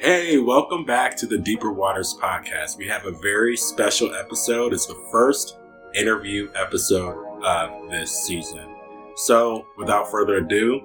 Hey, 0.00 0.38
welcome 0.38 0.84
back 0.84 1.16
to 1.16 1.26
the 1.26 1.38
Deeper 1.38 1.72
Waters 1.72 2.16
podcast. 2.22 2.78
We 2.78 2.86
have 2.86 3.04
a 3.06 3.10
very 3.10 3.56
special 3.56 4.14
episode. 4.14 4.72
It's 4.72 4.86
the 4.86 4.94
first 5.10 5.56
interview 5.92 6.48
episode 6.54 7.42
of 7.42 7.90
this 7.90 8.12
season. 8.24 8.64
So, 9.16 9.66
without 9.76 10.08
further 10.08 10.36
ado, 10.36 10.80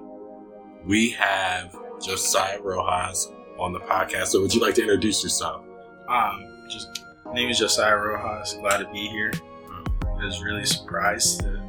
we 0.84 1.10
have 1.10 1.78
Josiah 2.04 2.60
Rojas 2.60 3.30
on 3.56 3.72
the 3.72 3.78
podcast. 3.78 4.26
So, 4.28 4.40
would 4.40 4.52
you 4.52 4.60
like 4.60 4.74
to 4.74 4.82
introduce 4.82 5.22
yourself? 5.22 5.64
Um, 6.08 6.66
just 6.68 7.00
name 7.32 7.48
is 7.50 7.60
Josiah 7.60 7.96
Rojas. 7.96 8.54
Glad 8.54 8.78
to 8.78 8.90
be 8.90 9.06
here. 9.06 9.30
I 10.02 10.24
was 10.24 10.42
really 10.42 10.66
surprised 10.66 11.38
to 11.42 11.62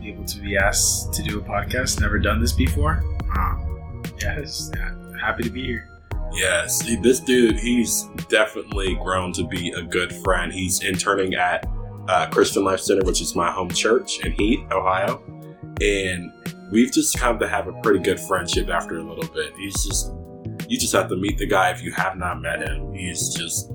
be 0.00 0.12
able 0.12 0.24
to 0.24 0.40
be 0.40 0.56
asked 0.56 1.12
to 1.12 1.22
do 1.22 1.40
a 1.40 1.42
podcast. 1.42 2.00
Never 2.00 2.18
done 2.18 2.40
this 2.40 2.52
before. 2.52 3.04
Um, 3.36 4.02
yeah, 4.22 4.42
yeah, 4.74 4.94
happy 5.20 5.42
to 5.42 5.50
be 5.50 5.62
here. 5.62 5.95
Yes, 6.36 6.82
this 7.02 7.20
dude, 7.20 7.58
he's 7.58 8.04
definitely 8.28 8.94
grown 8.96 9.32
to 9.32 9.44
be 9.44 9.70
a 9.70 9.82
good 9.82 10.12
friend. 10.16 10.52
He's 10.52 10.82
interning 10.82 11.34
at 11.34 11.66
uh, 12.08 12.28
Christian 12.28 12.62
Life 12.62 12.80
Center, 12.80 13.04
which 13.06 13.22
is 13.22 13.34
my 13.34 13.50
home 13.50 13.70
church 13.70 14.20
in 14.24 14.32
Heath, 14.32 14.60
Ohio. 14.70 15.22
And 15.80 16.30
we've 16.70 16.92
just 16.92 17.18
come 17.18 17.38
to 17.38 17.48
have 17.48 17.68
a 17.68 17.72
pretty 17.80 18.00
good 18.00 18.20
friendship 18.20 18.68
after 18.68 18.98
a 18.98 19.02
little 19.02 19.28
bit. 19.32 19.54
He's 19.56 19.82
just, 19.82 20.12
you 20.68 20.78
just 20.78 20.92
have 20.92 21.08
to 21.08 21.16
meet 21.16 21.38
the 21.38 21.46
guy 21.46 21.70
if 21.70 21.82
you 21.82 21.90
have 21.92 22.16
not 22.16 22.42
met 22.42 22.68
him. 22.68 22.92
He's 22.92 23.30
just 23.30 23.72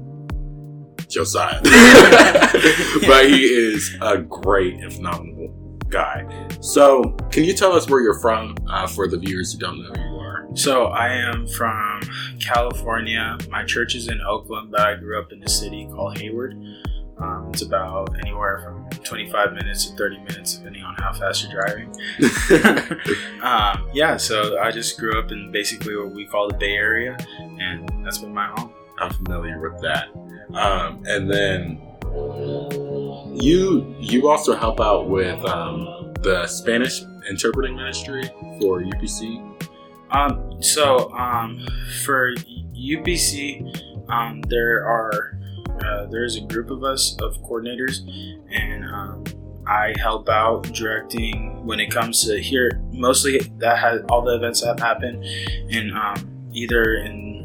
Josiah. 1.09 1.61
but 1.63 3.25
he 3.27 3.43
is 3.43 3.97
a 4.01 4.19
great 4.19 4.75
and 4.75 4.93
phenomenal 4.93 5.49
guy. 5.89 6.25
So, 6.61 7.03
can 7.31 7.43
you 7.43 7.53
tell 7.53 7.73
us 7.73 7.89
where 7.89 8.01
you're 8.01 8.19
from 8.19 8.55
uh, 8.69 8.87
for 8.87 9.07
the 9.07 9.17
viewers 9.17 9.53
who 9.53 9.59
don't 9.59 9.81
know 9.81 9.93
you? 9.95 10.10
So 10.53 10.87
I 10.87 11.07
am 11.09 11.47
from 11.47 12.01
California. 12.39 13.37
My 13.49 13.63
church 13.63 13.95
is 13.95 14.09
in 14.09 14.19
Oakland, 14.21 14.71
but 14.71 14.81
I 14.81 14.95
grew 14.95 15.19
up 15.19 15.31
in 15.31 15.41
a 15.43 15.49
city 15.49 15.87
called 15.91 16.17
Hayward. 16.17 16.53
Um, 17.17 17.49
it's 17.53 17.61
about 17.61 18.17
anywhere 18.21 18.59
from 18.63 18.89
25 19.03 19.53
minutes 19.53 19.85
to 19.85 19.95
30 19.95 20.17
minutes, 20.19 20.55
depending 20.55 20.83
on 20.83 20.95
how 20.95 21.13
fast 21.13 21.43
you're 21.43 21.53
driving. 21.53 21.89
um, 23.43 23.89
yeah, 23.93 24.17
so 24.17 24.59
I 24.59 24.71
just 24.71 24.99
grew 24.99 25.17
up 25.19 25.31
in 25.31 25.51
basically 25.51 25.95
what 25.95 26.11
we 26.11 26.25
call 26.25 26.49
the 26.49 26.57
Bay 26.57 26.73
Area, 26.73 27.15
and 27.39 27.87
that's 28.05 28.17
been 28.17 28.33
my 28.33 28.47
home. 28.47 28.71
I'm 28.99 29.11
familiar 29.11 29.59
with 29.59 29.81
that. 29.81 30.09
Um, 30.53 31.03
and 31.07 31.31
then 31.31 31.81
you 33.33 33.95
you 33.99 34.27
also 34.27 34.55
help 34.55 34.81
out 34.81 35.07
with 35.07 35.43
um, 35.45 36.13
the 36.21 36.45
Spanish 36.47 37.01
interpreting 37.29 37.75
ministry 37.75 38.23
for 38.59 38.81
UPC. 38.81 39.47
Um, 40.11 40.61
so 40.61 41.11
um, 41.13 41.65
for 42.03 42.35
UPC, 42.75 44.09
um, 44.09 44.41
there 44.41 44.85
are 44.85 45.37
uh, 45.85 46.05
there's 46.07 46.35
a 46.35 46.41
group 46.41 46.69
of 46.69 46.83
us 46.83 47.15
of 47.21 47.37
coordinators, 47.43 47.99
and 48.51 48.85
um, 48.85 49.23
I 49.67 49.93
help 49.97 50.29
out 50.29 50.63
directing 50.73 51.65
when 51.65 51.79
it 51.79 51.91
comes 51.91 52.25
to 52.25 52.41
here. 52.41 52.81
Mostly 52.91 53.39
that 53.57 53.79
has 53.79 54.01
all 54.09 54.21
the 54.21 54.35
events 54.35 54.61
that 54.61 54.67
have 54.67 54.79
happened 54.79 55.23
in 55.69 55.95
um, 55.95 56.49
either 56.53 56.95
in 56.95 57.40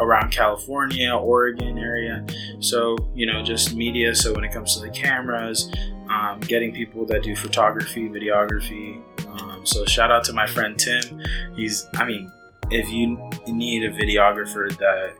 around 0.00 0.32
California, 0.32 1.14
Oregon 1.14 1.78
area. 1.78 2.24
So, 2.58 2.96
you 3.14 3.26
know, 3.26 3.42
just 3.42 3.74
media. 3.74 4.14
So, 4.14 4.34
when 4.34 4.44
it 4.44 4.52
comes 4.52 4.74
to 4.76 4.80
the 4.80 4.90
cameras, 4.90 5.72
um, 6.08 6.40
getting 6.40 6.72
people 6.72 7.06
that 7.06 7.22
do 7.22 7.36
photography, 7.36 8.08
videography. 8.08 9.02
Um, 9.28 9.64
so, 9.64 9.84
shout 9.84 10.10
out 10.10 10.24
to 10.24 10.32
my 10.32 10.46
friend 10.46 10.78
Tim. 10.78 11.22
He's, 11.54 11.86
I 11.94 12.04
mean, 12.04 12.32
if 12.70 12.90
you 12.90 13.16
need 13.46 13.84
a 13.84 13.92
videographer 13.92 14.76
that 14.78 15.14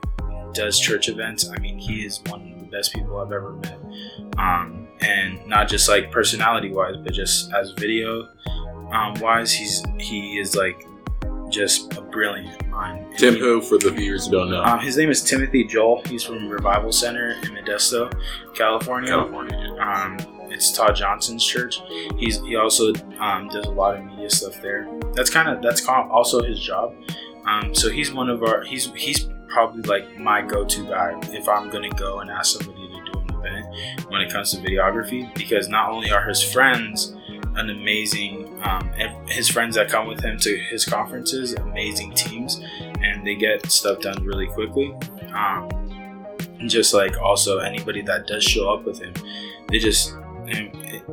does 0.54 0.78
church 0.78 1.08
events, 1.08 1.48
I 1.48 1.58
mean, 1.58 1.78
he 1.78 2.04
is 2.04 2.20
one 2.26 2.52
of 2.52 2.60
the 2.60 2.66
best 2.66 2.92
people 2.94 3.18
I've 3.18 3.32
ever 3.32 3.52
met. 3.52 3.78
Um, 4.38 4.88
and 5.00 5.44
not 5.46 5.68
just 5.68 5.88
like 5.88 6.10
personality 6.10 6.70
wise, 6.70 6.96
but 7.02 7.12
just 7.12 7.52
as 7.52 7.72
video 7.72 8.28
um, 8.92 9.14
wise, 9.20 9.52
he's 9.52 9.82
he 9.98 10.38
is 10.38 10.54
like 10.54 10.84
just 11.50 11.96
a 11.96 12.00
brilliant 12.00 12.66
mind. 12.68 13.06
Tim, 13.18 13.34
who 13.34 13.60
for 13.60 13.78
the 13.78 13.90
viewers 13.90 14.26
who 14.26 14.32
don't 14.32 14.50
know, 14.50 14.62
um, 14.62 14.80
his 14.80 14.96
name 14.96 15.10
is 15.10 15.22
Timothy 15.22 15.64
Joel. 15.64 16.02
He's 16.06 16.22
from 16.22 16.48
Revival 16.48 16.92
Center 16.92 17.32
in 17.42 17.50
Modesto, 17.50 18.12
California. 18.54 19.10
California. 19.10 19.76
Um, 19.80 20.18
it's 20.50 20.72
Todd 20.72 20.96
Johnson's 20.96 21.44
church. 21.44 21.80
He's 22.18 22.40
he 22.42 22.56
also 22.56 22.92
um, 23.18 23.48
does 23.48 23.66
a 23.66 23.70
lot 23.70 23.96
of 23.96 24.04
media 24.04 24.30
stuff 24.30 24.60
there. 24.60 24.88
That's 25.14 25.30
kind 25.30 25.48
of 25.48 25.62
that's 25.62 25.86
also 25.86 26.42
his 26.42 26.60
job. 26.60 26.94
Um, 27.46 27.74
so 27.74 27.90
he's 27.90 28.12
one 28.12 28.28
of 28.28 28.42
our 28.42 28.62
he's 28.62 28.92
he's 28.94 29.28
probably 29.48 29.82
like 29.82 30.18
my 30.18 30.42
go-to 30.42 30.86
guy 30.86 31.18
if 31.32 31.48
I'm 31.48 31.70
gonna 31.70 31.90
go 31.90 32.20
and 32.20 32.30
ask 32.30 32.58
somebody 32.58 32.86
to 32.88 33.12
do 33.12 33.18
an 33.18 33.34
event 33.34 34.10
when 34.10 34.20
it 34.20 34.32
comes 34.32 34.52
to 34.52 34.58
videography 34.58 35.32
because 35.34 35.68
not 35.68 35.90
only 35.90 36.12
are 36.12 36.22
his 36.22 36.42
friends 36.42 37.16
an 37.60 37.70
amazing 37.70 38.60
um, 38.62 38.90
his 39.28 39.48
friends 39.48 39.74
that 39.76 39.88
come 39.88 40.06
with 40.06 40.20
him 40.20 40.38
to 40.38 40.56
his 40.70 40.84
conferences 40.84 41.52
amazing 41.54 42.12
teams 42.14 42.60
and 43.02 43.26
they 43.26 43.34
get 43.34 43.70
stuff 43.70 44.00
done 44.00 44.22
really 44.24 44.46
quickly 44.48 44.94
um, 45.34 45.68
just 46.66 46.92
like 46.94 47.16
also 47.18 47.58
anybody 47.58 48.02
that 48.02 48.26
does 48.26 48.42
show 48.42 48.72
up 48.72 48.84
with 48.84 48.98
him 48.98 49.12
they 49.68 49.78
just 49.78 50.14
it, 50.46 51.04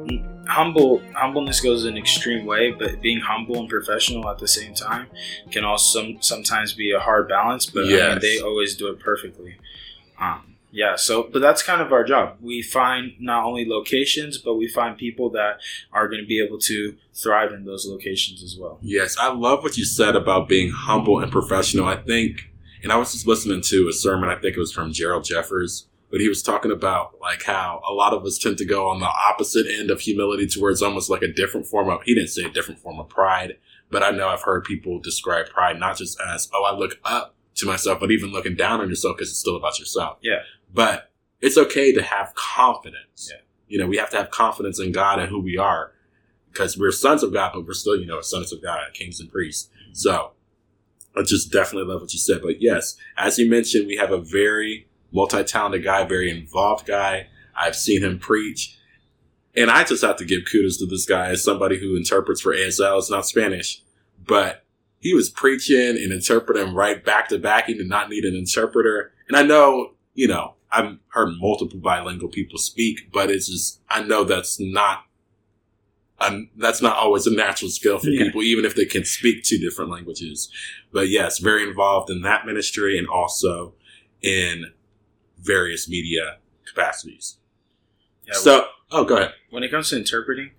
humble 0.47 1.01
humbleness 1.13 1.59
goes 1.59 1.83
an 1.85 1.97
extreme 1.97 2.45
way 2.45 2.71
but 2.71 3.01
being 3.01 3.19
humble 3.19 3.59
and 3.59 3.69
professional 3.69 4.29
at 4.29 4.39
the 4.39 4.47
same 4.47 4.73
time 4.73 5.07
can 5.51 5.65
also 5.65 6.15
sometimes 6.21 6.73
be 6.73 6.91
a 6.91 6.99
hard 6.99 7.27
balance 7.27 7.65
but 7.65 7.85
yes. 7.85 8.01
I 8.01 8.09
mean, 8.11 8.19
they 8.21 8.39
always 8.39 8.75
do 8.75 8.87
it 8.87 8.99
perfectly 8.99 9.57
um, 10.19 10.46
yeah 10.71 10.95
so 10.95 11.29
but 11.31 11.39
that's 11.39 11.63
kind 11.63 11.81
of 11.81 11.91
our 11.91 12.03
job 12.03 12.35
we 12.41 12.61
find 12.61 13.13
not 13.19 13.45
only 13.45 13.65
locations 13.67 14.37
but 14.37 14.55
we 14.55 14.67
find 14.67 14.97
people 14.97 15.29
that 15.29 15.59
are 15.93 16.07
going 16.07 16.21
to 16.21 16.27
be 16.27 16.43
able 16.43 16.57
to 16.57 16.95
thrive 17.13 17.51
in 17.51 17.65
those 17.65 17.85
locations 17.85 18.43
as 18.43 18.57
well 18.59 18.77
yes 18.81 19.17
i 19.17 19.31
love 19.31 19.63
what 19.63 19.77
you 19.77 19.85
said 19.85 20.15
about 20.15 20.47
being 20.47 20.71
humble 20.71 21.19
and 21.19 21.31
professional 21.31 21.85
i 21.85 21.95
think 21.95 22.49
and 22.83 22.91
i 22.91 22.97
was 22.97 23.11
just 23.11 23.27
listening 23.27 23.61
to 23.61 23.87
a 23.87 23.93
sermon 23.93 24.29
i 24.29 24.35
think 24.35 24.55
it 24.55 24.59
was 24.59 24.71
from 24.71 24.91
gerald 24.91 25.23
jeffers 25.23 25.87
but 26.09 26.21
he 26.21 26.29
was 26.29 26.41
talking 26.41 26.71
about 26.71 27.19
like 27.21 27.43
how 27.43 27.81
a 27.87 27.93
lot 27.93 28.13
of 28.13 28.25
us 28.25 28.37
tend 28.37 28.57
to 28.57 28.65
go 28.65 28.89
on 28.89 28.99
the 28.99 29.09
opposite 29.29 29.67
end 29.67 29.89
of 29.89 30.01
humility 30.01 30.47
to 30.47 30.59
where 30.59 30.71
it's 30.71 30.81
almost 30.81 31.09
like 31.09 31.21
a 31.21 31.31
different 31.31 31.65
form 31.65 31.89
of 31.89 32.01
he 32.03 32.13
didn't 32.13 32.29
say 32.29 32.43
a 32.43 32.49
different 32.49 32.79
form 32.79 32.99
of 32.99 33.07
pride 33.07 33.57
but 33.89 34.03
i 34.03 34.11
know 34.11 34.27
i've 34.27 34.43
heard 34.43 34.63
people 34.63 34.99
describe 34.99 35.47
pride 35.47 35.79
not 35.79 35.97
just 35.97 36.19
as 36.19 36.49
oh 36.53 36.63
i 36.65 36.75
look 36.75 36.99
up 37.05 37.35
to 37.57 37.65
myself, 37.65 37.99
but 37.99 38.11
even 38.11 38.31
looking 38.31 38.55
down 38.55 38.81
on 38.81 38.89
yourself 38.89 39.17
because 39.17 39.29
it's 39.29 39.39
still 39.39 39.55
about 39.55 39.79
yourself. 39.79 40.17
Yeah. 40.21 40.39
But 40.73 41.11
it's 41.41 41.57
okay 41.57 41.93
to 41.93 42.01
have 42.01 42.33
confidence. 42.35 43.29
Yeah. 43.31 43.41
You 43.67 43.79
know, 43.79 43.87
we 43.87 43.97
have 43.97 44.09
to 44.11 44.17
have 44.17 44.31
confidence 44.31 44.79
in 44.79 44.91
God 44.91 45.19
and 45.19 45.29
who 45.29 45.39
we 45.39 45.57
are 45.57 45.91
because 46.51 46.77
we're 46.77 46.91
sons 46.91 47.23
of 47.23 47.33
God, 47.33 47.51
but 47.53 47.65
we're 47.65 47.73
still, 47.73 47.95
you 47.95 48.05
know, 48.05 48.21
sons 48.21 48.51
of 48.51 48.61
God, 48.61 48.79
kings 48.93 49.19
and 49.19 49.31
priests. 49.31 49.69
Mm-hmm. 49.83 49.93
So 49.93 50.31
I 51.15 51.23
just 51.23 51.51
definitely 51.51 51.91
love 51.91 52.01
what 52.01 52.13
you 52.13 52.19
said. 52.19 52.41
But 52.41 52.61
yes, 52.61 52.95
as 53.17 53.37
you 53.37 53.49
mentioned, 53.49 53.87
we 53.87 53.97
have 53.97 54.11
a 54.11 54.19
very 54.19 54.87
multi-talented 55.11 55.83
guy, 55.83 56.03
very 56.05 56.29
involved 56.29 56.85
guy. 56.85 57.27
I've 57.55 57.75
seen 57.75 58.03
him 58.03 58.19
preach. 58.19 58.77
And 59.55 59.71
I 59.71 59.83
just 59.83 60.03
have 60.03 60.17
to 60.17 60.25
give 60.25 60.43
kudos 60.51 60.77
to 60.77 60.85
this 60.85 61.05
guy 61.05 61.29
as 61.29 61.43
somebody 61.43 61.79
who 61.79 61.95
interprets 61.95 62.41
for 62.41 62.53
ASL. 62.53 62.99
It's 62.99 63.09
not 63.09 63.25
Spanish, 63.25 63.81
but 64.23 64.63
he 64.99 65.13
was 65.13 65.29
preaching 65.29 65.97
and 65.97 66.11
interpreting 66.11 66.75
right 66.75 67.03
back 67.03 67.29
to 67.29 67.39
back. 67.39 67.65
He 67.65 67.73
did 67.73 67.89
not 67.89 68.09
need 68.09 68.23
an 68.23 68.35
interpreter. 68.35 69.13
And 69.27 69.35
I 69.35 69.41
know, 69.41 69.95
you 70.13 70.27
know, 70.27 70.53
I've 70.71 70.97
heard 71.09 71.33
multiple 71.39 71.79
bilingual 71.79 72.29
people 72.29 72.57
speak, 72.57 73.11
but 73.11 73.29
it's 73.29 73.47
just 73.47 73.81
I 73.89 74.03
know 74.03 74.23
that's 74.23 74.59
not 74.59 75.03
um, 76.19 76.49
that's 76.57 76.81
not 76.81 76.97
always 76.97 77.27
a 77.27 77.33
natural 77.33 77.69
skill 77.69 77.99
for 77.99 78.09
yeah. 78.09 78.23
people, 78.23 78.41
even 78.41 78.65
if 78.65 78.75
they 78.75 78.85
can 78.85 79.05
speak 79.05 79.43
two 79.43 79.59
different 79.59 79.91
languages. 79.91 80.49
But 80.91 81.09
yes, 81.09 81.39
very 81.39 81.63
involved 81.63 82.09
in 82.09 82.21
that 82.23 82.45
ministry 82.45 82.97
and 82.97 83.07
also 83.07 83.75
in 84.21 84.71
various 85.39 85.87
media 85.87 86.37
capacities. 86.65 87.37
Yeah, 88.25 88.33
so, 88.33 88.67
oh, 88.91 89.05
go 89.05 89.17
ahead. 89.17 89.33
When 89.51 89.63
it 89.63 89.69
comes 89.69 89.91
to 89.91 89.97
interpreting, 89.97 90.51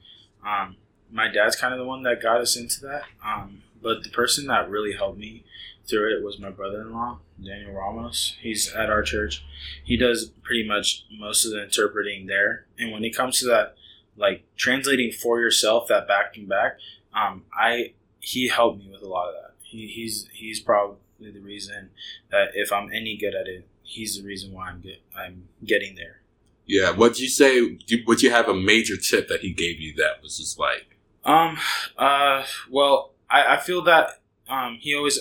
um, 0.46 0.76
my 1.10 1.28
dad's 1.28 1.56
kind 1.56 1.74
of 1.74 1.80
the 1.80 1.84
one 1.84 2.02
that 2.04 2.22
got 2.22 2.40
us 2.40 2.56
into 2.56 2.80
that. 2.82 3.02
Um, 3.24 3.62
but 3.82 4.04
the 4.04 4.10
person 4.10 4.46
that 4.46 4.70
really 4.70 4.92
helped 4.92 5.18
me 5.18 5.44
through 5.88 6.16
it 6.16 6.24
was 6.24 6.38
my 6.38 6.50
brother-in-law 6.50 7.18
daniel 7.44 7.72
ramos. 7.72 8.36
He's 8.40 8.72
at 8.72 8.90
our 8.90 9.02
church. 9.02 9.44
He 9.84 9.96
does 9.96 10.26
pretty 10.42 10.66
much 10.66 11.04
most 11.10 11.44
of 11.44 11.52
the 11.52 11.62
interpreting 11.62 12.26
there. 12.26 12.66
And 12.78 12.92
when 12.92 13.04
it 13.04 13.16
comes 13.16 13.38
to 13.40 13.46
that 13.46 13.74
like 14.16 14.44
translating 14.56 15.12
for 15.12 15.40
yourself 15.40 15.88
that 15.88 16.08
back 16.08 16.36
and 16.36 16.48
back 16.48 16.78
um, 17.14 17.44
i 17.56 17.92
he 18.20 18.48
helped 18.48 18.80
me 18.80 18.90
with 18.90 19.02
a 19.02 19.08
lot 19.08 19.28
of 19.28 19.34
that. 19.34 19.54
He, 19.62 19.86
he's 19.86 20.28
he's 20.32 20.60
probably 20.60 20.96
the 21.20 21.40
reason 21.40 21.90
that 22.30 22.48
if 22.54 22.72
i'm 22.72 22.90
any 22.92 23.16
good 23.16 23.34
at 23.34 23.46
it 23.46 23.66
he's 23.82 24.20
the 24.20 24.26
reason 24.26 24.52
why 24.52 24.68
i'm 24.68 24.80
get, 24.80 25.00
i'm 25.16 25.48
getting 25.64 25.94
there. 25.94 26.20
Yeah 26.66 26.90
what'd 26.90 27.20
you 27.20 27.28
say 27.28 27.78
would 28.06 28.22
you 28.22 28.30
have 28.30 28.48
a 28.48 28.54
major 28.54 28.96
tip 28.96 29.28
that 29.28 29.40
he 29.40 29.52
gave 29.52 29.80
you 29.80 29.94
that 29.96 30.22
was 30.22 30.38
just 30.38 30.58
like? 30.58 30.96
Um 31.24 31.58
uh 31.96 32.44
well 32.70 33.12
i, 33.30 33.54
I 33.54 33.56
feel 33.58 33.82
that 33.84 34.20
um, 34.48 34.78
he 34.80 34.94
always 34.94 35.20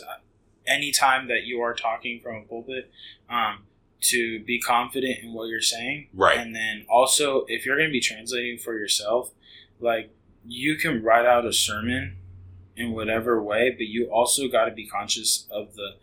anytime 0.68 1.28
that 1.28 1.44
you 1.46 1.62
are 1.62 1.74
talking 1.74 2.19
from 2.19 2.36
a 2.36 2.42
pulpit, 2.42 2.92
um, 3.30 3.60
to 4.00 4.44
be 4.44 4.60
confident 4.60 5.19
in 5.24 5.34
what 5.34 5.46
you're 5.46 5.62
saying. 5.62 6.08
Right. 6.14 6.38
And 6.38 6.56
then 6.56 6.86
also, 6.90 7.46
if 7.48 7.66
you're 7.66 7.78
going 7.78 7.90
to 7.90 7.94
be 7.94 8.00
translating 8.00 8.58
for 8.58 8.78
yourself, 8.78 9.31
like 9.80 10.12
you 10.46 10.75
can 10.75 11.04
write 11.04 11.25
out 11.25 11.46
a 11.46 11.54
sermon 11.54 12.18
in 12.75 12.92
whatever 12.92 13.42
way, 13.42 13.72
but 13.72 13.88
you 13.88 14.06
also 14.12 14.48
got 14.48 14.66
to 14.66 14.72
be 14.72 14.88
conscious 14.88 15.48
of 15.52 15.75
the 15.75 15.96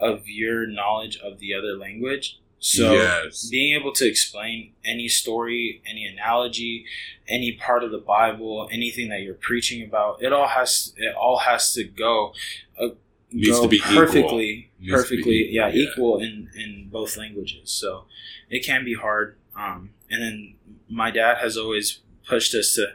of 0.00 0.28
your 0.28 0.66
knowledge 0.66 1.18
of 1.18 1.40
the 1.40 1.52
other 1.52 1.76
language. 1.76 2.38
So 2.60 2.92
yes. 2.92 3.48
being 3.48 3.78
able 3.78 3.92
to 3.92 4.06
explain 4.06 4.72
any 4.84 5.08
story, 5.08 5.80
any 5.86 6.04
analogy, 6.06 6.84
any 7.28 7.52
part 7.52 7.84
of 7.84 7.92
the 7.92 7.98
Bible, 7.98 8.68
anything 8.72 9.08
that 9.10 9.22
you're 9.22 9.34
preaching 9.34 9.84
about, 9.84 10.22
it 10.22 10.32
all 10.32 10.48
has 10.48 10.92
it 10.96 11.14
all 11.14 11.38
has 11.38 11.72
to 11.74 11.84
go 11.84 12.32
uh, 12.80 12.88
Needs 13.30 13.50
go 13.50 13.62
to 13.62 13.68
be 13.68 13.80
perfectly, 13.80 14.70
to 14.80 14.84
be 14.86 14.90
perfectly, 14.90 15.48
yeah, 15.50 15.68
yeah. 15.68 15.90
equal 15.90 16.18
in 16.18 16.50
in 16.54 16.88
both 16.90 17.16
languages. 17.16 17.70
So 17.70 18.04
it 18.48 18.64
can 18.64 18.84
be 18.84 18.94
hard. 18.94 19.36
Um, 19.56 19.90
and 20.10 20.22
then 20.22 20.54
my 20.88 21.10
dad 21.10 21.38
has 21.38 21.56
always 21.56 22.00
pushed 22.26 22.54
us 22.54 22.74
to 22.74 22.86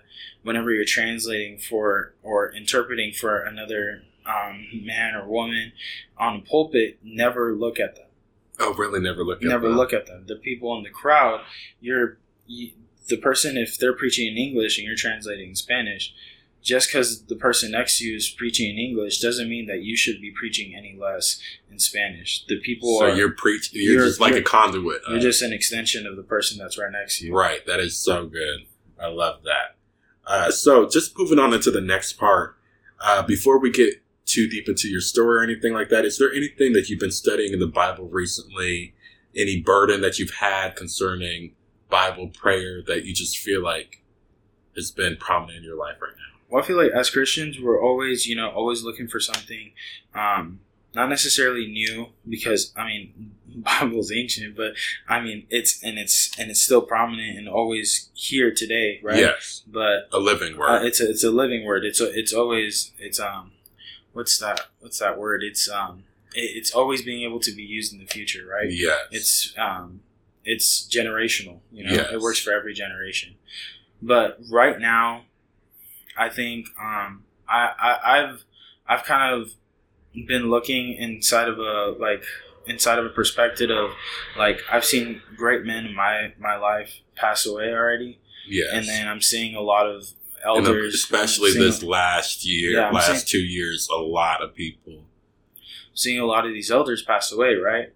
whenever 0.42 0.72
you're 0.72 0.86
translating 0.86 1.58
for 1.58 2.14
or 2.24 2.52
interpreting 2.52 3.14
for 3.14 3.42
another 3.42 4.04
um, 4.26 4.68
man 4.74 5.16
or 5.16 5.28
woman 5.28 5.74
on 6.18 6.38
a 6.38 6.42
pulpit, 6.42 7.00
never 7.04 7.54
look 7.54 7.80
at 7.80 7.96
them 7.96 8.06
Oh, 8.60 8.74
really? 8.74 9.00
Never 9.00 9.24
look 9.24 9.38
at 9.38 9.42
them. 9.42 9.50
never 9.50 9.68
them. 9.68 9.78
look 9.78 9.94
at 9.94 10.06
them. 10.06 10.26
The 10.28 10.36
people 10.36 10.76
in 10.78 10.84
the 10.84 10.90
crowd, 10.90 11.42
you're 11.82 12.18
you, 12.46 12.72
the 13.08 13.18
person 13.18 13.58
if 13.58 13.78
they're 13.78 13.96
preaching 13.96 14.28
in 14.28 14.38
English 14.38 14.78
and 14.78 14.88
you're 14.88 14.96
translating 14.96 15.50
in 15.50 15.56
Spanish. 15.56 16.14
Just 16.64 16.88
because 16.90 17.26
the 17.26 17.36
person 17.36 17.72
next 17.72 17.98
to 18.00 18.06
you 18.06 18.16
is 18.16 18.30
preaching 18.30 18.70
in 18.72 18.78
English 18.78 19.20
doesn't 19.20 19.50
mean 19.50 19.68
that 19.68 19.82
you 19.84 19.98
should 19.98 20.22
be 20.22 20.32
preaching 20.32 20.74
any 20.76 20.98
less 20.98 21.40
in 21.70 21.78
Spanish. 21.78 22.46
The 22.48 22.60
people 22.62 23.00
So 23.00 23.06
are 23.08 23.16
you're 23.16 23.32
preaching. 23.32 23.82
You're, 23.82 23.94
you're- 23.96 24.08
just 24.08 24.22
like 24.22 24.32
a 24.32 24.36
you're- 24.36 24.46
conduit. 24.46 25.02
you're 25.08 25.18
of- 25.18 25.22
just 25.22 25.42
an 25.42 25.52
extension 25.52 26.08
of 26.08 26.16
the 26.16 26.24
person 26.24 26.58
that's 26.58 26.78
right 26.78 26.92
next 26.92 27.20
to 27.20 27.26
you. 27.28 27.36
Right. 27.36 27.66
That 27.66 27.80
is 27.82 27.98
so 27.98 28.28
good. 28.28 28.62
I 29.00 29.08
love 29.08 29.44
that. 29.44 29.76
Uh, 30.26 30.52
so 30.52 30.88
just 30.88 31.18
moving 31.20 31.38
on 31.38 31.54
into 31.54 31.70
the 31.70 31.82
next 31.82 32.14
part. 32.14 32.58
Uh, 33.02 33.22
before 33.24 33.60
we 33.60 33.70
get 33.70 34.02
too 34.26 34.48
deep 34.48 34.70
into 34.70 34.88
your 34.88 35.02
story 35.02 35.40
or 35.40 35.44
anything 35.44 35.74
like 35.74 35.90
that, 35.90 36.06
is 36.06 36.18
there 36.18 36.32
anything 36.34 36.72
that 36.72 36.88
you've 36.90 37.02
been 37.02 37.12
studying 37.12 37.52
in 37.52 37.60
the 37.60 37.68
Bible 37.68 38.08
recently? 38.08 38.94
Any 39.36 39.60
burden 39.60 40.00
that 40.02 40.18
you've 40.18 40.36
had 40.36 40.78
concerning 40.78 41.56
Bible 41.90 42.30
prayer 42.30 42.82
that 42.88 43.04
you 43.04 43.14
just 43.14 43.38
feel 43.38 43.62
like 43.62 44.02
has 44.78 44.92
been 44.92 45.18
prominent 45.18 45.58
in 45.58 45.64
your 45.66 45.76
life 45.78 45.98
right 46.02 46.14
now? 46.16 46.33
Well, 46.54 46.62
I 46.62 46.66
feel 46.68 46.78
like 46.78 46.92
as 46.92 47.10
Christians, 47.10 47.60
we're 47.60 47.82
always, 47.84 48.28
you 48.28 48.36
know, 48.36 48.52
always 48.52 48.84
looking 48.84 49.08
for 49.08 49.20
something, 49.20 49.72
um, 50.14 50.60
not 50.94 51.10
necessarily 51.10 51.66
new, 51.66 52.10
because 52.30 52.72
I 52.78 52.86
mean, 52.86 53.32
Bible's 53.56 54.12
ancient, 54.12 54.56
but 54.56 54.74
I 55.10 55.20
mean, 55.20 55.48
it's 55.50 55.82
and 55.84 55.98
it's 55.98 56.32
and 56.38 56.52
it's 56.52 56.62
still 56.62 56.84
prominent 56.84 57.40
and 57.40 57.50
always 57.50 58.10
here 58.14 58.54
today, 58.54 59.00
right? 59.02 59.18
Yes. 59.18 59.64
But 59.66 60.10
A 60.12 60.20
living 60.20 60.54
uh, 60.54 60.58
word. 60.60 60.86
it's 60.86 61.02
a 61.02 61.10
it's 61.10 61.24
a 61.24 61.32
living 61.32 61.66
word. 61.66 61.86
It's 61.86 62.00
a, 62.00 62.12
it's 62.18 62.32
always 62.34 62.92
it's 63.00 63.20
um, 63.20 63.54
what's 64.12 64.38
that? 64.38 64.62
What's 64.80 65.00
that 65.00 65.18
word? 65.18 65.42
It's 65.44 65.68
um, 65.68 66.04
it, 66.36 66.52
it's 66.56 66.72
always 66.72 67.02
being 67.02 67.24
able 67.28 67.40
to 67.40 67.52
be 67.52 67.64
used 67.64 67.94
in 67.94 68.00
the 68.00 68.06
future, 68.06 68.46
right? 68.46 68.70
yes. 68.70 69.00
it's 69.12 69.54
um 69.58 70.02
it's 70.46 70.88
generational 70.88 71.62
you 71.72 71.84
know 71.86 71.94
Yes. 71.94 72.12
it 72.12 72.20
works 72.20 72.38
for 72.38 72.52
every 72.52 72.74
generation 72.74 73.36
but 74.02 74.38
right 74.52 74.78
now 74.78 75.24
i 76.18 76.30
think 76.30 76.68
um 76.82 77.24
I, 77.48 77.72
I 77.82 78.20
i've 78.20 78.44
i've 78.88 79.04
kind 79.04 79.34
of 79.34 79.54
been 80.28 80.50
looking 80.50 80.94
inside 80.94 81.48
of 81.48 81.58
a 81.60 81.96
like 82.00 82.24
inside 82.68 83.00
of 83.00 83.06
a 83.06 83.10
perspective 83.10 83.70
of 83.70 83.92
like 84.38 84.62
i've 84.72 84.86
seen 84.86 85.22
great 85.36 85.66
men 85.66 85.86
in 85.86 85.96
my 85.96 86.34
my 86.40 86.56
life 86.56 87.02
pass 87.16 87.46
away 87.46 87.72
already 87.74 88.20
yes. 88.48 88.70
and 88.74 88.88
then 88.88 89.08
i'm 89.08 89.22
seeing 89.22 89.56
a 89.56 89.62
lot 89.62 89.86
of 89.88 90.06
elders 90.44 90.94
especially 90.94 91.52
seeing- 91.52 91.64
this 91.64 91.82
last 91.84 92.46
year, 92.46 92.72
Yeah, 92.72 92.90
last 92.92 93.08
saying- 93.08 93.24
two 93.26 93.40
years, 93.40 93.88
a 93.92 93.96
lot 93.98 94.42
of 94.42 94.54
people. 94.54 95.06
seeing 95.94 96.20
a 96.20 96.26
lot 96.26 96.46
of 96.46 96.52
these 96.54 96.70
elders 96.72 97.02
pass 97.02 97.32
away, 97.32 97.54
right? 97.56 97.94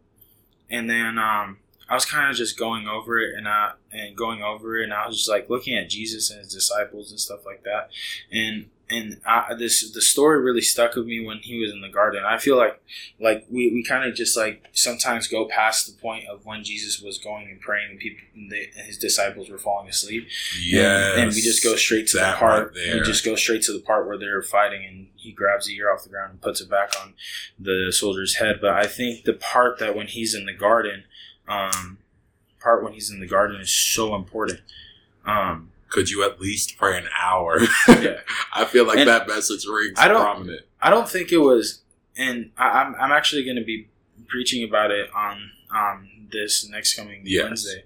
And 0.69 0.89
then 0.89 1.17
um, 1.17 1.57
I 1.89 1.93
was 1.95 2.05
kind 2.05 2.29
of 2.29 2.35
just 2.35 2.57
going 2.57 2.87
over 2.87 3.19
it 3.19 3.35
and 3.35 3.47
I 3.47 3.73
and 3.91 4.15
going 4.15 4.41
over 4.41 4.77
it, 4.77 4.83
and 4.83 4.93
I 4.93 5.07
was 5.07 5.17
just 5.17 5.29
like 5.29 5.49
looking 5.49 5.77
at 5.77 5.89
Jesus 5.89 6.29
and 6.29 6.39
his 6.39 6.53
disciples 6.53 7.11
and 7.11 7.19
stuff 7.19 7.45
like 7.45 7.63
that, 7.63 7.89
and 8.31 8.69
and 8.89 9.19
I, 9.25 9.53
this 9.53 9.91
the 9.91 10.01
story 10.01 10.41
really 10.41 10.61
stuck 10.61 10.95
with 10.95 11.05
me 11.05 11.25
when 11.25 11.39
he 11.39 11.59
was 11.59 11.71
in 11.71 11.81
the 11.81 11.89
garden. 11.89 12.23
I 12.25 12.37
feel 12.37 12.55
like 12.57 12.81
like 13.19 13.45
we, 13.49 13.71
we 13.71 13.83
kind 13.83 14.07
of 14.07 14.15
just 14.15 14.37
like 14.37 14.63
sometimes 14.71 15.27
go 15.27 15.47
past 15.47 15.87
the 15.87 16.01
point 16.01 16.27
of 16.27 16.45
when 16.45 16.63
Jesus 16.63 17.01
was 17.01 17.17
going 17.17 17.49
and 17.49 17.59
praying 17.59 17.91
and 17.91 17.99
people 17.99 18.19
and 18.35 18.51
the, 18.51 18.67
and 18.77 18.87
his 18.87 18.97
disciples 18.97 19.49
were 19.49 19.57
falling 19.57 19.89
asleep. 19.89 20.27
Yeah, 20.61 21.11
And, 21.13 21.21
and 21.23 21.31
we 21.33 21.41
just 21.41 21.63
go 21.63 21.75
straight 21.75 22.07
to 22.07 22.17
the 22.17 22.23
part. 22.37 22.75
right 22.75 22.93
we 22.93 23.01
just 23.01 23.25
go 23.25 23.35
straight 23.35 23.63
to 23.63 23.73
the 23.73 23.81
part 23.81 24.07
where 24.07 24.17
they're 24.17 24.41
fighting, 24.41 24.85
and 24.85 25.07
he 25.15 25.31
grabs 25.31 25.67
the 25.67 25.75
ear 25.75 25.91
off 25.91 26.03
the 26.03 26.09
ground 26.09 26.31
and 26.31 26.41
puts 26.41 26.61
it 26.61 26.69
back 26.69 26.93
on 27.01 27.13
the 27.59 27.91
soldier's 27.91 28.35
head. 28.35 28.59
But 28.61 28.71
I 28.71 28.87
think 28.87 29.25
the 29.25 29.33
part 29.33 29.79
that 29.79 29.95
when 29.95 30.07
he's 30.07 30.33
in 30.33 30.45
the 30.45 30.53
garden, 30.53 31.03
um, 31.47 31.97
part 32.59 32.83
when 32.83 32.94
he's 32.94 33.09
in 33.11 33.19
the 33.19 33.27
garden 33.27 33.59
is 33.61 33.71
so 33.71 34.15
important. 34.15 34.61
Um, 35.25 35.71
Could 35.89 36.09
you 36.09 36.23
at 36.23 36.39
least 36.39 36.77
pray 36.77 36.97
an 36.97 37.07
hour? 37.21 37.59
Yeah. 37.88 38.19
I 38.53 38.65
feel 38.65 38.85
like 38.85 38.97
And 38.99 39.07
that 39.09 39.27
message 39.27 39.65
rings 39.65 39.97
I 39.97 40.07
don't- 40.07 40.21
prominent. 40.21 40.61
I 40.81 40.89
don't 40.89 41.09
think 41.09 41.31
it 41.31 41.38
was, 41.39 41.81
and 42.15 42.51
I, 42.57 42.67
I'm 42.81 42.95
I'm 42.99 43.11
actually 43.11 43.44
going 43.44 43.57
to 43.57 43.63
be 43.63 43.88
preaching 44.27 44.63
about 44.67 44.91
it 44.91 45.09
on 45.15 45.51
um 45.73 46.09
this 46.31 46.67
next 46.69 46.95
coming 46.95 47.21
Yes. 47.25 47.44
Wednesday. 47.45 47.83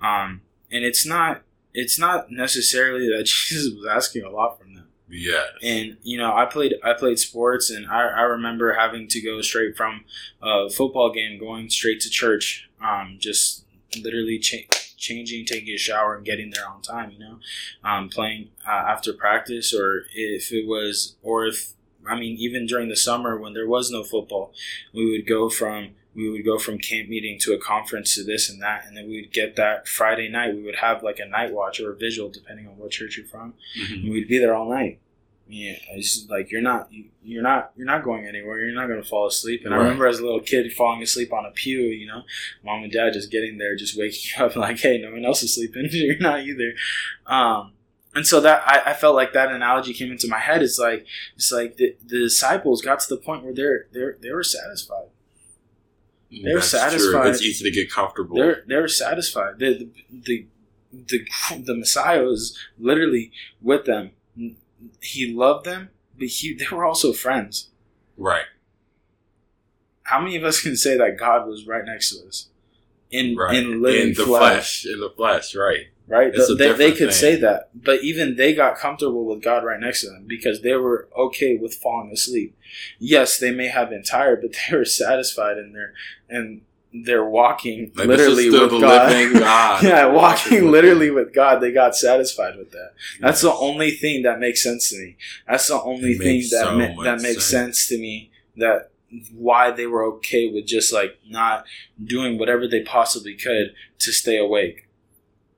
Um, 0.00 0.42
and 0.70 0.84
it's 0.84 1.04
not 1.04 1.42
it's 1.74 1.98
not 1.98 2.30
necessarily 2.30 3.08
that 3.08 3.24
Jesus 3.48 3.72
was 3.74 3.86
asking 3.90 4.22
a 4.24 4.30
lot 4.30 4.58
from 4.58 4.74
them. 4.74 4.86
Yeah. 5.12 5.42
and 5.60 5.96
you 6.04 6.16
know 6.18 6.32
i 6.36 6.44
played 6.46 6.74
i 6.84 6.92
played 6.92 7.18
sports 7.18 7.68
and 7.68 7.84
i, 7.90 8.00
I 8.06 8.20
remember 8.22 8.74
having 8.74 9.08
to 9.08 9.20
go 9.20 9.40
straight 9.42 9.76
from 9.76 10.04
a 10.40 10.70
football 10.70 11.12
game 11.12 11.36
going 11.40 11.68
straight 11.68 11.98
to 12.02 12.08
church 12.10 12.69
um, 12.82 13.16
just 13.18 13.64
literally 14.02 14.38
cha- 14.38 14.68
changing 14.96 15.44
taking 15.46 15.74
a 15.74 15.78
shower 15.78 16.14
and 16.14 16.24
getting 16.24 16.50
there 16.50 16.68
on 16.68 16.82
time 16.82 17.10
you 17.10 17.18
know 17.18 17.38
um, 17.84 18.08
playing 18.08 18.48
uh, 18.66 18.70
after 18.70 19.12
practice 19.12 19.72
or 19.74 20.04
if 20.14 20.52
it 20.52 20.66
was 20.66 21.16
or 21.22 21.46
if 21.46 21.72
i 22.08 22.14
mean 22.14 22.36
even 22.38 22.66
during 22.66 22.88
the 22.88 22.96
summer 22.96 23.36
when 23.38 23.52
there 23.54 23.66
was 23.68 23.90
no 23.90 24.04
football 24.04 24.52
we 24.94 25.10
would 25.10 25.26
go 25.26 25.48
from 25.48 25.90
we 26.14 26.28
would 26.28 26.44
go 26.44 26.58
from 26.58 26.76
camp 26.78 27.08
meeting 27.08 27.38
to 27.38 27.52
a 27.52 27.58
conference 27.58 28.14
to 28.14 28.22
this 28.24 28.50
and 28.50 28.60
that 28.62 28.84
and 28.86 28.96
then 28.96 29.08
we 29.08 29.20
would 29.20 29.32
get 29.32 29.56
that 29.56 29.88
friday 29.88 30.28
night 30.28 30.54
we 30.54 30.62
would 30.62 30.76
have 30.76 31.02
like 31.02 31.18
a 31.18 31.26
night 31.28 31.52
watch 31.52 31.80
or 31.80 31.92
a 31.92 31.96
visual 31.96 32.28
depending 32.28 32.66
on 32.68 32.76
what 32.78 32.90
church 32.90 33.16
you're 33.16 33.26
from 33.26 33.54
Mhm. 33.78 34.02
and 34.04 34.10
we'd 34.12 34.28
be 34.28 34.38
there 34.38 34.54
all 34.54 34.68
night. 34.70 34.98
Yeah, 35.52 35.78
it's 35.90 36.26
like 36.28 36.52
you're 36.52 36.62
not 36.62 36.92
you, 36.92 37.06
you're 37.24 37.42
not 37.42 37.72
you're 37.76 37.86
not 37.86 38.04
going 38.04 38.24
anywhere. 38.24 38.60
You're 38.60 38.74
not 38.74 38.86
going 38.86 39.02
to 39.02 39.08
fall 39.08 39.26
asleep. 39.26 39.62
And 39.64 39.74
I 39.74 39.78
remember 39.78 40.06
as 40.06 40.20
a 40.20 40.24
little 40.24 40.40
kid 40.40 40.72
falling 40.72 41.02
asleep 41.02 41.32
on 41.32 41.44
a 41.44 41.50
pew. 41.50 41.80
You 41.80 42.06
know, 42.06 42.22
mom 42.64 42.84
and 42.84 42.92
dad 42.92 43.14
just 43.14 43.32
getting 43.32 43.58
there, 43.58 43.74
just 43.74 43.98
waking 43.98 44.20
you 44.38 44.44
up 44.44 44.54
like, 44.54 44.78
hey, 44.78 44.98
no 44.98 45.10
one 45.10 45.24
else 45.24 45.42
is 45.42 45.56
sleeping. 45.56 45.88
you're 45.90 46.18
not 46.18 46.40
either. 46.40 46.72
Um, 47.26 47.72
and 48.14 48.24
so 48.24 48.40
that 48.40 48.62
I, 48.64 48.90
I 48.90 48.94
felt 48.94 49.16
like 49.16 49.32
that 49.32 49.50
analogy 49.50 49.92
came 49.92 50.12
into 50.12 50.28
my 50.28 50.38
head. 50.38 50.62
It's 50.62 50.78
like 50.78 51.04
it's 51.34 51.50
like 51.50 51.76
the, 51.76 51.96
the 52.00 52.18
disciples 52.18 52.80
got 52.80 53.00
to 53.00 53.08
the 53.08 53.20
point 53.20 53.42
where 53.42 53.54
they're 53.54 53.86
they're 53.92 54.16
they 54.20 54.30
were 54.30 54.44
satisfied. 54.44 55.08
They're 56.30 56.56
That's 56.56 56.68
satisfied. 56.68 57.22
True. 57.22 57.30
It's 57.30 57.42
easy 57.42 57.64
to 57.64 57.74
get 57.74 57.90
comfortable. 57.90 58.36
They're 58.36 58.62
they're 58.68 58.86
satisfied. 58.86 59.58
The 59.58 59.90
the 60.10 60.46
the 60.92 61.26
the, 61.48 61.62
the 61.64 61.74
Messiah 61.74 62.22
was 62.22 62.56
literally 62.78 63.32
with 63.60 63.84
them. 63.84 64.12
He 65.02 65.32
loved 65.32 65.66
them, 65.66 65.90
but 66.18 66.28
he 66.28 66.54
they 66.58 66.66
were 66.74 66.84
also 66.84 67.12
friends. 67.12 67.70
right. 68.16 68.44
How 70.04 70.20
many 70.20 70.34
of 70.36 70.42
us 70.44 70.60
can 70.60 70.76
say 70.76 70.96
that 70.96 71.16
God 71.18 71.46
was 71.46 71.66
right 71.66 71.84
next 71.84 72.10
to 72.16 72.26
us 72.26 72.48
in 73.10 73.36
Right. 73.36 73.56
in 73.56 73.80
living 73.80 74.08
in 74.08 74.14
the 74.14 74.24
flesh, 74.24 74.82
flesh. 74.82 74.86
In 74.92 75.00
the 75.00 75.10
flesh. 75.10 75.54
Right. 75.54 75.86
right? 76.08 76.34
A 76.34 76.54
they, 76.56 76.72
they 76.72 76.90
could 76.90 77.10
thing. 77.10 77.16
say 77.16 77.36
that, 77.36 77.70
but 77.74 78.02
even 78.02 78.34
they 78.36 78.52
got 78.54 78.76
comfortable 78.76 79.24
with 79.26 79.40
God 79.42 79.64
right 79.64 79.78
next 79.78 80.00
to 80.00 80.08
them 80.08 80.24
because 80.26 80.62
they 80.62 80.74
were 80.74 81.08
okay 81.16 81.56
with 81.56 81.74
falling 81.74 82.10
asleep. 82.12 82.56
Yes, 82.98 83.38
they 83.38 83.52
may 83.52 83.68
have 83.68 83.90
been 83.90 84.02
tired, 84.02 84.40
but 84.42 84.56
they 84.70 84.76
were 84.76 84.84
satisfied 84.84 85.58
in 85.58 85.72
their 85.72 85.92
and 86.28 86.62
they're 86.92 87.24
walking 87.24 87.92
Like, 87.94 88.08
literally 88.08 88.50
this 88.50 88.54
is 88.54 88.54
still 88.54 88.70
with 88.72 88.80
God. 88.82 89.10
living 89.12 89.38
God. 89.40 89.82
yeah, 89.84 90.06
walking 90.06 90.70
literally 90.70 91.10
with 91.10 91.32
God, 91.32 91.60
they 91.60 91.70
got 91.72 91.94
satisfied 91.94 92.56
with 92.56 92.72
that. 92.72 92.92
That's 93.20 93.42
the 93.42 93.52
only 93.52 93.92
thing 93.92 94.22
that 94.22 94.40
makes 94.40 94.62
sense 94.62 94.90
to 94.90 94.96
me. 94.98 95.16
That's 95.48 95.68
the 95.68 95.80
only 95.80 96.12
It 96.12 96.18
thing 96.18 96.40
that 96.50 96.64
so 96.64 96.76
ma- 96.78 97.02
that 97.04 97.20
makes 97.22 97.44
sense. 97.46 97.78
sense 97.78 97.88
to 97.88 97.98
me. 97.98 98.30
That 98.56 98.90
why 99.32 99.70
they 99.70 99.86
were 99.86 100.04
okay 100.16 100.50
with 100.50 100.66
just 100.66 100.92
like 100.92 101.18
not 101.28 101.64
doing 102.02 102.38
whatever 102.38 102.66
they 102.68 102.82
possibly 102.82 103.34
could 103.36 103.72
to 104.00 104.12
stay 104.12 104.36
awake. 104.36 104.88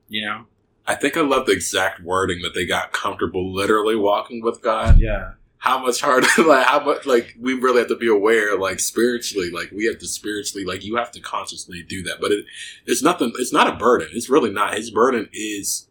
You 0.08 0.26
know? 0.26 0.44
I 0.86 0.94
think 0.96 1.16
I 1.16 1.20
love 1.22 1.46
the 1.46 1.52
exact 1.52 2.02
wording 2.02 2.42
that 2.42 2.54
they 2.54 2.66
got 2.66 2.92
comfortable 2.92 3.52
literally 3.54 3.96
walking 3.96 4.42
with 4.42 4.60
God. 4.62 4.98
Yeah. 4.98 5.32
How 5.62 5.78
much 5.78 6.00
harder, 6.00 6.26
like 6.44 6.66
how 6.66 6.84
much, 6.84 7.06
like 7.06 7.36
we 7.40 7.54
really 7.54 7.78
have 7.78 7.86
to 7.88 7.94
be 7.96 8.08
aware, 8.08 8.58
like 8.58 8.80
spiritually, 8.80 9.48
like 9.52 9.70
we 9.70 9.84
have 9.86 9.96
to 10.00 10.08
spiritually, 10.08 10.64
like 10.64 10.84
you 10.84 10.96
have 10.96 11.12
to 11.12 11.20
consciously 11.20 11.84
do 11.84 12.02
that. 12.02 12.16
But 12.20 12.32
it, 12.32 12.44
it's 12.84 13.00
nothing. 13.00 13.32
It's 13.38 13.52
not 13.52 13.68
a 13.72 13.76
burden. 13.76 14.08
It's 14.12 14.28
really 14.28 14.50
not. 14.50 14.74
His 14.74 14.90
burden 14.90 15.28
is 15.32 15.86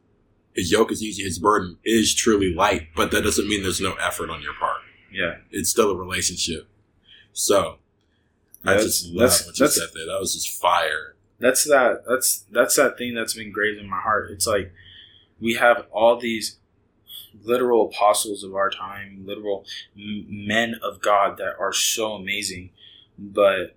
his 0.54 0.74
yoke 0.74 0.92
is 0.92 1.02
easy. 1.02 1.24
His 1.24 1.40
burden 1.40 1.78
is 1.86 2.14
truly 2.14 2.54
light. 2.54 2.90
But 2.98 3.12
that 3.12 3.22
doesn't 3.24 3.48
mean 3.48 3.64
there's 3.64 3.80
no 3.80 3.94
effort 3.94 4.30
on 4.30 4.42
your 4.42 4.54
part. 4.60 4.82
Yeah, 5.10 5.36
It's 5.52 5.70
still 5.70 5.90
a 5.92 5.96
relationship. 5.96 6.68
So 7.32 7.78
I 8.66 8.72
That's- 8.72 8.84
just 8.84 9.06
love 9.08 9.30
that's- 9.30 9.46
what 9.46 9.58
you 9.58 9.68
said 9.70 9.88
there. 9.96 10.06
That 10.08 10.20
was 10.20 10.34
just 10.34 10.62
fire. 10.62 11.16
that's 11.40 11.64
that. 11.64 12.04
That's 12.06 12.44
that's 12.52 12.76
that 12.76 12.98
thing 12.98 13.14
that's 13.16 13.34
been 13.36 13.54
in 13.80 13.90
my 13.90 14.02
heart. 14.02 14.32
It's 14.32 14.46
like 14.48 14.74
we 15.40 15.54
have 15.54 15.86
all 15.94 16.18
these 16.20 16.58
literal 17.44 17.88
apostles 17.88 18.44
of 18.44 18.56
our 18.56 18.70
time, 18.70 19.24
literal 19.26 19.66
men 19.96 20.76
of 20.84 21.02
God 21.02 21.38
that 21.38 21.56
are 21.60 21.74
so 21.74 22.14
amazing, 22.14 22.72
but 23.18 23.76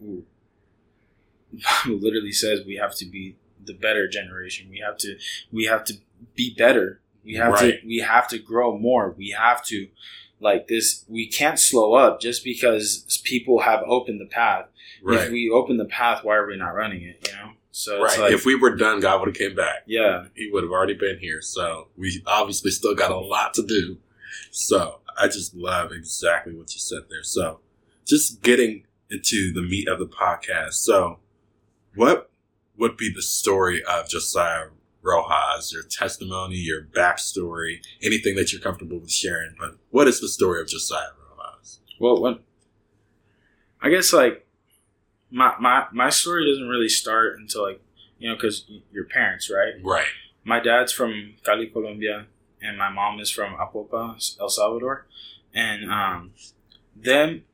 literally 1.86 2.32
says 2.32 2.60
we 2.66 2.76
have 2.76 2.94
to 2.96 3.06
be 3.06 3.36
the 3.64 3.74
better 3.74 4.08
generation. 4.08 4.68
We 4.70 4.78
have 4.78 4.96
to 4.98 5.16
we 5.52 5.64
have 5.64 5.84
to 5.84 5.94
be 6.34 6.54
better. 6.56 7.00
We 7.24 7.34
have 7.34 7.52
Right. 7.52 7.80
to 7.80 7.86
we 7.86 7.98
have 7.98 8.28
to 8.28 8.38
grow 8.38 8.76
more. 8.78 9.10
We 9.16 9.30
have 9.30 9.64
to 9.66 9.88
like 10.40 10.68
this 10.68 11.04
we 11.08 11.26
can't 11.28 11.58
slow 11.58 11.94
up 11.94 12.20
just 12.20 12.44
because 12.44 13.20
people 13.24 13.60
have 13.60 13.82
opened 13.86 14.20
the 14.20 14.26
path. 14.26 14.66
Right. 15.02 15.20
If 15.26 15.30
we 15.30 15.50
open 15.50 15.76
the 15.76 15.84
path, 15.84 16.24
why 16.24 16.36
are 16.36 16.46
we 16.46 16.56
not 16.56 16.74
running 16.74 17.02
it, 17.02 17.28
you 17.28 17.36
know? 17.36 17.50
So 17.78 18.04
it's 18.04 18.18
right. 18.18 18.24
like 18.24 18.32
if 18.32 18.44
we 18.44 18.56
were 18.56 18.74
done, 18.74 18.98
God 18.98 19.20
would 19.20 19.28
have 19.28 19.36
came 19.36 19.54
back. 19.54 19.84
yeah. 19.86 20.24
He 20.34 20.50
would 20.52 20.64
have 20.64 20.72
already 20.72 20.94
been 20.94 21.20
here. 21.20 21.40
So 21.40 21.86
we 21.96 22.20
obviously 22.26 22.72
still 22.72 22.96
got 22.96 23.12
a 23.12 23.16
lot 23.16 23.54
to 23.54 23.64
do. 23.64 23.98
So 24.50 24.98
I 25.16 25.28
just 25.28 25.54
love 25.54 25.92
exactly 25.92 26.56
what 26.56 26.74
you 26.74 26.80
said 26.80 27.02
there. 27.08 27.22
So 27.22 27.60
just 28.04 28.42
getting 28.42 28.82
into 29.12 29.52
the 29.52 29.62
meat 29.62 29.86
of 29.86 30.00
the 30.00 30.08
podcast. 30.08 30.72
So 30.72 31.20
what 31.94 32.32
would 32.76 32.96
be 32.96 33.12
the 33.14 33.22
story 33.22 33.80
of 33.84 34.08
Josiah 34.08 34.70
Rojas, 35.00 35.72
your 35.72 35.84
testimony, 35.84 36.56
your 36.56 36.82
backstory, 36.82 37.76
anything 38.02 38.34
that 38.34 38.52
you're 38.52 38.60
comfortable 38.60 38.98
with 38.98 39.12
sharing? 39.12 39.54
But 39.56 39.76
what 39.90 40.08
is 40.08 40.20
the 40.20 40.28
story 40.28 40.60
of 40.60 40.66
Josiah 40.66 41.10
Rojas? 41.38 41.78
Well, 42.00 42.20
when 42.20 42.40
I 43.80 43.88
guess 43.88 44.12
like 44.12 44.47
my 45.30 45.54
my 45.60 45.86
my 45.92 46.10
story 46.10 46.50
doesn't 46.50 46.68
really 46.68 46.88
start 46.88 47.38
until 47.38 47.62
like 47.64 47.80
you 48.18 48.28
know 48.28 48.34
because 48.34 48.66
your 48.92 49.04
parents, 49.04 49.50
right? 49.50 49.74
Right. 49.82 50.06
My 50.44 50.60
dad's 50.60 50.92
from 50.92 51.34
Cali, 51.44 51.66
Colombia, 51.66 52.26
and 52.62 52.78
my 52.78 52.88
mom 52.88 53.20
is 53.20 53.30
from 53.30 53.54
Apopa, 53.56 54.16
El 54.40 54.48
Salvador, 54.48 55.06
and 55.54 55.90
um, 55.90 56.32
them 56.96 57.44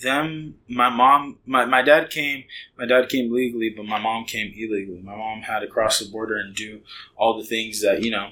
them 0.00 0.54
my 0.68 0.88
mom 0.88 1.38
my, 1.44 1.66
my 1.66 1.82
dad 1.82 2.08
came 2.08 2.44
my 2.78 2.86
dad 2.86 3.10
came 3.10 3.30
legally 3.30 3.68
but 3.68 3.84
my 3.84 3.98
mom 3.98 4.24
came 4.24 4.50
illegally 4.56 5.02
my 5.02 5.14
mom 5.14 5.42
had 5.42 5.58
to 5.60 5.66
cross 5.66 5.98
the 5.98 6.10
border 6.10 6.34
and 6.36 6.54
do 6.56 6.80
all 7.14 7.36
the 7.36 7.44
things 7.44 7.82
that 7.82 8.02
you 8.02 8.10
know 8.10 8.30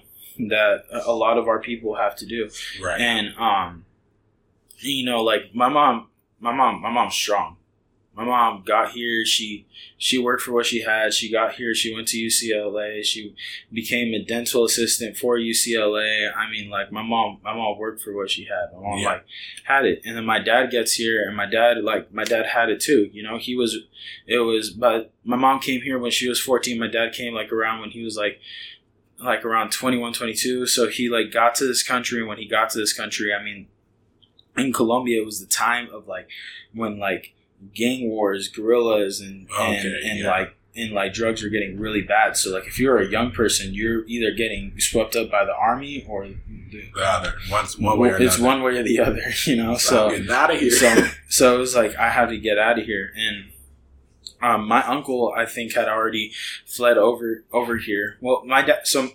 that 0.48 0.84
a 1.04 1.12
lot 1.12 1.36
of 1.36 1.48
our 1.48 1.58
people 1.60 1.96
have 1.96 2.16
to 2.16 2.24
do 2.24 2.48
Right. 2.82 2.98
and 2.98 3.36
um 3.36 3.84
you 4.78 5.04
know 5.04 5.22
like 5.22 5.54
my 5.54 5.68
mom 5.68 6.08
my 6.38 6.50
mom 6.50 6.80
my 6.80 6.90
mom's 6.90 7.14
strong 7.14 7.58
my 8.20 8.26
mom 8.26 8.62
got 8.66 8.90
here 8.90 9.24
she 9.24 9.66
she 9.96 10.18
worked 10.18 10.42
for 10.42 10.52
what 10.52 10.66
she 10.66 10.82
had 10.82 11.14
she 11.14 11.30
got 11.32 11.54
here 11.54 11.74
she 11.74 11.94
went 11.94 12.06
to 12.06 12.18
ucla 12.18 13.02
she 13.02 13.34
became 13.72 14.12
a 14.12 14.22
dental 14.22 14.64
assistant 14.64 15.16
for 15.16 15.38
ucla 15.38 16.30
i 16.36 16.50
mean 16.50 16.68
like 16.68 16.92
my 16.92 17.02
mom 17.02 17.38
my 17.42 17.54
mom 17.54 17.78
worked 17.78 18.02
for 18.02 18.14
what 18.14 18.30
she 18.30 18.44
had. 18.44 18.74
My 18.74 18.82
mom 18.82 18.98
Yeah. 18.98 19.06
like 19.06 19.24
had 19.64 19.84
it. 19.86 20.02
And 20.04 20.16
then 20.16 20.26
my 20.26 20.38
dad 20.38 20.70
gets 20.70 20.92
here 20.94 21.22
and 21.26 21.34
my 21.34 21.46
dad 21.46 21.82
like 21.82 22.12
my 22.12 22.24
dad 22.24 22.44
had 22.46 22.68
it 22.68 22.80
too 22.80 23.08
you 23.12 23.22
know? 23.22 23.38
He 23.38 23.56
was 23.56 23.78
it 24.26 24.40
was 24.40 24.70
but 24.70 25.12
my 25.24 25.36
mom 25.36 25.58
came 25.60 25.80
here 25.80 25.98
when 25.98 26.10
she 26.10 26.28
was 26.28 26.40
14 26.40 26.78
my 26.78 26.88
dad 26.88 27.12
came 27.12 27.32
like 27.34 27.50
around 27.52 27.80
when 27.80 27.90
he 27.90 28.02
was 28.04 28.16
like 28.16 28.38
like 29.22 29.44
around 29.44 29.70
21 29.70 30.12
22 30.12 30.66
so 30.66 30.88
he 30.88 31.08
like 31.08 31.30
got 31.30 31.54
to 31.54 31.66
this 31.66 31.82
country 31.82 32.18
and 32.20 32.28
when 32.28 32.38
he 32.38 32.46
got 32.46 32.70
to 32.70 32.78
this 32.78 32.92
country 32.92 33.32
i 33.34 33.42
mean 33.42 33.66
in 34.56 34.72
colombia 34.72 35.20
it 35.20 35.24
was 35.24 35.40
the 35.40 35.46
time 35.46 35.88
of 35.92 36.06
like 36.08 36.28
when 36.74 36.98
like 36.98 37.34
gang 37.74 38.08
wars 38.08 38.48
guerrillas 38.48 39.20
and 39.20 39.48
and, 39.58 39.78
Okay, 39.78 40.00
and 40.08 40.18
yeah. 40.20 40.30
like 40.30 40.56
and 40.76 40.92
like 40.92 41.12
drugs 41.12 41.42
are 41.42 41.48
getting 41.48 41.78
really 41.78 42.00
bad 42.02 42.36
so 42.36 42.50
like 42.50 42.66
if 42.66 42.78
you're 42.78 42.98
a 42.98 43.06
young 43.08 43.30
person 43.32 43.74
you're 43.74 44.06
either 44.06 44.30
getting 44.32 44.72
swept 44.78 45.16
up 45.16 45.30
by 45.30 45.44
the 45.44 45.54
army 45.54 46.04
or 46.08 46.26
the, 46.26 46.36
The 46.94 47.02
other. 47.04 47.34
One's 47.50 47.76
one 47.78 47.98
way 47.98 48.10
or 48.10 48.22
it's 48.22 48.36
another. 48.36 48.44
one 48.48 48.62
way 48.62 48.78
or 48.78 48.82
the 48.84 49.00
other 49.00 49.22
you 49.46 49.56
know 49.56 49.76
so 49.76 50.06
I'm 50.06 50.12
getting 50.12 50.30
out 50.30 50.52
of 50.54 50.60
here. 50.60 50.70
so 50.70 51.08
so 51.28 51.54
it 51.56 51.58
was 51.58 51.74
like 51.74 51.96
I 51.96 52.10
had 52.10 52.28
to 52.28 52.38
get 52.38 52.58
out 52.58 52.78
of 52.78 52.84
here, 52.86 53.12
and 53.16 53.46
um, 54.42 54.66
my 54.66 54.82
uncle 54.86 55.34
I 55.36 55.44
think 55.44 55.74
had 55.74 55.88
already 55.88 56.32
fled 56.66 56.96
over 56.96 57.44
over 57.52 57.76
here. 57.76 58.16
Well, 58.20 58.42
my 58.46 58.62
dad. 58.62 58.86
So 58.86 59.10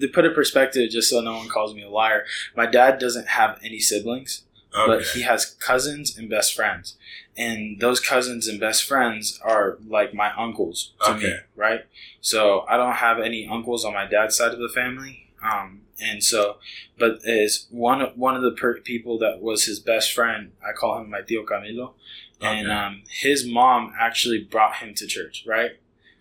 to 0.00 0.08
put 0.08 0.24
it 0.24 0.28
in 0.28 0.34
perspective, 0.34 0.88
just 0.90 1.10
so 1.10 1.20
no 1.20 1.34
one 1.36 1.48
calls 1.48 1.74
me 1.74 1.82
a 1.82 1.88
liar, 1.90 2.24
my 2.56 2.66
dad 2.66 2.98
doesn't 2.98 3.28
have 3.28 3.58
any 3.64 3.78
siblings, 3.78 4.44
but 4.72 5.02
he 5.14 5.22
has 5.22 5.46
cousins 5.46 6.16
and 6.16 6.28
best 6.28 6.54
friends, 6.54 6.96
and 7.36 7.80
those 7.80 8.00
cousins 8.00 8.46
and 8.46 8.60
best 8.60 8.84
friends 8.84 9.40
are 9.42 9.78
like 9.86 10.12
my 10.14 10.30
uncles 10.36 10.92
to 11.04 11.14
me, 11.14 11.20
right? 11.56 11.80
So 12.20 12.64
I 12.68 12.76
don't 12.76 12.94
have 12.96 13.18
any 13.18 13.46
uncles 13.48 13.84
on 13.84 13.94
my 13.94 14.06
dad's 14.06 14.36
side 14.36 14.52
of 14.52 14.58
the 14.58 14.68
family. 14.68 15.24
Um, 15.42 15.82
and 16.00 16.22
so, 16.22 16.56
but 16.98 17.20
is 17.24 17.66
one 17.70 18.00
of 18.00 18.16
one 18.16 18.36
of 18.36 18.42
the 18.42 18.50
per- 18.52 18.80
people 18.80 19.18
that 19.18 19.40
was 19.40 19.64
his 19.64 19.78
best 19.80 20.12
friend. 20.12 20.52
I 20.62 20.72
call 20.72 20.98
him 21.00 21.10
my 21.10 21.22
tío 21.22 21.44
Camilo, 21.44 21.94
and 22.40 22.66
Okay. 22.68 22.74
um, 22.76 23.02
his 23.10 23.46
mom 23.46 23.92
actually 23.98 24.40
brought 24.42 24.76
him 24.76 24.94
to 24.94 25.06
church, 25.06 25.44
right? 25.46 25.72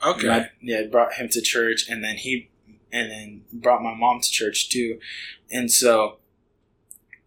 okay. 0.05 0.27
My- 0.27 0.49
yeah, 0.61 0.83
brought 0.83 1.13
him 1.13 1.27
to 1.29 1.41
church, 1.41 1.89
and 1.89 2.03
then 2.03 2.17
he, 2.17 2.49
and 2.91 3.09
then 3.11 3.41
brought 3.51 3.81
my 3.83 3.93
mom 3.95 4.21
to 4.21 4.29
church 4.31 4.69
too, 4.69 4.99
and 5.51 5.71
so. 5.71 6.17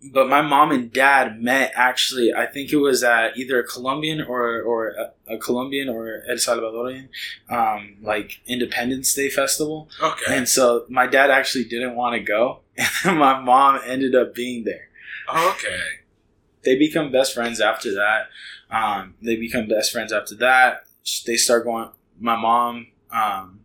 But 0.02 0.28
my 0.28 0.40
mom 0.40 0.70
and 0.70 0.90
dad 0.90 1.42
met 1.42 1.72
actually. 1.74 2.32
I 2.32 2.46
think 2.46 2.72
it 2.72 2.78
was 2.78 3.02
at 3.02 3.36
either 3.36 3.60
a 3.60 3.66
Colombian 3.66 4.22
or 4.22 4.62
or 4.62 4.88
a, 4.88 5.34
a 5.34 5.38
Colombian 5.38 5.90
or 5.90 6.22
El 6.26 6.36
Salvadorian, 6.36 7.08
um, 7.50 7.96
like 8.00 8.40
Independence 8.46 9.12
Day 9.12 9.28
festival. 9.28 9.90
okay. 10.02 10.36
And 10.36 10.48
so 10.48 10.86
my 10.88 11.06
dad 11.06 11.30
actually 11.30 11.64
didn't 11.64 11.96
want 11.96 12.14
to 12.14 12.20
go, 12.20 12.60
and 13.04 13.18
my 13.18 13.38
mom 13.40 13.80
ended 13.86 14.14
up 14.14 14.34
being 14.34 14.64
there. 14.64 14.88
okay. 15.28 15.80
They 16.62 16.78
become 16.78 17.10
best 17.10 17.34
friends 17.34 17.60
after 17.60 17.92
that. 17.94 18.28
Um, 18.70 19.14
they 19.22 19.36
become 19.36 19.66
best 19.68 19.92
friends 19.92 20.12
after 20.12 20.34
that. 20.36 20.84
They 21.26 21.36
start 21.36 21.64
going. 21.64 21.90
My 22.18 22.36
mom 22.36 22.88
um, 23.10 23.60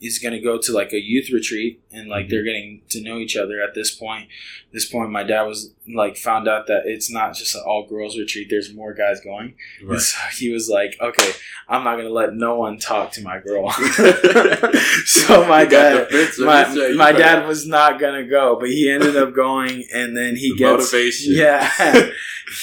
is 0.00 0.18
gonna 0.18 0.40
go 0.40 0.58
to 0.58 0.72
like 0.72 0.92
a 0.92 1.00
youth 1.00 1.30
retreat, 1.30 1.82
and 1.92 2.08
like 2.08 2.26
Mhm. 2.26 2.30
they're 2.30 2.42
getting 2.44 2.82
to 2.90 3.00
know 3.02 3.18
each 3.18 3.36
other 3.36 3.60
at 3.62 3.74
this 3.74 3.90
point. 3.90 4.28
This 4.72 4.88
point, 4.88 5.10
my 5.10 5.24
dad 5.24 5.42
was 5.42 5.72
like 5.92 6.16
found 6.16 6.46
out 6.48 6.68
that 6.68 6.82
it's 6.86 7.10
not 7.10 7.34
just 7.34 7.54
an 7.56 7.62
all 7.66 7.86
girls 7.88 8.16
retreat. 8.18 8.46
There's 8.48 8.72
more 8.72 8.94
guys 8.94 9.20
going. 9.20 9.54
Right. 9.82 9.94
And 9.94 10.00
so 10.00 10.16
he 10.38 10.50
was 10.52 10.68
like, 10.68 10.96
"Okay, 11.00 11.32
I'm 11.68 11.82
not 11.84 11.96
gonna 11.96 12.10
let 12.10 12.34
no 12.34 12.56
one 12.56 12.78
talk 12.78 13.10
to 13.12 13.22
my 13.22 13.38
girl." 13.40 13.70
so 15.04 15.44
my 15.46 15.64
dad, 15.64 16.08
my, 16.38 16.68
You 16.68 16.74
said 16.74 16.90
you 16.92 16.96
my 16.96 17.12
dad 17.12 17.46
was 17.48 17.66
not 17.66 17.98
gonna 18.00 18.24
go, 18.24 18.56
but 18.60 18.68
he 18.70 18.88
ended 18.88 19.16
up 19.16 19.34
going, 19.34 19.84
and 19.92 20.16
then 20.16 20.36
he 20.36 20.50
The 20.52 20.58
gets 20.58 20.92
motivation. 20.92 21.32
yeah, 21.34 22.10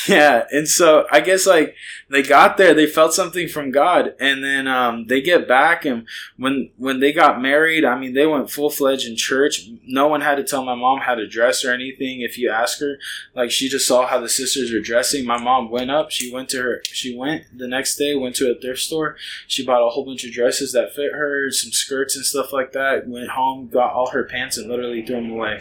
yeah. 0.08 0.46
And 0.52 0.68
so 0.68 1.06
I 1.12 1.20
guess 1.20 1.46
like 1.46 1.76
they 2.10 2.24
got 2.24 2.56
there, 2.58 2.74
they 2.74 2.86
felt 2.88 3.14
something 3.14 3.50
from 3.50 3.72
God, 3.72 4.16
and 4.20 4.42
then 4.44 4.68
um, 4.68 5.08
they 5.08 5.20
get 5.22 5.46
back, 5.48 5.84
and 5.84 6.08
when 6.38 6.72
when 6.78 7.02
they 7.02 7.12
got 7.12 7.42
married, 7.42 7.84
I 7.84 8.00
mean, 8.00 8.14
they 8.14 8.26
went 8.26 8.50
full 8.50 8.70
fledged 8.70 9.08
in 9.08 9.17
church. 9.18 9.68
No 9.86 10.08
one 10.08 10.22
had 10.22 10.36
to 10.36 10.44
tell 10.44 10.64
my 10.64 10.76
mom 10.76 11.00
how 11.00 11.16
to 11.16 11.28
dress 11.28 11.66
or 11.66 11.74
anything. 11.74 12.22
If 12.22 12.38
you 12.38 12.50
ask 12.50 12.80
her, 12.80 12.98
like 13.36 13.52
she 13.52 13.68
just 13.68 13.88
saw 13.88 14.06
how 14.08 14.20
the 14.20 14.30
sisters 14.30 14.72
were 14.72 14.80
dressing. 14.80 15.26
My 15.26 15.38
mom 15.38 15.70
went 15.70 15.92
up. 15.92 16.12
She 16.12 16.32
went 16.32 16.50
to 16.50 16.62
her. 16.62 16.82
She 16.86 17.16
went 17.18 17.44
the 17.58 17.68
next 17.68 17.98
day. 17.98 18.16
Went 18.16 18.36
to 18.38 18.52
a 18.52 18.56
thrift 18.60 18.80
store. 18.82 19.16
She 19.48 19.66
bought 19.66 19.86
a 19.86 19.90
whole 19.90 20.06
bunch 20.06 20.24
of 20.24 20.32
dresses 20.32 20.72
that 20.74 20.94
fit 20.96 21.12
her, 21.14 21.52
some 21.52 21.72
skirts 21.72 22.16
and 22.16 22.24
stuff 22.26 22.54
like 22.54 22.72
that. 22.74 23.08
Went 23.08 23.30
home, 23.32 23.68
got 23.68 23.92
all 23.94 24.12
her 24.12 24.24
pants, 24.24 24.58
and 24.58 24.70
literally 24.70 25.06
threw 25.06 25.16
them 25.18 25.32
away 25.32 25.60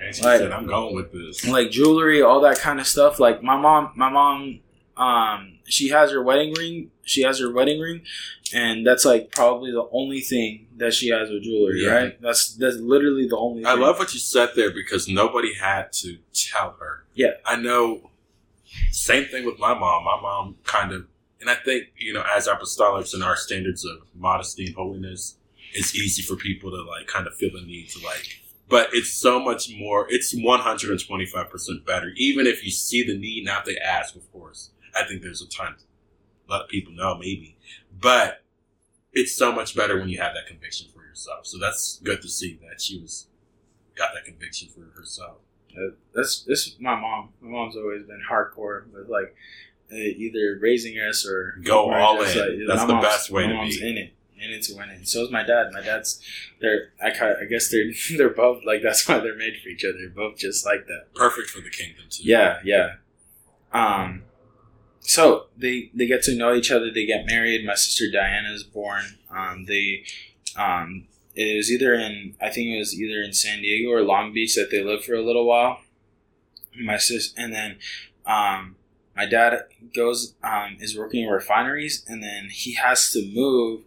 And 0.00 0.14
she 0.14 0.22
Like- 0.22 0.38
said, 0.38 0.52
"I'm 0.52 0.66
going 0.66 0.94
with 0.94 1.10
this." 1.12 1.44
like 1.48 1.70
jewelry, 1.72 2.22
all 2.22 2.40
that 2.42 2.58
kind 2.60 2.78
of 2.78 2.86
stuff. 2.86 3.18
Like 3.18 3.42
my 3.42 3.56
mom, 3.56 3.90
my 3.96 4.08
mom, 4.08 4.60
um, 4.98 5.58
she 5.64 5.88
has 5.88 6.10
her 6.10 6.22
wedding 6.22 6.54
ring. 6.54 6.90
She 7.04 7.22
has 7.22 7.38
her 7.40 7.50
wedding 7.52 7.80
ring, 7.80 8.02
and 8.52 8.86
that's 8.86 9.04
like 9.04 9.30
probably 9.30 9.70
the 9.70 9.88
only 9.92 10.20
thing 10.20 10.66
that 10.76 10.92
she 10.92 11.08
has 11.08 11.30
with 11.30 11.44
jewelry. 11.44 11.82
Yeah. 11.84 11.90
Right? 11.90 12.20
That's 12.20 12.54
that's 12.56 12.76
literally 12.76 13.28
the 13.28 13.36
only. 13.36 13.64
I 13.64 13.72
thing. 13.72 13.82
love 13.82 13.98
what 13.98 14.12
you 14.12 14.20
said 14.20 14.50
there 14.56 14.70
because 14.70 15.08
nobody 15.08 15.54
had 15.54 15.92
to 15.94 16.18
tell 16.34 16.76
her. 16.80 17.04
Yeah. 17.14 17.32
I 17.46 17.56
know. 17.56 18.10
Same 18.90 19.24
thing 19.26 19.46
with 19.46 19.58
my 19.58 19.72
mom. 19.72 20.04
My 20.04 20.20
mom 20.20 20.56
kind 20.64 20.92
of, 20.92 21.06
and 21.40 21.48
I 21.48 21.54
think 21.54 21.84
you 21.96 22.12
know, 22.12 22.24
as 22.36 22.48
apostolics 22.48 23.14
and 23.14 23.22
our 23.22 23.36
standards 23.36 23.84
of 23.84 23.98
modesty 24.14 24.66
and 24.66 24.74
holiness, 24.74 25.36
it's 25.72 25.94
easy 25.94 26.22
for 26.22 26.36
people 26.36 26.70
to 26.70 26.82
like 26.82 27.06
kind 27.06 27.26
of 27.26 27.34
feel 27.36 27.50
the 27.52 27.64
need 27.64 27.88
to 27.90 28.04
like 28.04 28.40
but 28.68 28.90
it's 28.92 29.10
so 29.10 29.40
much 29.40 29.70
more. 29.74 30.06
It's 30.10 30.34
one 30.34 30.60
hundred 30.60 30.90
and 30.90 31.00
twenty 31.00 31.24
five 31.26 31.50
percent 31.50 31.86
better. 31.86 32.12
Even 32.16 32.46
if 32.46 32.64
you 32.64 32.70
see 32.70 33.02
the 33.02 33.16
need, 33.16 33.44
not 33.44 33.64
they 33.64 33.78
ask, 33.78 34.14
of 34.14 34.30
course. 34.32 34.70
I 34.96 35.04
think 35.06 35.22
there's 35.22 35.42
a 35.42 35.48
ton. 35.48 35.76
A 36.48 36.52
lot 36.52 36.62
of 36.62 36.68
people 36.68 36.92
know, 36.92 37.14
maybe, 37.16 37.56
but 38.00 38.42
it's 39.12 39.34
so 39.34 39.52
much 39.52 39.74
better 39.76 39.98
when 39.98 40.08
you 40.08 40.18
have 40.20 40.32
that 40.34 40.46
conviction 40.46 40.88
for 40.94 41.04
yourself. 41.04 41.46
So 41.46 41.58
that's 41.58 42.00
good 42.02 42.22
to 42.22 42.28
see 42.28 42.58
that 42.68 42.80
she 42.80 43.00
was 43.00 43.26
got 43.96 44.10
that 44.14 44.24
conviction 44.24 44.68
for 44.68 44.98
herself. 44.98 45.38
Uh, 45.76 45.90
that's 46.14 46.42
this. 46.44 46.76
My 46.80 46.98
mom. 46.98 47.30
My 47.40 47.50
mom's 47.50 47.76
always 47.76 48.02
been 48.06 48.20
hardcore 48.30 48.90
with 48.92 49.08
like 49.08 49.34
uh, 49.92 49.96
either 49.96 50.58
raising 50.60 50.94
us 50.98 51.26
or 51.26 51.58
Go 51.62 51.90
all 51.92 52.20
in. 52.22 52.28
like, 52.28 52.66
That's 52.66 52.84
the 52.86 52.98
best 53.00 53.30
way 53.30 53.44
my 53.46 53.52
to 53.52 53.54
mom's 53.56 53.78
be. 53.78 53.90
in 53.90 53.98
it, 53.98 54.12
in 54.42 54.50
it 54.50 54.62
to 54.64 54.74
win 54.76 54.88
it. 54.90 55.06
So 55.06 55.22
is 55.24 55.30
my 55.30 55.42
dad. 55.42 55.70
My 55.72 55.82
dad's. 55.82 56.20
They're. 56.60 56.92
I. 57.02 57.08
I 57.42 57.44
guess 57.44 57.70
they're. 57.70 57.90
They're 58.16 58.30
both 58.30 58.62
like. 58.64 58.80
That's 58.82 59.06
why 59.06 59.18
they're 59.18 59.36
made 59.36 59.54
for 59.62 59.68
each 59.68 59.84
other. 59.84 59.98
They're 59.98 60.08
both 60.08 60.38
just 60.38 60.64
like 60.64 60.86
that. 60.86 61.14
Perfect 61.14 61.50
for 61.50 61.60
the 61.60 61.70
kingdom 61.70 62.04
too. 62.08 62.22
Yeah, 62.24 62.60
yeah. 62.64 62.94
Um, 63.72 64.22
so 65.08 65.46
they 65.56 65.90
they 65.94 66.06
get 66.06 66.22
to 66.24 66.36
know 66.36 66.54
each 66.54 66.70
other. 66.70 66.90
They 66.92 67.06
get 67.06 67.24
married. 67.24 67.64
My 67.64 67.76
sister 67.76 68.10
Diana 68.12 68.52
is 68.52 68.62
born. 68.62 69.04
Um, 69.34 69.64
they, 69.64 70.04
um, 70.54 71.06
it 71.34 71.56
was 71.56 71.72
either 71.72 71.94
in 71.94 72.34
I 72.42 72.50
think 72.50 72.68
it 72.68 72.78
was 72.78 72.94
either 73.00 73.22
in 73.22 73.32
San 73.32 73.62
Diego 73.62 73.90
or 73.90 74.02
Long 74.02 74.34
Beach 74.34 74.54
that 74.54 74.68
they 74.70 74.84
lived 74.84 75.04
for 75.04 75.14
a 75.14 75.22
little 75.22 75.46
while. 75.46 75.80
My 76.78 76.98
sis, 76.98 77.32
and 77.38 77.54
then, 77.54 77.78
um, 78.26 78.76
my 79.16 79.24
dad 79.24 79.62
goes 79.94 80.34
um, 80.44 80.76
is 80.78 80.96
working 80.96 81.24
in 81.24 81.30
refineries, 81.30 82.04
and 82.06 82.22
then 82.22 82.48
he 82.50 82.74
has 82.74 83.10
to 83.12 83.32
move. 83.34 83.84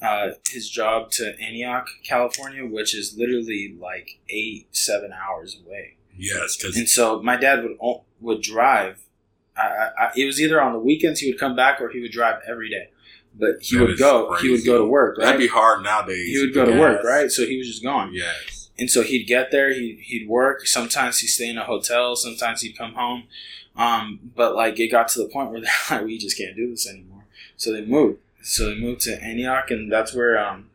Uh, 0.00 0.30
his 0.48 0.70
job 0.70 1.10
to 1.10 1.34
Antioch, 1.40 1.88
California, 2.04 2.64
which 2.64 2.94
is 2.94 3.16
literally 3.18 3.76
like 3.80 4.20
eight, 4.28 4.68
seven 4.70 5.12
hours 5.12 5.58
away. 5.66 5.96
Yes, 6.16 6.56
because 6.56 6.76
And 6.76 6.88
so 6.88 7.20
my 7.20 7.36
dad 7.36 7.64
would 7.64 7.76
would 8.20 8.40
drive. 8.40 9.04
I, 9.58 9.62
I, 9.62 10.04
I, 10.04 10.10
it 10.16 10.24
was 10.24 10.40
either 10.40 10.60
on 10.60 10.72
the 10.72 10.78
weekends 10.78 11.20
he 11.20 11.30
would 11.30 11.40
come 11.40 11.56
back 11.56 11.80
or 11.80 11.88
he 11.88 12.00
would 12.00 12.12
drive 12.12 12.40
every 12.46 12.70
day. 12.70 12.88
But 13.34 13.56
he 13.60 13.76
That 13.76 13.82
would 13.82 13.90
is 13.92 13.98
go. 14.00 14.34
He 14.36 14.50
would 14.50 14.64
go 14.64 14.78
to 14.78 14.84
work. 14.84 15.18
Right? 15.18 15.26
that'd 15.26 15.40
be 15.40 15.46
hard 15.46 15.82
nowadays. 15.82 16.28
he 16.28 16.38
would 16.40 16.54
go 16.54 16.64
to 16.64 16.78
work, 16.78 17.04
right? 17.04 17.30
So 17.30 17.46
he 17.46 17.56
was 17.58 17.68
just 17.68 17.82
gone. 17.82 18.12
Yes. 18.12 18.70
And 18.78 18.90
so 18.90 19.02
he'd 19.02 19.24
get 19.24 19.50
there. 19.50 19.72
He 19.72 20.00
he'd 20.04 20.28
work. 20.28 20.66
Sometimes 20.66 21.18
he'd 21.20 21.28
stay 21.28 21.48
in 21.48 21.58
a 21.58 21.64
hotel. 21.64 22.16
Sometimes 22.16 22.62
he'd 22.62 22.76
come 22.76 22.94
home. 22.94 23.24
Um, 23.76 24.32
but 24.34 24.54
like 24.56 24.78
it 24.80 24.88
got 24.88 25.08
to 25.08 25.20
the 25.20 25.28
point 25.28 25.50
where 25.50 25.60
they're 25.88 25.98
like, 25.98 26.04
we 26.04 26.18
just 26.18 26.36
can't 26.38 26.56
do 26.56 26.70
this 26.70 26.88
anymore. 26.88 27.24
So 27.56 27.72
they 27.72 27.84
moved. 27.84 28.18
So 28.42 28.66
they 28.66 28.76
moved 28.80 29.02
to 29.02 29.22
Antioch, 29.22 29.70
and 29.70 29.90
that's 29.90 30.14
where 30.14 30.38
um, 30.38 30.70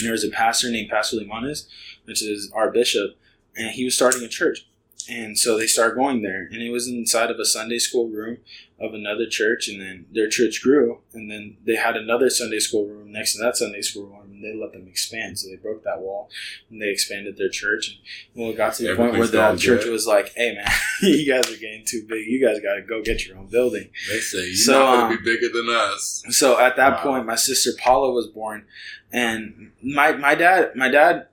there 0.00 0.12
was 0.12 0.24
a 0.24 0.30
pastor 0.30 0.70
named 0.70 0.90
Pastor 0.90 1.16
Limones, 1.18 1.66
which 2.04 2.22
is 2.22 2.50
our 2.54 2.70
bishop, 2.70 3.16
and 3.56 3.70
he 3.72 3.84
was 3.84 3.94
starting 3.94 4.22
a 4.22 4.28
church. 4.28 4.66
And 5.08 5.38
so 5.38 5.58
they 5.58 5.66
started 5.66 5.96
going 5.96 6.22
there, 6.22 6.48
and 6.50 6.62
it 6.62 6.70
was 6.70 6.88
inside 6.88 7.30
of 7.30 7.38
a 7.38 7.44
Sunday 7.44 7.78
school 7.78 8.08
room 8.08 8.38
of 8.80 8.94
another 8.94 9.26
church, 9.26 9.68
and 9.68 9.78
then 9.80 10.06
their 10.10 10.28
church 10.30 10.62
grew, 10.62 11.00
and 11.12 11.30
then 11.30 11.58
they 11.64 11.76
had 11.76 11.94
another 11.96 12.30
Sunday 12.30 12.58
school 12.58 12.86
room 12.86 13.12
next 13.12 13.34
to 13.34 13.42
that 13.42 13.54
Sunday 13.56 13.82
school 13.82 14.06
room, 14.06 14.22
and 14.32 14.42
they 14.42 14.54
let 14.54 14.72
them 14.72 14.86
expand. 14.88 15.38
So 15.38 15.48
they 15.50 15.56
broke 15.56 15.84
that 15.84 16.00
wall, 16.00 16.30
and 16.70 16.80
they 16.80 16.88
expanded 16.88 17.36
their 17.36 17.50
church. 17.50 18.00
And 18.34 18.42
well, 18.44 18.52
it 18.52 18.56
got 18.56 18.74
to 18.76 18.82
the 18.82 18.96
point 18.96 19.12
where 19.12 19.26
that 19.28 19.58
church 19.58 19.84
was 19.84 20.06
like, 20.06 20.32
"Hey, 20.34 20.54
man, 20.54 20.70
you 21.02 21.30
guys 21.30 21.52
are 21.52 21.56
getting 21.58 21.84
too 21.84 22.06
big. 22.08 22.26
You 22.26 22.42
guys 22.44 22.60
got 22.60 22.74
to 22.76 22.82
go 22.82 23.02
get 23.02 23.26
your 23.26 23.36
own 23.36 23.48
building." 23.48 23.90
They 24.08 24.20
say 24.20 24.38
you're 24.46 24.54
So, 24.54 24.72
not 24.72 24.90
going 24.92 25.00
um, 25.12 25.18
to 25.18 25.22
be 25.22 25.36
bigger 25.36 25.52
than 25.52 25.68
us. 25.68 26.24
So 26.30 26.58
at 26.58 26.76
that 26.76 26.94
Wow. 26.94 27.02
point, 27.12 27.26
my 27.26 27.36
sister 27.36 27.72
Paula 27.78 28.10
was 28.10 28.26
born, 28.28 28.64
and 29.12 29.72
my 29.82 30.12
my 30.12 30.34
dad 30.34 30.74
my 30.76 30.88
dad 30.88 31.28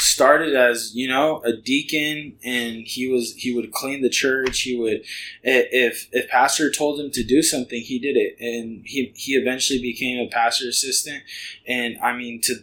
started 0.00 0.54
as 0.54 0.94
you 0.94 1.08
know 1.08 1.42
a 1.44 1.52
deacon, 1.52 2.36
and 2.44 2.86
he 2.86 3.08
was 3.08 3.34
he 3.34 3.54
would 3.54 3.72
clean 3.72 4.02
the 4.02 4.08
church. 4.08 4.60
He 4.62 4.76
would 4.76 5.04
if 5.42 6.08
if 6.12 6.28
pastor 6.28 6.70
told 6.70 6.98
him 6.98 7.10
to 7.12 7.22
do 7.22 7.42
something, 7.42 7.80
he 7.80 7.98
did 7.98 8.16
it, 8.16 8.36
and 8.40 8.82
he 8.86 9.12
he 9.14 9.34
eventually 9.34 9.80
became 9.80 10.18
a 10.18 10.30
pastor 10.30 10.68
assistant. 10.68 11.22
And 11.66 11.98
I 12.02 12.16
mean 12.16 12.40
to, 12.42 12.56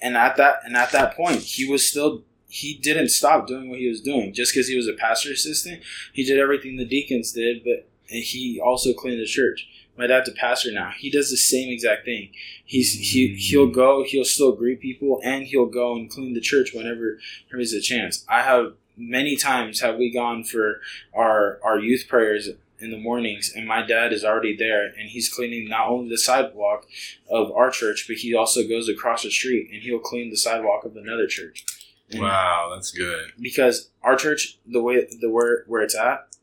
and 0.00 0.16
at 0.16 0.36
that 0.36 0.56
and 0.64 0.76
at 0.76 0.92
that 0.92 1.16
point, 1.16 1.40
he 1.40 1.68
was 1.68 1.86
still. 1.86 2.22
He 2.48 2.74
didn't 2.74 3.08
stop 3.08 3.48
doing 3.48 3.68
what 3.68 3.80
he 3.80 3.88
was 3.88 4.00
doing 4.00 4.32
just 4.32 4.54
because 4.54 4.68
he 4.68 4.76
was 4.76 4.86
a 4.86 4.94
pastor 4.94 5.32
assistant. 5.32 5.82
He 6.12 6.24
did 6.24 6.38
everything 6.38 6.76
the 6.76 6.86
deacons 6.86 7.32
did, 7.32 7.64
but 7.64 7.88
he 8.06 8.60
also 8.64 8.94
cleaned 8.94 9.20
the 9.20 9.26
church 9.26 9.68
my 9.98 10.06
dad's 10.06 10.28
a 10.28 10.32
pastor 10.32 10.72
now. 10.72 10.92
He 10.96 11.10
does 11.10 11.30
the 11.30 11.36
same 11.36 11.70
exact 11.70 12.04
thing. 12.04 12.30
He's 12.64 12.92
he 12.92 13.34
he'll 13.36 13.68
go, 13.70 14.04
he'll 14.04 14.24
still 14.24 14.52
greet 14.52 14.80
people, 14.80 15.20
and 15.24 15.44
he'll 15.44 15.66
go 15.66 15.94
and 15.96 16.10
clean 16.10 16.34
the 16.34 16.40
church 16.40 16.72
whenever 16.74 17.18
there 17.50 17.60
is 17.60 17.72
a 17.72 17.80
chance. 17.80 18.24
I 18.28 18.42
have 18.42 18.74
many 18.96 19.36
times 19.36 19.80
have 19.80 19.96
we 19.96 20.12
gone 20.12 20.44
for 20.44 20.80
our 21.14 21.58
our 21.62 21.78
youth 21.78 22.06
prayers 22.08 22.48
in 22.78 22.90
the 22.90 22.98
mornings, 22.98 23.50
and 23.56 23.66
my 23.66 23.80
dad 23.80 24.12
is 24.12 24.22
already 24.22 24.54
there, 24.54 24.84
and 24.86 25.08
he's 25.08 25.32
cleaning 25.32 25.66
not 25.68 25.88
only 25.88 26.10
the 26.10 26.18
sidewalk 26.18 26.86
of 27.30 27.50
our 27.52 27.70
church, 27.70 28.04
but 28.06 28.16
he 28.18 28.34
also 28.34 28.66
goes 28.68 28.86
across 28.88 29.22
the 29.22 29.30
street 29.30 29.70
and 29.72 29.82
he'll 29.82 29.98
clean 29.98 30.28
the 30.30 30.36
sidewalk 30.36 30.84
of 30.84 30.94
another 30.94 31.26
church. 31.26 31.64
And 32.10 32.20
Wow, 32.20 32.70
that's 32.74 32.92
good. 32.92 33.32
because 33.40 33.88
our 34.02 34.14
church, 34.14 34.58
the 34.66 34.82
way 34.82 35.06
the 35.20 35.30
where 35.30 35.64
where 35.66 35.80
it's 35.82 35.94
at, 35.96 36.36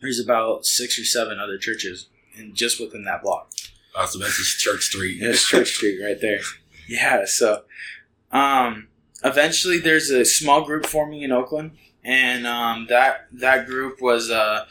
there's 0.00 0.18
about 0.18 0.66
six 0.66 0.98
or 0.98 1.04
seven 1.04 1.38
other 1.38 1.56
churches, 1.56 2.08
and 2.36 2.54
just 2.54 2.80
within 2.80 3.04
that 3.04 3.22
block. 3.22 3.52
So 4.06 4.18
that's 4.18 4.36
just 4.36 4.60
Church 4.60 4.84
Street. 4.84 5.18
There's 5.20 5.42
Church 5.42 5.74
Street 5.74 6.00
right 6.02 6.20
there. 6.20 6.40
Yeah. 6.88 7.24
So, 7.26 7.64
um, 8.32 8.88
eventually 9.24 9.78
there's 9.78 10.10
a 10.10 10.24
small 10.24 10.64
group 10.64 10.86
forming 10.86 11.22
in 11.22 11.32
Oakland, 11.32 11.72
and 12.04 12.46
um, 12.46 12.86
that 12.88 13.26
that 13.32 13.66
group 13.66 14.00
was 14.00 14.30
uh, 14.30 14.64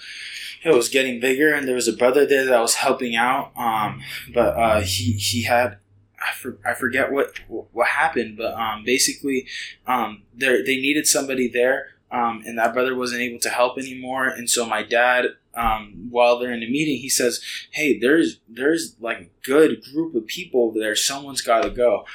it 0.63 0.73
was 0.73 0.89
getting 0.89 1.19
bigger, 1.19 1.53
and 1.53 1.67
there 1.67 1.75
was 1.75 1.87
a 1.87 1.93
brother 1.93 2.25
there 2.25 2.45
that 2.45 2.59
was 2.59 2.75
helping 2.75 3.15
out. 3.15 3.51
Um, 3.55 4.01
but 4.33 4.57
uh, 4.57 4.81
he 4.81 5.13
he 5.13 5.43
had. 5.43 5.77
I, 6.21 6.33
for, 6.33 6.57
I 6.65 6.73
forget 6.73 7.13
what 7.13 7.39
what 7.47 7.87
happened, 7.87 8.37
but 8.37 8.53
um, 8.53 8.83
basically, 8.83 9.47
um, 9.87 10.23
there 10.33 10.65
they 10.65 10.75
needed 10.75 11.07
somebody 11.07 11.47
there, 11.47 11.91
um, 12.11 12.43
and 12.45 12.57
that 12.57 12.73
brother 12.73 12.93
wasn't 12.93 13.21
able 13.21 13.39
to 13.39 13.49
help 13.49 13.77
anymore. 13.77 14.27
And 14.27 14.49
so 14.49 14.65
my 14.65 14.83
dad, 14.83 15.27
um, 15.59 16.07
while 16.09 16.39
they're 16.39 16.53
in 16.53 16.61
the 16.61 16.69
meeting, 16.71 16.97
he 16.97 17.09
says, 17.09 17.41
"Hey, 17.71 17.99
there's 17.99 18.39
there's 18.47 18.95
like 18.99 19.19
a 19.19 19.29
good 19.45 19.81
group 19.93 20.15
of 20.15 20.25
people 20.27 20.71
there. 20.71 20.95
Someone's 20.95 21.41
got 21.41 21.63
to 21.63 21.69
go." 21.69 22.05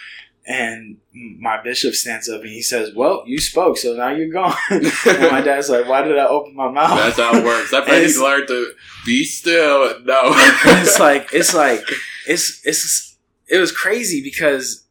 And 0.47 0.99
my 1.13 1.63
bishop 1.63 1.95
stands 1.95 2.29
up 2.29 2.43
and 2.43 2.51
he 2.51 2.61
says, 2.63 2.95
"Well, 2.95 3.25
you 3.27 3.39
spoke, 3.39 3.79
so 3.79 3.95
now 3.95 4.11
you're 4.11 4.29
gone." 4.29 4.57
and 4.71 4.83
my 5.31 5.41
dad's 5.41 5.71
like, 5.71 5.89
"Why 5.89 6.03
did 6.03 6.19
I 6.19 6.27
open 6.27 6.55
my 6.55 6.71
mouth?" 6.71 6.99
That's 6.99 7.17
how 7.19 7.35
it 7.39 7.45
works. 7.45 7.73
I 7.73 7.79
It's- 7.83 8.03
he's 8.03 8.19
learned 8.21 8.49
to 8.49 8.73
be 9.07 9.25
still. 9.25 10.01
No. 10.05 10.21
it's 10.83 10.99
like 11.01 11.29
it's 11.33 11.55
like 11.55 11.81
it's 12.27 12.61
it's 12.67 13.17
it 13.49 13.59
was 13.59 13.73
crazy 13.73 14.23
because 14.23 14.85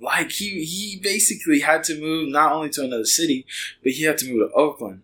like 0.00 0.30
he 0.32 0.64
he 0.64 0.98
basically 1.02 1.60
had 1.60 1.84
to 1.84 2.00
move 2.00 2.28
not 2.30 2.52
only 2.52 2.70
to 2.70 2.82
another 2.82 3.04
city, 3.04 3.46
but 3.82 3.92
he 3.92 4.02
had 4.04 4.18
to 4.18 4.26
move 4.32 4.48
to 4.50 4.54
Oakland. 4.54 5.02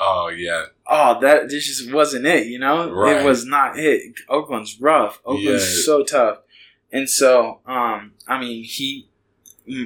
oh 0.00 0.28
yeah. 0.28 0.64
Oh, 0.90 1.20
that 1.20 1.50
this 1.50 1.66
just 1.66 1.92
wasn't 1.92 2.24
it, 2.26 2.46
you 2.46 2.58
know? 2.58 2.90
Right. 2.90 3.16
It 3.18 3.24
was 3.24 3.44
not 3.44 3.78
it. 3.78 4.14
Oakland's 4.28 4.80
rough. 4.80 5.20
Oakland's 5.24 5.76
Yeah. 5.78 5.84
so 5.84 6.02
tough. 6.04 6.38
And 6.90 7.08
so, 7.10 7.60
um, 7.66 8.12
I 8.26 8.40
mean, 8.40 8.64
he, 8.64 9.08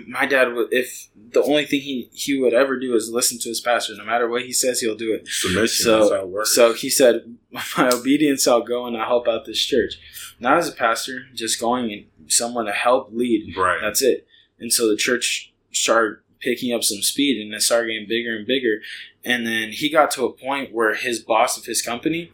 my 0.07 0.27
dad 0.27 0.53
would, 0.55 0.69
if 0.73 1.09
the 1.33 1.43
only 1.43 1.67
thing 1.67 1.81
he, 1.81 2.09
he 2.13 2.39
would 2.41 2.55
ever 2.55 2.79
do 2.79 2.95
is 2.95 3.11
listen 3.11 3.41
to 3.41 3.49
his 3.49 3.61
pastor, 3.61 3.97
no 3.97 4.05
matter 4.05 4.29
what 4.29 4.43
he 4.43 4.53
says, 4.53 4.79
he'll 4.81 4.95
do 4.95 5.13
it. 5.13 5.27
Submission. 5.27 5.85
So- 5.85 5.99
that's 5.99 6.11
how 6.13 6.21
it 6.21 6.29
works. 6.29 6.55
So 6.55 6.73
he 6.73 6.89
said, 6.89 7.37
"My 7.51 7.91
obedience, 7.93 8.47
I'll 8.47 8.63
go 8.63 8.87
and 8.87 8.97
I'll 8.97 9.09
help 9.09 9.27
out 9.27 9.45
this 9.45 9.59
church." 9.59 9.95
Not 10.39 10.59
as 10.59 10.69
a 10.69 10.73
pastor, 10.73 11.27
just 11.35 11.61
going 11.61 11.93
and 11.93 12.31
someone 12.31 12.67
to 12.67 12.73
help 12.73 13.09
lead. 13.13 13.57
right. 13.57 13.81
That's 13.83 14.03
it. 14.03 14.27
And 14.61 14.73
so 14.73 14.89
the 14.89 14.97
church 14.97 15.53
started 15.73 16.19
picking 16.39 16.73
up 16.73 16.85
some 16.85 17.03
speed, 17.03 17.41
and 17.43 17.53
it 17.53 17.63
started 17.63 17.89
getting 17.93 18.09
bigger 18.09 18.37
and 18.37 18.47
bigger. 18.47 18.81
And 19.25 19.47
then 19.47 19.71
he 19.71 19.89
got 19.89 20.11
to 20.13 20.25
a 20.25 20.33
point 20.33 20.73
where 20.73 20.95
his 20.95 21.21
boss 21.21 21.57
of 21.57 21.65
his 21.65 21.81
company, 21.83 22.33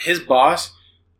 his 0.00 0.20
boss, 0.20 0.72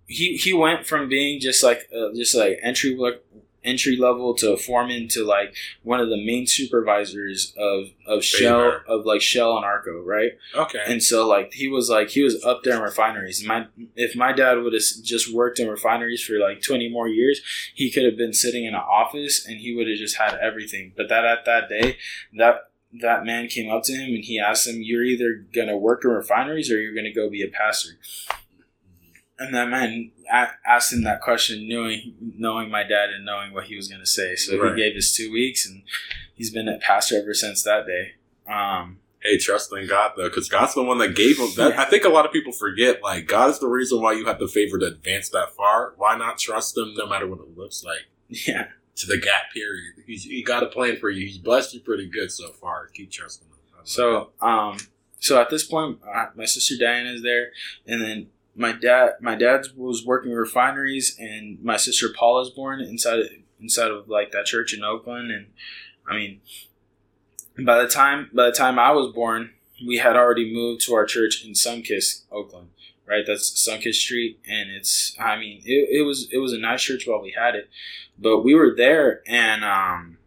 he 0.06 0.36
he 0.36 0.52
went 0.52 0.86
from 0.86 1.08
being 1.08 1.40
just 1.40 1.62
like 1.62 1.88
uh, 1.94 2.14
just 2.14 2.34
like 2.34 2.58
entry 2.62 2.96
le- 2.96 3.18
entry 3.64 3.96
level 3.96 4.34
to 4.34 4.56
foreman 4.56 5.08
to 5.08 5.24
like 5.24 5.54
one 5.82 6.00
of 6.00 6.08
the 6.08 6.16
main 6.16 6.46
supervisors 6.46 7.52
of 7.58 7.88
of 8.06 8.24
Shell 8.24 8.80
of 8.88 9.04
like 9.04 9.20
Shell 9.20 9.56
and 9.56 9.64
Arco, 9.64 10.02
right? 10.02 10.32
okay. 10.54 10.82
And 10.86 11.02
so 11.02 11.26
like 11.26 11.52
he 11.52 11.68
was 11.68 11.90
like 11.90 12.10
he 12.10 12.22
was 12.22 12.42
up 12.44 12.62
there 12.64 12.76
in 12.76 12.82
refineries. 12.82 13.44
My 13.44 13.66
if 13.96 14.16
my 14.16 14.32
dad 14.32 14.54
would 14.54 14.72
have 14.72 14.82
just 15.02 15.32
worked 15.32 15.58
in 15.60 15.68
refineries 15.68 16.22
for 16.22 16.38
like 16.38 16.62
twenty 16.62 16.88
more 16.88 17.08
years, 17.08 17.40
he 17.74 17.90
could 17.90 18.04
have 18.04 18.16
been 18.16 18.32
sitting 18.32 18.64
in 18.64 18.74
an 18.74 18.80
office 18.80 19.46
and 19.46 19.58
he 19.58 19.74
would 19.74 19.88
have 19.88 19.98
just 19.98 20.16
had 20.16 20.34
everything. 20.36 20.92
But 20.96 21.08
that 21.08 21.24
at 21.24 21.44
that 21.44 21.68
day, 21.68 21.98
that 22.38 22.67
that 23.00 23.24
man 23.24 23.48
came 23.48 23.70
up 23.70 23.82
to 23.84 23.92
him 23.92 24.14
and 24.14 24.24
he 24.24 24.38
asked 24.38 24.66
him, 24.66 24.80
"You're 24.80 25.04
either 25.04 25.44
gonna 25.54 25.76
work 25.76 26.04
in 26.04 26.10
refineries 26.10 26.70
or 26.70 26.80
you're 26.80 26.94
gonna 26.94 27.12
go 27.12 27.28
be 27.28 27.42
a 27.42 27.48
pastor." 27.48 27.98
And 29.38 29.54
that 29.54 29.68
man 29.68 30.10
asked 30.66 30.92
him 30.92 31.04
that 31.04 31.20
question, 31.20 31.68
knowing 31.68 32.14
knowing 32.36 32.70
my 32.70 32.82
dad 32.82 33.10
and 33.10 33.24
knowing 33.24 33.52
what 33.52 33.64
he 33.64 33.76
was 33.76 33.88
gonna 33.88 34.06
say. 34.06 34.34
So 34.34 34.58
Right. 34.58 34.74
he 34.74 34.82
gave 34.82 34.96
us 34.96 35.14
two 35.14 35.30
weeks, 35.30 35.66
and 35.66 35.82
he's 36.34 36.50
been 36.50 36.68
a 36.68 36.78
pastor 36.78 37.16
ever 37.20 37.34
since 37.34 37.62
that 37.62 37.86
day. 37.86 38.14
Um, 38.52 38.98
Hey, 39.20 39.36
trust 39.36 39.72
in 39.72 39.86
God 39.88 40.12
though, 40.16 40.28
because 40.28 40.48
God's 40.48 40.74
the 40.74 40.82
one 40.82 40.98
that 40.98 41.16
gave 41.16 41.38
him 41.38 41.48
that. 41.56 41.70
Yeah. 41.74 41.82
I 41.82 41.86
think 41.86 42.04
a 42.04 42.08
lot 42.08 42.24
of 42.24 42.32
people 42.32 42.52
forget, 42.52 43.02
like, 43.02 43.26
God 43.26 43.50
is 43.50 43.58
the 43.58 43.66
reason 43.66 44.00
why 44.00 44.12
you 44.12 44.24
have 44.26 44.38
the 44.38 44.46
favor 44.46 44.78
to 44.78 44.86
advance 44.86 45.28
that 45.30 45.56
far. 45.56 45.94
Why 45.96 46.16
not 46.16 46.38
trust 46.38 46.78
him 46.78 46.94
no 46.96 47.04
matter 47.06 47.26
what 47.26 47.40
it 47.40 47.56
looks 47.56 47.82
like? 47.82 48.06
yeah. 48.46 48.68
To 48.98 49.06
the 49.06 49.16
gap 49.16 49.52
period. 49.54 49.94
He's, 50.06 50.24
he 50.24 50.42
got 50.42 50.64
a 50.64 50.66
plan 50.66 50.96
for 50.96 51.08
you. 51.08 51.24
He's 51.26 51.38
blessed 51.38 51.72
you 51.72 51.80
pretty 51.80 52.08
good 52.08 52.32
so 52.32 52.48
far. 52.50 52.88
Keep 52.88 53.12
trusting 53.12 53.46
him. 53.46 53.54
So, 53.84 54.30
um, 54.40 54.76
so 55.20 55.40
at 55.40 55.50
this 55.50 55.64
point, 55.64 56.00
my 56.34 56.44
sister 56.44 56.74
Diana 56.78 57.10
is 57.10 57.22
there, 57.22 57.52
and 57.86 58.02
then 58.02 58.26
my 58.54 58.72
dad, 58.72 59.12
my 59.20 59.34
dad 59.34 59.66
was 59.76 60.04
working 60.04 60.32
refineries, 60.32 61.16
and 61.18 61.62
my 61.62 61.76
sister 61.76 62.08
Paula 62.14 62.42
is 62.42 62.50
born 62.50 62.80
inside 62.80 63.20
of, 63.20 63.26
inside 63.60 63.90
of 63.90 64.08
like 64.08 64.32
that 64.32 64.46
church 64.46 64.74
in 64.74 64.82
Oakland, 64.84 65.30
and 65.30 65.46
I 66.08 66.16
mean, 66.16 66.40
by 67.64 67.80
the 67.80 67.88
time 67.88 68.30
by 68.32 68.46
the 68.46 68.52
time 68.52 68.78
I 68.78 68.90
was 68.90 69.12
born, 69.12 69.50
we 69.86 69.98
had 69.98 70.16
already 70.16 70.52
moved 70.52 70.84
to 70.86 70.94
our 70.94 71.06
church 71.06 71.44
in 71.44 71.52
Sunkiss, 71.52 72.22
Oakland. 72.30 72.70
Right, 73.08 73.24
that's 73.26 73.50
Sunkiss 73.50 73.94
Street, 73.94 74.38
and 74.46 74.70
it's. 74.70 75.16
I 75.18 75.38
mean, 75.38 75.62
it, 75.64 76.00
it 76.00 76.02
was 76.02 76.28
it 76.30 76.38
was 76.38 76.52
a 76.52 76.58
nice 76.58 76.82
church 76.82 77.06
while 77.06 77.22
we 77.22 77.34
had 77.36 77.54
it, 77.54 77.70
but 78.18 78.42
we 78.42 78.54
were 78.54 78.74
there, 78.76 79.22
and 79.26 79.64
um, 79.64 80.18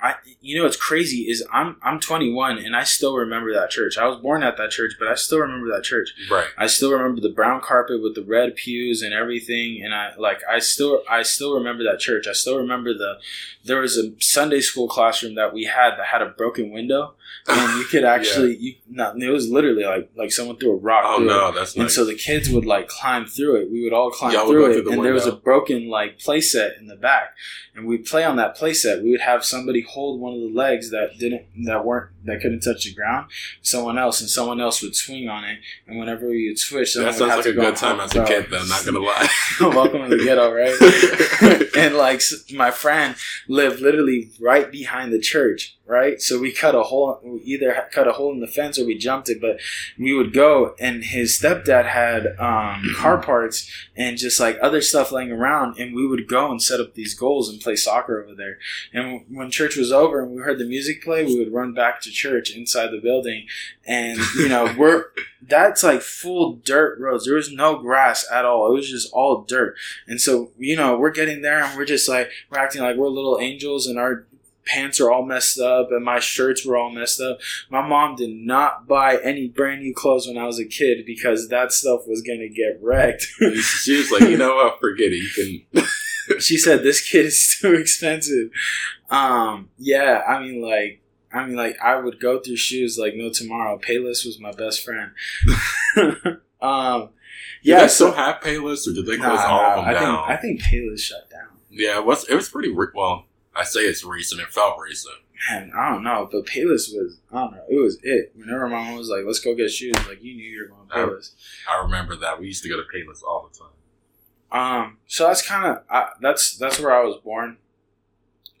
I 0.00 0.14
you 0.40 0.56
know 0.56 0.64
what's 0.64 0.76
crazy 0.76 1.28
is 1.30 1.44
I'm 1.50 1.76
I'm 1.82 1.98
21 1.98 2.58
and 2.58 2.76
I 2.76 2.84
still 2.84 3.16
remember 3.16 3.52
that 3.54 3.70
church. 3.70 3.96
I 3.96 4.06
was 4.06 4.20
born 4.20 4.42
at 4.42 4.56
that 4.58 4.70
church, 4.70 4.92
but 4.98 5.08
I 5.08 5.14
still 5.14 5.38
remember 5.38 5.68
that 5.74 5.84
church. 5.84 6.14
Right. 6.30 6.46
I 6.58 6.66
still 6.66 6.92
remember 6.92 7.20
the 7.20 7.30
brown 7.32 7.60
carpet 7.60 8.02
with 8.02 8.14
the 8.14 8.22
red 8.22 8.56
pews 8.56 9.02
and 9.02 9.14
everything 9.14 9.82
and 9.82 9.94
I 9.94 10.14
like 10.16 10.40
I 10.48 10.58
still 10.58 11.02
I 11.08 11.22
still 11.22 11.54
remember 11.54 11.82
that 11.84 11.98
church. 11.98 12.26
I 12.28 12.32
still 12.32 12.58
remember 12.58 12.92
the 12.92 13.18
there 13.64 13.80
was 13.80 13.96
a 13.96 14.12
Sunday 14.20 14.60
school 14.60 14.86
classroom 14.86 15.34
that 15.36 15.54
we 15.54 15.64
had 15.64 15.96
that 15.96 16.06
had 16.06 16.22
a 16.22 16.26
broken 16.26 16.70
window 16.70 17.14
and 17.48 17.78
you 17.78 17.84
could 17.84 18.04
actually 18.16 18.56
you 18.56 18.74
no, 18.88 19.12
it 19.16 19.30
was 19.30 19.48
literally 19.48 19.84
like 19.84 20.10
like 20.16 20.32
someone 20.32 20.56
threw 20.56 20.72
a 20.72 20.76
rock 20.76 21.04
Oh 21.06 21.18
through 21.18 21.26
it. 21.26 21.28
no, 21.28 21.52
that's 21.52 21.76
And 21.76 21.90
so 21.90 22.04
the 22.04 22.14
kids 22.14 22.50
would 22.50 22.64
like 22.64 22.88
climb 22.88 23.26
through 23.26 23.56
it. 23.56 23.70
We 23.70 23.84
would 23.84 23.92
all 23.92 24.10
climb 24.10 24.32
Y'all 24.32 24.46
through 24.46 24.66
it, 24.66 24.72
through 24.74 24.82
the 24.82 24.90
and 24.92 25.04
there 25.04 25.12
was 25.12 25.26
a 25.26 25.32
broken 25.32 25.88
like 25.88 26.18
playset 26.18 26.78
in 26.78 26.86
the 26.86 26.96
back, 26.96 27.34
and 27.74 27.86
we'd 27.86 28.04
play 28.06 28.24
on 28.24 28.36
that 28.36 28.56
playset. 28.56 29.02
We 29.02 29.10
would 29.10 29.20
have 29.20 29.44
somebody 29.44 29.82
hold 29.82 30.20
one 30.20 30.34
of 30.34 30.40
the 30.40 30.52
legs 30.54 30.90
that 30.90 31.18
didn't, 31.18 31.46
that 31.66 31.84
weren't, 31.84 32.10
that 32.24 32.40
couldn't 32.40 32.60
touch 32.60 32.84
the 32.84 32.94
ground. 32.94 33.30
Someone 33.62 33.98
else, 33.98 34.20
and 34.20 34.30
someone 34.30 34.60
else 34.60 34.82
would 34.82 34.96
swing 34.96 35.28
on 35.28 35.44
it. 35.44 35.58
And 35.86 35.98
whenever 35.98 36.32
you 36.32 36.50
would 36.50 36.58
switch, 36.58 36.94
that 36.94 37.04
would 37.04 37.14
sounds 37.14 37.30
have 37.30 37.38
like 37.38 37.44
to 37.44 37.50
a 37.50 37.54
go 37.54 37.62
good 37.62 37.76
time 37.76 38.00
as 38.00 38.14
a 38.14 38.24
kid, 38.24 38.46
though. 38.50 38.64
Not 38.64 38.84
gonna 38.84 39.00
lie. 39.00 39.28
Welcome 39.60 40.10
to 40.10 40.16
the 40.16 40.24
ghetto, 40.24 40.52
right? 40.52 41.76
and 41.76 41.96
like 41.96 42.22
my 42.54 42.70
friend 42.70 43.14
lived 43.48 43.80
literally 43.80 44.30
right 44.40 44.70
behind 44.70 45.12
the 45.12 45.20
church, 45.20 45.76
right? 45.86 46.20
So 46.20 46.38
we 46.38 46.52
cut 46.52 46.74
a 46.74 46.82
hole, 46.82 47.20
we 47.22 47.40
either 47.40 47.88
cut 47.92 48.08
a 48.08 48.12
hole 48.12 48.32
in 48.32 48.40
the 48.40 48.46
fence 48.46 48.78
or 48.78 48.84
we 48.84 48.98
jumped 48.98 49.28
it, 49.28 49.40
but 49.40 49.60
we 49.98 50.14
would 50.14 50.32
go 50.32 50.74
and 50.80 51.04
his 51.04 51.38
stepdad 51.38 51.86
had 51.86 52.36
um, 52.38 52.92
car 52.96 53.18
parts 53.18 53.70
and 53.96 54.18
just 54.18 54.40
like 54.40 54.58
other 54.60 54.82
stuff 54.82 55.12
laying 55.12 55.30
around 55.30 55.78
and 55.78 55.94
we 55.94 56.06
would 56.06 56.28
go 56.28 56.50
and 56.50 56.60
set 56.60 56.80
up 56.80 56.94
these 56.94 57.14
goals 57.14 57.48
and 57.48 57.60
play 57.60 57.76
soccer 57.76 58.22
over 58.22 58.34
there. 58.34 58.58
And 58.92 59.24
when 59.28 59.50
church 59.50 59.76
was 59.76 59.92
over 59.92 60.20
and 60.20 60.32
we 60.32 60.42
heard 60.42 60.58
the 60.58 60.64
music 60.64 61.02
play, 61.02 61.24
we 61.24 61.38
would 61.38 61.52
run 61.52 61.72
back 61.72 62.00
to 62.02 62.10
church 62.10 62.50
inside 62.50 62.88
the 62.88 63.00
building 63.00 63.46
and 63.86 64.18
you 64.36 64.48
know, 64.48 64.74
we're 64.78 65.06
that's 65.48 65.84
like 65.84 66.02
full 66.02 66.56
dirt 66.56 66.98
roads. 66.98 67.26
There 67.26 67.36
was 67.36 67.52
no 67.52 67.78
grass 67.78 68.26
at 68.30 68.44
all. 68.44 68.68
It 68.68 68.74
was 68.74 68.90
just 68.90 69.12
all 69.12 69.42
dirt. 69.42 69.76
And 70.08 70.20
so, 70.20 70.50
you 70.58 70.76
know, 70.76 70.98
we're 70.98 71.10
getting 71.10 71.42
there 71.42 71.62
and 71.62 71.76
we're 71.76 71.84
just 71.84 72.08
like, 72.08 72.30
we're 72.50 72.58
acting 72.58 72.82
like 72.82 72.96
we're 72.96 73.08
little 73.08 73.38
angels 73.40 73.86
and 73.86 73.98
our 73.98 74.26
pants 74.66 75.00
are 75.00 75.10
all 75.10 75.24
messed 75.24 75.58
up 75.60 75.88
and 75.90 76.04
my 76.04 76.18
shirts 76.20 76.66
were 76.66 76.76
all 76.76 76.90
messed 76.90 77.20
up. 77.20 77.38
My 77.70 77.86
mom 77.86 78.16
did 78.16 78.30
not 78.34 78.86
buy 78.86 79.18
any 79.22 79.48
brand 79.48 79.80
new 79.82 79.94
clothes 79.94 80.26
when 80.26 80.36
I 80.38 80.44
was 80.46 80.58
a 80.58 80.64
kid 80.66 81.06
because 81.06 81.48
that 81.48 81.72
stuff 81.72 82.02
was 82.06 82.20
going 82.22 82.40
to 82.40 82.48
get 82.48 82.78
wrecked. 82.82 83.22
she 83.82 83.96
was 83.96 84.10
like, 84.10 84.22
you 84.22 84.36
know 84.36 84.54
what? 84.56 84.80
Forget 84.80 85.12
it. 85.12 85.16
You 85.16 85.62
can. 85.72 85.86
she 86.40 86.58
said, 86.58 86.82
this 86.82 87.00
kid 87.08 87.26
is 87.26 87.56
too 87.60 87.74
expensive. 87.74 88.50
Um, 89.10 89.68
yeah, 89.78 90.22
I 90.26 90.40
mean, 90.42 90.60
like, 90.60 91.00
I 91.32 91.46
mean, 91.46 91.54
like, 91.56 91.78
I 91.80 91.96
would 91.96 92.18
go 92.18 92.40
through 92.40 92.56
shoes 92.56 92.98
like 92.98 93.14
no 93.14 93.30
tomorrow. 93.30 93.78
Payless 93.78 94.26
was 94.26 94.40
my 94.40 94.50
best 94.50 94.82
friend. 94.84 95.12
um, 95.96 96.40
Yeah, 96.60 97.08
yeah, 97.62 97.80
they 97.82 97.88
still 97.88 98.12
have 98.12 98.40
Payless, 98.40 98.88
or 98.88 98.92
did 98.94 99.06
they 99.06 99.16
close 99.16 99.38
Nah, 99.38 99.46
all 99.46 99.60
nah, 99.60 99.68
of 99.70 99.76
them 99.76 99.84
I 99.84 99.92
down? 99.92 100.16
think 100.16 100.30
I 100.30 100.36
think 100.36 100.60
Payless 100.62 101.00
shut 101.00 101.30
down. 101.30 101.48
yeah, 101.70 101.98
it 101.98 102.04
was 102.06 102.28
it 102.28 102.34
was 102.34 102.48
pretty 102.48 102.72
well. 102.72 103.26
I 103.56 103.64
say 103.64 103.80
it's 103.80 104.04
recent. 104.04 104.40
It 104.40 104.48
felt 104.48 104.78
recent. 104.78 105.16
Man, 105.50 105.72
I 105.76 105.90
don't 105.90 106.02
know, 106.02 106.28
but 106.30 106.46
Payless 106.46 106.88
was 106.94 107.18
I 107.32 107.40
don't 107.40 107.52
know, 107.52 107.64
it 107.68 107.80
was 107.80 107.98
it. 108.02 108.32
Whenever 108.34 108.68
my 108.68 108.82
mom 108.82 108.96
was 108.96 109.08
like, 109.08 109.24
"Let's 109.24 109.40
go 109.40 109.54
get 109.54 109.70
shoes," 109.70 109.94
like 110.08 110.22
you 110.22 110.34
knew 110.34 110.44
you 110.44 110.62
were 110.62 110.68
going 110.68 110.88
Oh. 110.92 111.08
Payless. 111.08 111.32
I 111.70 111.82
remember 111.82 112.16
that 112.16 112.40
we 112.40 112.46
used 112.46 112.62
to 112.62 112.68
go 112.68 112.76
to 112.76 112.82
Payless 112.82 113.22
all 113.22 113.48
the 113.50 113.58
time. 113.58 113.68
Um, 114.52 114.98
so 115.06 115.26
that's 115.26 115.46
kind 115.46 115.66
of 115.66 116.08
that's 116.20 116.56
that's 116.56 116.80
where 116.80 116.94
I 116.94 117.04
was 117.04 117.16
born. 117.22 117.58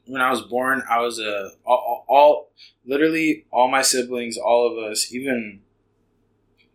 When 0.06 0.20
I 0.20 0.30
was 0.30 0.42
born, 0.42 0.82
I 0.88 1.00
was 1.00 1.18
a 1.18 1.50
all, 1.64 1.76
all, 1.76 2.04
all 2.08 2.50
literally 2.84 3.46
all 3.50 3.68
my 3.68 3.82
siblings, 3.82 4.36
all 4.36 4.70
of 4.70 4.78
us, 4.78 5.12
even 5.12 5.60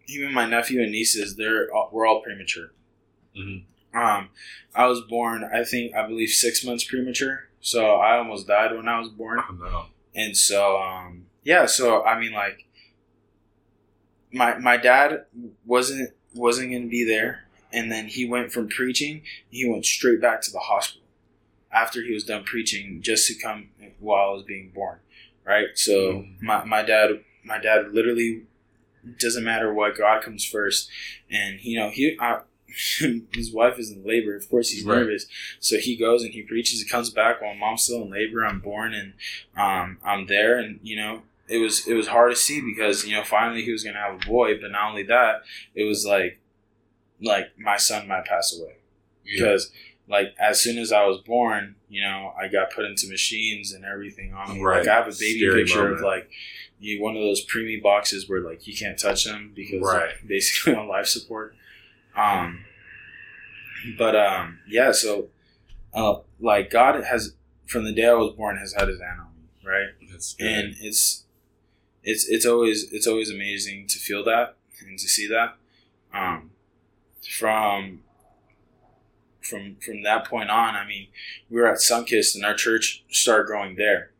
even 0.08 0.34
my 0.34 0.46
nephew 0.46 0.82
and 0.82 0.92
nieces, 0.92 1.36
they're 1.36 1.70
we're 1.92 2.08
all 2.08 2.22
premature. 2.22 2.72
Mm-hmm. 3.38 3.98
Um, 3.98 4.30
I 4.74 4.86
was 4.86 5.02
born, 5.02 5.44
I 5.54 5.64
think, 5.64 5.94
I 5.96 6.08
believe 6.08 6.30
six 6.30 6.66
months 6.66 6.84
premature. 6.84 7.50
So 7.62 7.96
I 7.98 8.18
almost 8.18 8.48
died 8.48 8.76
when 8.76 8.88
I 8.88 9.00
was 9.00 9.10
born. 9.10 9.40
Oh 9.50 9.54
no. 9.54 9.86
and 10.16 10.36
so 10.36 10.78
um 10.82 11.26
yeah 11.44 11.66
so 11.66 12.04
i 12.04 12.20
mean 12.20 12.34
like 12.34 12.66
my 14.34 14.58
my 14.58 14.78
dad 14.78 15.26
wasn't 15.66 16.10
wasn't 16.34 16.72
gonna 16.72 16.88
be 16.88 17.04
there 17.04 17.46
and 17.74 17.92
then 17.92 18.08
he 18.08 18.26
went 18.26 18.52
from 18.52 18.68
preaching 18.68 19.22
he 19.50 19.68
went 19.70 19.86
straight 19.86 20.22
back 20.22 20.42
to 20.42 20.52
the 20.52 20.60
hospital 20.60 21.08
after 21.72 22.02
he 22.04 22.14
was 22.14 22.24
done 22.26 22.44
preaching 22.44 23.00
just 23.02 23.28
to 23.28 23.34
come 23.36 23.70
while 24.00 24.30
i 24.30 24.34
was 24.34 24.44
being 24.44 24.70
born 24.74 25.00
right 25.46 25.68
so 25.76 25.94
Mhm. 26.14 26.42
my, 26.42 26.64
my 26.66 26.82
dad 26.84 27.10
my 27.44 27.58
dad 27.58 27.92
literally 27.92 28.44
doesn't 29.20 29.44
matter 29.44 29.74
what 29.74 29.98
god 29.98 30.22
comes 30.24 30.46
first 30.46 30.90
and 31.30 31.60
you 31.62 31.78
know 31.80 31.90
he 31.90 32.18
I, 32.20 32.42
his 33.34 33.52
wife 33.52 33.78
is 33.80 33.92
in 33.92 34.04
labor 34.06 34.36
of 34.36 34.50
course 34.50 34.70
he's 34.70 34.84
Right. 34.86 35.00
nervous 35.00 35.26
so 35.60 35.78
he 35.78 35.96
goes 35.96 36.24
and 36.24 36.34
he 36.34 36.42
preaches. 36.42 36.82
He 36.82 36.88
comes 36.90 37.10
back 37.10 37.42
while 37.42 37.54
mom's 37.54 37.84
still 37.84 38.02
in 38.04 38.10
labor. 38.10 38.46
I'm 38.46 38.60
born 38.60 38.94
and 38.94 39.14
um, 39.58 39.98
I'm 40.04 40.28
there, 40.28 40.58
and 40.60 40.80
you 40.84 40.96
know 40.96 41.22
it 41.48 41.58
was 41.58 41.86
it 41.88 41.94
was 41.94 42.08
hard 42.08 42.32
to 42.32 42.36
see 42.38 42.62
because 42.62 43.06
you 43.06 43.16
know 43.16 43.24
finally 43.24 43.64
he 43.64 43.72
was 43.72 43.84
gonna 43.84 43.98
have 44.00 44.16
a 44.16 44.26
boy. 44.26 44.60
But 44.62 44.72
not 44.72 44.90
only 44.90 45.04
that, 45.04 45.44
it 45.76 45.84
was 45.84 46.06
like 46.06 46.40
like 47.22 47.52
my 47.60 47.78
son 47.78 48.08
might 48.08 48.26
pass 48.26 48.58
away 48.58 48.76
Yeah. 49.26 49.34
because 49.44 49.72
like 50.08 50.34
as 50.40 50.60
soon 50.62 50.78
as 50.78 50.92
I 50.92 51.06
was 51.06 51.18
born, 51.20 51.76
you 51.90 52.02
know 52.04 52.34
I 52.40 52.48
got 52.48 52.72
put 52.72 52.86
into 52.86 53.08
machines 53.10 53.72
and 53.74 53.86
everything 53.86 54.34
on 54.34 54.56
me. 54.56 54.62
Right. 54.64 54.80
Like 54.80 54.88
I 54.88 54.96
have 54.96 55.08
a 55.08 55.12
baby 55.20 55.40
Scary 55.40 55.64
picture 55.64 55.94
of 55.94 56.02
like. 56.02 56.30
You, 56.84 57.00
one 57.00 57.16
of 57.16 57.22
those 57.22 57.46
preemie 57.46 57.80
boxes 57.80 58.28
where 58.28 58.40
like 58.40 58.66
you 58.66 58.76
can't 58.76 58.98
touch 58.98 59.26
them 59.26 59.52
because 59.56 59.82
Right. 59.84 60.14
basically 60.28 60.74
on 60.82 60.88
life 60.88 61.06
support. 61.06 61.54
Um, 62.16 62.66
but 63.98 64.16
um, 64.16 64.60
yeah, 64.68 64.92
so 64.92 65.30
uh, 65.94 66.16
like 66.40 66.70
God 66.70 67.04
has 67.04 67.36
from 67.68 67.86
the 67.86 67.94
day 67.94 68.08
I 68.08 68.14
was 68.14 68.34
born 68.34 68.58
has 68.58 68.74
had 68.74 68.88
His 68.88 69.00
hand 69.00 69.20
on 69.22 69.28
me, 69.36 69.70
right? 69.70 69.90
That's 70.12 70.34
good. 70.34 70.48
And 70.48 70.76
it's 70.80 71.26
it's 72.04 72.28
it's 72.28 72.46
always 72.46 72.92
it's 72.92 73.08
always 73.08 73.30
amazing 73.30 73.88
to 73.88 74.00
feel 74.00 74.24
that 74.26 74.56
and 74.82 74.98
to 75.00 75.08
see 75.08 75.28
that. 75.28 75.56
Um, 76.14 76.52
from 77.30 78.02
from 79.42 79.78
from 79.84 80.04
that 80.04 80.28
point 80.28 80.50
on, 80.50 80.76
I 80.76 80.86
mean, 80.86 81.08
we 81.50 81.60
were 81.60 81.68
at 81.68 81.78
Sunkist 81.78 82.36
and 82.36 82.46
our 82.46 82.54
church 82.54 83.04
started 83.10 83.48
growing 83.48 83.76
there. 83.76 84.12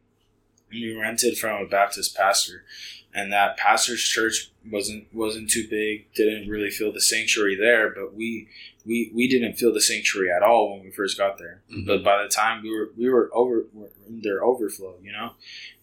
And 0.72 0.82
we 0.82 0.96
rented 0.96 1.38
from 1.38 1.62
a 1.62 1.68
Baptist 1.68 2.16
pastor, 2.16 2.64
and 3.14 3.32
that 3.34 3.58
pastor's 3.58 4.02
church 4.04 4.52
wasn't 4.70 5.14
wasn't 5.14 5.50
too 5.50 5.68
big. 5.70 6.12
Didn't 6.14 6.50
really 6.50 6.70
feel 6.70 6.92
the 6.92 7.02
sanctuary 7.02 7.56
there, 7.56 7.90
but 7.90 8.14
we 8.14 8.48
we 8.86 9.12
we 9.14 9.28
didn't 9.28 9.56
feel 9.56 9.74
the 9.74 9.82
sanctuary 9.82 10.32
at 10.32 10.44
all 10.44 10.74
when 10.74 10.84
we 10.86 10.92
first 10.92 11.18
got 11.18 11.38
there. 11.38 11.62
Mhm. 11.72 11.86
But 11.86 12.04
by 12.04 12.24
the 12.24 12.30
time 12.30 12.64
we 12.64 12.70
were 12.72 12.92
we 12.98 13.10
were 13.10 13.30
over 13.34 13.66
were 13.74 13.90
in 14.08 14.22
their 14.22 14.44
overflow, 14.44 14.96
you 15.02 15.12
know, 15.12 15.34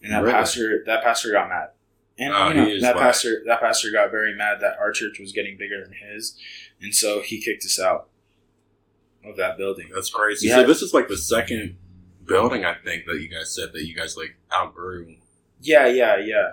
and 0.01 0.11
that 0.11 0.21
Really? 0.21 0.33
pastor 0.33 0.83
that 0.85 1.03
pastor 1.03 1.31
got 1.31 1.49
mad, 1.49 1.69
and 2.17 2.33
Oh, 2.33 2.47
you 2.49 2.53
know, 2.55 2.81
that 2.81 2.95
pastor 2.95 3.43
that 3.45 3.59
pastor 3.61 3.91
got 3.91 4.11
very 4.11 4.35
mad 4.35 4.59
that 4.61 4.77
our 4.79 4.91
church 4.91 5.19
was 5.19 5.31
getting 5.31 5.57
bigger 5.57 5.83
than 5.83 5.93
his, 5.93 6.35
and 6.81 6.93
so 6.95 7.21
he 7.21 7.41
kicked 7.41 7.63
us 7.65 7.79
out 7.79 8.09
of 9.23 9.35
that 9.37 9.57
building. 9.57 9.89
That's 9.93 10.09
crazy. 10.09 10.47
Yeah. 10.47 10.55
So 10.61 10.67
this 10.67 10.81
is 10.81 10.93
like 10.93 11.07
the 11.09 11.17
second 11.17 11.77
building 12.25 12.63
I 12.65 12.75
think 12.75 13.05
that 13.05 13.19
you 13.21 13.27
guys 13.27 13.53
said 13.53 13.73
that 13.73 13.85
you 13.85 13.95
guys 13.95 14.15
like 14.17 14.35
outgrew. 14.53 15.15
Yeah, 15.61 15.87
yeah, 15.87 16.17
yeah. 16.17 16.51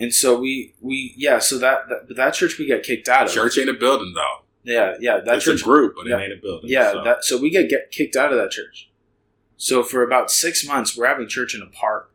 And 0.00 0.14
so 0.14 0.40
we 0.40 0.74
we 0.80 1.12
yeah, 1.16 1.38
so 1.38 1.58
that 1.58 1.88
that, 1.90 2.16
that 2.16 2.34
church 2.34 2.58
we 2.58 2.66
got 2.66 2.82
kicked 2.82 3.06
out 3.06 3.26
of. 3.26 3.32
Church 3.32 3.58
ain't 3.58 3.68
a 3.68 3.74
building 3.74 4.14
though. 4.14 4.44
Yeah, 4.64 4.94
yeah, 4.98 5.20
that 5.20 5.36
it's 5.36 5.44
church 5.44 5.60
a 5.60 5.64
group, 5.64 5.94
but 5.96 6.06
yeah. 6.06 6.16
it 6.16 6.22
ain't 6.22 6.32
a 6.32 6.36
building. 6.36 6.70
Yeah, 6.70 6.92
so. 6.92 7.04
that 7.04 7.22
so 7.22 7.36
we 7.36 7.50
get 7.50 7.68
get 7.68 7.90
kicked 7.90 8.16
out 8.16 8.32
of 8.32 8.38
that 8.38 8.50
church. 8.50 8.90
So 9.58 9.82
for 9.82 10.02
about 10.02 10.30
six 10.30 10.66
months, 10.66 10.96
we're 10.96 11.06
having 11.06 11.28
church 11.28 11.54
in 11.54 11.60
a 11.60 11.66
park, 11.66 12.10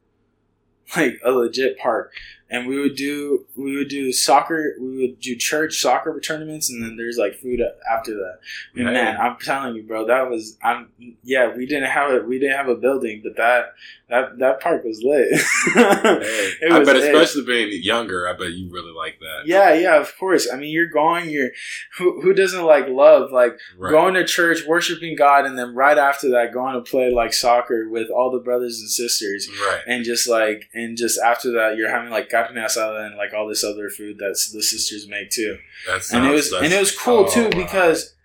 like 0.97 1.19
a 1.23 1.29
legit 1.29 1.77
park. 1.77 2.11
And 2.49 2.67
we 2.67 2.79
would 2.79 2.95
do 2.95 3.45
we 3.55 3.75
would 3.75 3.87
do 3.89 4.11
soccer 4.13 4.75
we 4.79 4.97
would 4.97 5.19
do 5.19 5.35
church 5.35 5.79
soccer 5.81 6.19
tournaments 6.19 6.69
and 6.69 6.83
then 6.83 6.95
there's 6.95 7.17
like 7.17 7.33
food 7.39 7.59
after 7.91 8.13
that 8.13 8.37
and 8.75 8.85
man 8.85 9.17
i'm 9.19 9.35
telling 9.37 9.75
you 9.75 9.81
bro 9.83 10.05
that 10.05 10.29
was 10.29 10.55
i'm 10.63 10.89
yeah 11.23 11.55
we 11.55 11.65
didn't 11.65 11.89
have 11.89 12.11
it 12.11 12.27
we 12.27 12.37
didn't 12.37 12.55
have 12.55 12.69
a 12.69 12.75
building 12.75 13.21
but 13.23 13.35
that 13.35 13.73
that 14.09 14.37
that 14.37 14.59
park 14.61 14.83
was 14.83 15.01
lit 15.03 15.27
Hey, 15.75 16.69
I 16.71 16.79
was 16.79 16.87
bet, 16.87 16.95
it. 16.97 17.03
especially 17.15 17.43
being 17.45 17.81
younger, 17.83 18.27
I 18.27 18.33
bet 18.33 18.51
you 18.53 18.69
really 18.71 18.91
like 18.91 19.19
that. 19.19 19.43
yeah 19.47 19.73
yeah 19.73 19.99
of 19.99 20.15
course 20.17 20.47
i 20.51 20.55
mean 20.55 20.69
you're 20.71 20.85
going 20.87 21.29
you're 21.29 21.49
who, 21.97 22.21
who 22.21 22.33
doesn't 22.33 22.63
like 22.63 22.87
love 22.87 23.31
like 23.31 23.57
Right. 23.77 23.89
going 23.91 24.13
to 24.13 24.23
church 24.25 24.59
worshiping 24.67 25.15
god 25.15 25.45
and 25.45 25.57
then 25.57 25.73
right 25.73 25.97
after 25.97 26.29
that 26.31 26.53
going 26.53 26.75
to 26.75 26.81
play 26.89 27.11
like 27.11 27.33
soccer 27.33 27.89
with 27.89 28.09
all 28.09 28.31
the 28.31 28.39
brothers 28.39 28.79
and 28.79 28.89
sisters 28.89 29.49
right. 29.67 29.81
and 29.87 30.05
just 30.05 30.27
like 30.29 30.69
and 30.73 30.95
just 30.97 31.19
after 31.19 31.51
that 31.53 31.77
you're 31.77 31.89
having 31.89 32.09
like 32.11 32.29
carne 32.43 32.57
asada 32.57 33.05
and 33.05 33.15
like 33.17 33.33
all 33.33 33.47
this 33.47 33.63
other 33.63 33.89
food 33.89 34.17
that 34.19 34.37
the 34.53 34.61
sisters 34.63 35.07
make 35.07 35.29
too 35.29 35.57
That 35.87 36.01
and 36.13 36.25
it 36.25 36.31
was 36.31 36.51
that's- 36.51 36.63
and 36.65 36.73
it 36.73 36.79
was 36.79 36.97
cool 36.97 37.25
oh, 37.27 37.29
too 37.29 37.45
wow. 37.45 37.49
because 37.63 38.15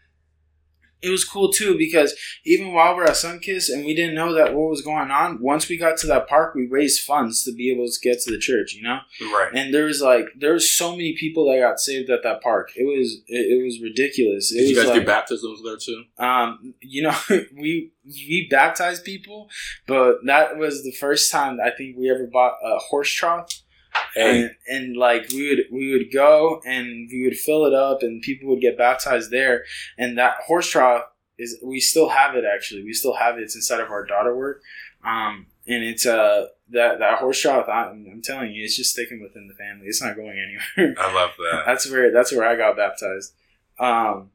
it 1.03 1.09
was 1.09 1.25
cool 1.25 1.51
too 1.51 1.79
because 1.79 2.15
even 2.45 2.73
while 2.75 2.95
we're 2.95 3.05
at 3.05 3.13
Sunkiss 3.13 3.71
and 3.73 3.85
we 3.85 3.95
didn't 3.95 4.15
know 4.15 4.35
that 4.35 4.55
what 4.55 4.69
was 4.69 4.83
going 4.83 5.11
on, 5.11 5.41
once 5.41 5.67
we 5.69 5.79
got 5.79 5.97
to 5.99 6.07
that 6.09 6.29
park, 6.29 6.55
we 6.55 6.67
raised 6.67 7.05
funds 7.05 7.43
to 7.45 7.53
be 7.55 7.73
able 7.73 7.87
to 7.87 8.01
get 8.03 8.21
to 8.21 8.31
the 8.31 8.39
church, 8.39 8.75
you 8.75 8.83
know. 8.83 8.99
right. 9.33 9.51
And 9.55 9.73
there 9.73 9.85
was 9.87 10.03
like 10.03 10.27
there 10.39 10.53
was 10.53 10.71
so 10.71 10.93
many 10.93 11.17
people 11.19 11.51
that 11.51 11.59
got 11.61 11.81
saved 11.81 12.11
at 12.11 12.23
that 12.23 12.43
park. 12.43 12.73
It 12.77 12.85
was 12.85 13.23
it, 13.29 13.61
it 13.61 13.65
was 13.65 13.81
ridiculous. 13.81 14.53
It 14.53 14.59
Did 14.59 14.69
you 14.69 14.77
guys 14.77 14.89
like, 14.89 15.01
do 15.01 15.07
baptisms 15.07 15.63
there 15.65 15.79
too? 15.79 16.05
um, 16.19 16.75
you 16.83 17.03
know, 17.03 17.17
we 17.57 17.93
we 18.05 18.47
baptized 18.51 19.03
people, 19.03 19.49
but 19.87 20.17
that 20.27 20.59
was 20.59 20.83
the 20.83 20.93
first 20.93 21.33
time 21.33 21.59
I 21.65 21.71
think 21.71 21.97
we 21.97 22.11
ever 22.11 22.27
bought 22.27 22.57
a 22.63 22.77
horse 22.79 23.11
trough. 23.11 23.51
Hey, 24.15 24.43
And, 24.43 24.51
and 24.69 24.97
like 24.97 25.31
we 25.31 25.49
would 25.49 25.65
we 25.73 25.93
would 25.93 26.13
go 26.13 26.61
and 26.65 27.09
we 27.11 27.25
would 27.25 27.37
fill 27.37 27.67
it 27.67 27.75
up 27.75 28.03
and 28.03 28.23
people 28.23 28.49
would 28.51 28.61
get 28.61 28.79
baptized 28.79 29.31
there. 29.31 29.65
And 29.99 30.19
that 30.19 30.37
horse 30.47 30.69
trough 30.69 31.05
is 31.39 31.59
we 31.65 31.81
still 31.81 32.11
have 32.11 32.35
it 32.35 32.45
actually. 32.45 32.83
We 32.83 32.93
still 32.93 33.15
have 33.15 33.39
it. 33.39 33.43
It's 33.43 33.57
inside 33.57 33.81
of 33.81 33.91
our 33.91 34.05
daughter 34.05 34.37
work. 34.37 34.63
Um, 35.05 35.47
and 35.67 35.83
it's 35.85 36.07
uh 36.07 36.47
that 36.71 36.99
that 36.99 37.19
horse 37.19 37.41
trough. 37.41 37.69
I'm, 37.69 38.07
I'm 38.13 38.23
telling 38.23 38.53
you, 38.53 38.65
it's 38.65 38.77
just 38.77 38.93
sticking 38.93 39.21
within 39.23 39.49
the 39.49 39.55
family. 39.55 39.87
It's 39.87 40.03
not 40.03 40.17
going 40.17 40.39
anywhere. 40.39 40.95
I 40.99 41.13
love 41.13 41.31
that. 41.39 41.63
that's 41.67 41.91
where 41.91 42.13
that's 42.13 42.33
where 42.33 42.47
I 42.47 42.57
got 42.57 42.77
baptized. 42.77 43.35
Um, 43.79 44.31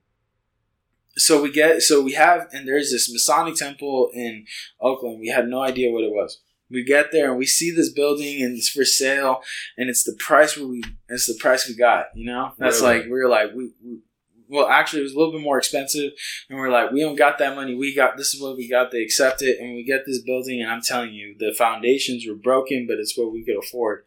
so 1.18 1.42
we 1.42 1.52
get 1.52 1.82
so 1.82 2.02
we 2.02 2.14
have 2.14 2.48
and 2.52 2.68
there's 2.68 2.92
this 2.92 3.12
Masonic 3.12 3.56
temple 3.56 4.10
in 4.14 4.46
Oakland. 4.82 5.20
We 5.20 5.28
had 5.28 5.48
no 5.48 5.62
idea 5.62 5.92
what 5.92 6.04
it 6.04 6.12
was. 6.12 6.42
We 6.70 6.84
get 6.84 7.12
there 7.12 7.30
and 7.30 7.38
we 7.38 7.46
see 7.46 7.72
this 7.72 7.92
building 7.92 8.42
and 8.42 8.58
it's 8.58 8.70
for 8.70 8.86
sale 8.86 9.42
and 9.78 9.90
it's 9.90 10.04
the 10.04 10.16
price 10.20 10.58
we 10.58 10.84
it's 11.08 11.28
the 11.28 11.38
price 11.40 11.68
we 11.68 11.76
got. 11.76 12.08
You 12.16 12.26
know, 12.26 12.54
that's 12.58 12.82
Really? 12.82 13.00
like 13.00 13.06
we 13.06 13.20
are 13.20 13.30
like 13.30 13.54
we. 13.56 13.72
we 13.84 14.00
well, 14.48 14.68
actually, 14.68 15.00
it 15.00 15.04
was 15.06 15.14
a 15.14 15.18
little 15.18 15.32
bit 15.32 15.42
more 15.42 15.58
expensive, 15.58 16.12
and 16.52 16.60
we're 16.60 16.70
like, 16.70 16.92
we 16.92 17.02
don't 17.02 17.16
got 17.16 17.40
that 17.40 17.56
money. 17.56 17.74
We 17.74 17.96
got 17.96 18.16
this 18.16 18.36
is 18.36 18.40
what 18.40 18.56
we 18.56 18.70
got. 18.70 18.92
They 18.92 19.02
accept 19.02 19.42
it, 19.42 19.60
and 19.60 19.74
we 19.74 19.84
get 19.84 20.06
this 20.06 20.20
building. 20.22 20.62
And 20.62 20.70
I'm 20.70 20.84
telling 20.84 21.16
you, 21.16 21.36
the 21.40 21.52
foundations 21.58 22.28
were 22.28 22.36
broken, 22.36 22.86
but 22.88 23.00
it's 23.00 23.18
what 23.18 23.32
we 23.34 23.44
could 23.44 23.58
afford 23.58 24.04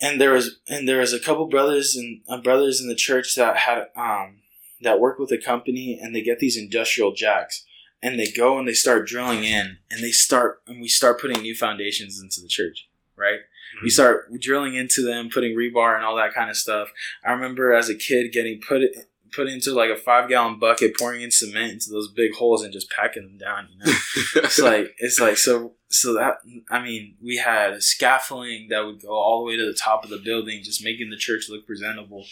and 0.00 0.20
there 0.20 0.32
was 0.32 0.58
and 0.68 0.88
there 0.88 0.98
was 1.00 1.12
a 1.12 1.20
couple 1.20 1.46
brothers 1.46 1.96
and 1.96 2.20
uh, 2.28 2.40
brothers 2.40 2.80
in 2.80 2.88
the 2.88 2.94
church 2.94 3.34
that 3.36 3.56
had 3.56 3.86
um 3.96 4.38
that 4.80 5.00
work 5.00 5.18
with 5.18 5.32
a 5.32 5.38
company 5.38 5.98
and 6.00 6.14
they 6.14 6.22
get 6.22 6.38
these 6.38 6.56
industrial 6.56 7.12
jacks 7.12 7.64
and 8.02 8.18
they 8.18 8.30
go 8.30 8.58
and 8.58 8.68
they 8.68 8.74
start 8.74 9.06
drilling 9.06 9.44
in 9.44 9.78
and 9.90 10.02
they 10.02 10.10
start 10.10 10.62
and 10.66 10.80
we 10.80 10.88
start 10.88 11.20
putting 11.20 11.42
new 11.42 11.54
foundations 11.54 12.20
into 12.20 12.40
the 12.40 12.48
church 12.48 12.88
right? 13.18 13.40
We 13.82 13.90
start 13.90 14.32
drilling 14.40 14.74
into 14.74 15.04
them 15.04 15.28
putting 15.28 15.56
rebar 15.56 15.96
and 15.96 16.04
all 16.04 16.16
that 16.16 16.32
kind 16.32 16.48
of 16.48 16.56
stuff. 16.56 16.88
I 17.24 17.32
remember 17.32 17.72
as 17.72 17.90
a 17.90 17.94
kid 17.94 18.32
getting 18.32 18.60
put 18.60 18.82
it 18.82 18.96
put 19.30 19.46
into 19.46 19.74
like 19.74 19.90
a 19.90 19.96
five 19.96 20.26
gallon 20.30 20.58
bucket 20.58 20.96
pouring 20.96 21.20
in 21.20 21.30
cement 21.30 21.72
into 21.72 21.90
those 21.90 22.10
big 22.10 22.32
holes 22.34 22.62
and 22.62 22.72
just 22.72 22.90
packing 22.90 23.24
them 23.24 23.36
down 23.36 23.68
you 23.70 23.78
know? 23.78 23.98
It's 24.36 24.58
like 24.58 24.94
it's 24.96 25.20
like 25.20 25.36
so 25.36 25.74
so 25.88 26.14
that 26.14 26.36
I 26.70 26.82
mean 26.82 27.16
we 27.22 27.36
had 27.36 27.82
scaffolding 27.82 28.68
that 28.70 28.86
would 28.86 29.02
go 29.02 29.10
all 29.10 29.40
the 29.40 29.50
way 29.50 29.56
to 29.56 29.66
the 29.66 29.78
top 29.78 30.04
of 30.04 30.10
the 30.10 30.18
building, 30.24 30.62
just 30.62 30.84
making 30.84 31.10
the 31.10 31.16
church 31.16 31.48
look 31.50 31.66
presentable. 31.66 32.24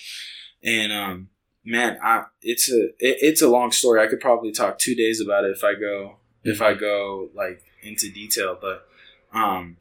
And 0.65 0.93
um, 0.93 1.29
man, 1.67 1.99
I 2.03 2.25
it's 2.43 2.71
a 2.73 2.85
it, 2.99 3.19
it's 3.21 3.43
a 3.43 3.49
long 3.49 3.71
story. 3.73 4.01
I 4.03 4.07
could 4.07 4.21
probably 4.21 4.53
talk 4.53 4.79
two 4.79 4.95
days 4.95 5.21
about 5.21 5.45
it 5.45 5.51
if 5.51 5.63
I 5.65 5.75
go 5.75 6.17
if 6.45 6.63
I 6.63 6.73
go 6.75 7.29
like 7.35 7.63
into 7.83 8.11
detail. 8.11 8.57
But 8.59 8.87
um, 9.33 9.77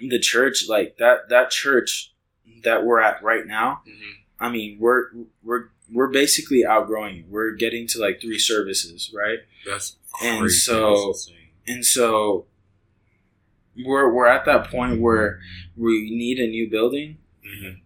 the 0.00 0.18
church 0.20 0.66
like 0.68 0.98
that 0.98 1.28
that 1.30 1.50
church 1.50 2.12
that 2.62 2.84
we're 2.84 3.00
at 3.00 3.22
right 3.22 3.46
now. 3.46 3.82
Mhm. 3.88 4.12
I 4.38 4.48
mean 4.50 4.76
we're 4.78 5.06
we're 5.42 5.70
we're 5.92 6.08
basically 6.08 6.64
outgrowing 6.64 7.16
it. 7.16 7.24
We're 7.28 7.52
getting 7.56 7.86
to 7.88 7.98
like 7.98 8.20
three 8.20 8.38
services, 8.38 9.10
right? 9.12 9.38
That's 9.66 9.96
crazy. 10.12 10.36
And 10.38 10.50
so- 10.52 11.14
and 11.66 11.84
so 11.84 12.46
we're 13.84 14.12
we're 14.12 14.26
at 14.26 14.44
that 14.46 14.70
point 14.70 15.00
where 15.00 15.40
we 15.76 16.10
need 16.10 16.38
a 16.38 16.46
new 16.46 16.68
building, 16.70 17.18
Mhm. 17.44 17.80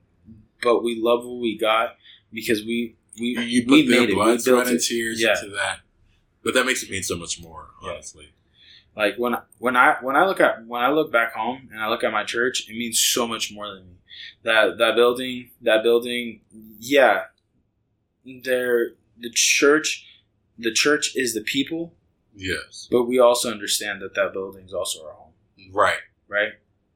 but 0.63 0.83
we 0.83 0.99
love 1.01 1.25
what 1.25 1.39
we 1.41 1.57
got 1.59 1.97
because 2.33 2.65
we 2.65 2.97
we 3.19 3.27
You, 3.29 3.41
you 3.41 3.63
put 3.65 3.71
we 3.73 3.89
their 3.89 4.01
made 4.01 4.09
it. 4.11 4.13
We 4.13 4.15
blood, 4.17 4.27
built 4.27 4.43
sweat, 4.43 4.67
and 4.69 4.77
it. 4.77 4.83
tears 4.83 5.21
Yeah. 5.21 5.35
into 5.39 5.55
that. 5.57 5.81
But 6.43 6.55
that 6.55 6.67
makes 6.67 6.83
it 6.83 6.91
mean 6.91 7.03
so 7.03 7.17
much 7.17 7.41
more, 7.41 7.71
Yeah. 7.83 7.93
honestly. 7.93 8.33
Like 8.97 9.17
when 9.17 9.35
I, 9.35 9.43
when 9.59 9.77
I 9.77 9.97
when 10.03 10.15
I 10.17 10.25
look 10.27 10.41
at 10.41 10.65
when 10.67 10.81
I 10.83 10.91
look 10.91 11.11
back 11.11 11.33
home 11.35 11.69
and 11.73 11.81
I 11.83 11.89
look 11.89 12.05
at 12.05 12.13
my 12.13 12.23
church, 12.25 12.69
it 12.69 12.77
means 12.77 13.01
so 13.01 13.27
much 13.27 13.51
more 13.53 13.67
than 13.69 13.87
me. 13.89 13.95
That 14.45 14.79
that 14.79 14.95
building, 14.95 15.51
that 15.63 15.83
building, 15.83 16.41
yeah. 16.79 17.25
There, 18.25 18.93
the 19.19 19.31
church, 19.31 20.07
the 20.59 20.73
church 20.73 21.15
is 21.15 21.35
the 21.35 21.43
people, 21.43 21.95
Yes. 22.35 22.89
but 22.91 23.05
we 23.05 23.19
also 23.19 23.51
understand 23.51 24.01
that 24.01 24.15
that 24.15 24.33
building 24.33 24.65
is 24.65 24.73
also 24.73 25.05
our 25.05 25.13
home, 25.13 25.33
Right. 25.73 25.99
right? 26.27 26.53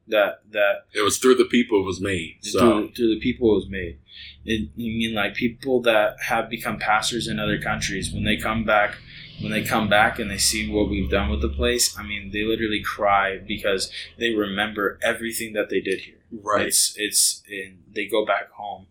That 0.09 0.41
that 0.51 0.85
It 0.93 1.01
was 1.01 1.17
through 1.19 1.35
the 1.35 1.45
people 1.45 1.81
it 1.81 1.85
was 1.85 2.01
made. 2.01 2.37
So 2.41 2.59
through, 2.59 2.91
through 2.93 3.15
the 3.15 3.19
people 3.19 3.51
it 3.51 3.55
was 3.55 3.69
made. 3.69 3.99
It, 4.43 4.69
you 4.75 4.97
mean 4.97 5.13
like 5.15 5.35
people 5.35 5.81
that 5.83 6.17
have 6.27 6.49
become 6.49 6.79
pastors 6.79 7.27
in 7.27 7.39
other 7.39 7.59
countries 7.61 8.11
when 8.11 8.23
they 8.23 8.37
come 8.37 8.63
back, 8.65 8.97
when 9.41 9.51
they 9.51 9.63
come 9.63 9.87
back 9.87 10.17
and 10.19 10.29
they 10.29 10.37
see 10.37 10.71
what 10.71 10.89
we've 10.89 11.09
done 11.11 11.29
with 11.29 11.41
the 11.41 11.49
place. 11.49 11.95
I 11.97 12.03
mean, 12.03 12.31
they 12.31 12.43
literally 12.43 12.81
cry 12.81 13.37
because 13.37 13.91
they 14.17 14.33
remember 14.33 14.97
everything 15.03 15.53
that 15.53 15.69
they 15.69 15.79
did 15.79 15.99
here. 16.01 16.19
right. 16.43 16.67
It's 16.67 16.93
it's 16.97 17.43
and 17.49 17.83
they 17.93 18.07
go 18.07 18.25
back 18.25 18.51
home. 18.51 18.87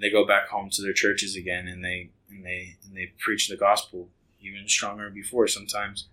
They 0.00 0.10
go 0.10 0.26
back 0.26 0.48
home 0.48 0.70
to 0.70 0.82
their 0.82 0.94
churches 0.94 1.36
again, 1.36 1.68
and 1.68 1.84
they 1.84 2.10
and 2.30 2.44
they 2.44 2.76
and 2.84 2.96
they 2.96 3.12
preach 3.18 3.48
the 3.48 3.56
gospel 3.56 4.08
even 4.40 4.68
stronger 4.68 5.04
than 5.04 5.14
before 5.14 5.46
sometimes. 5.46 6.08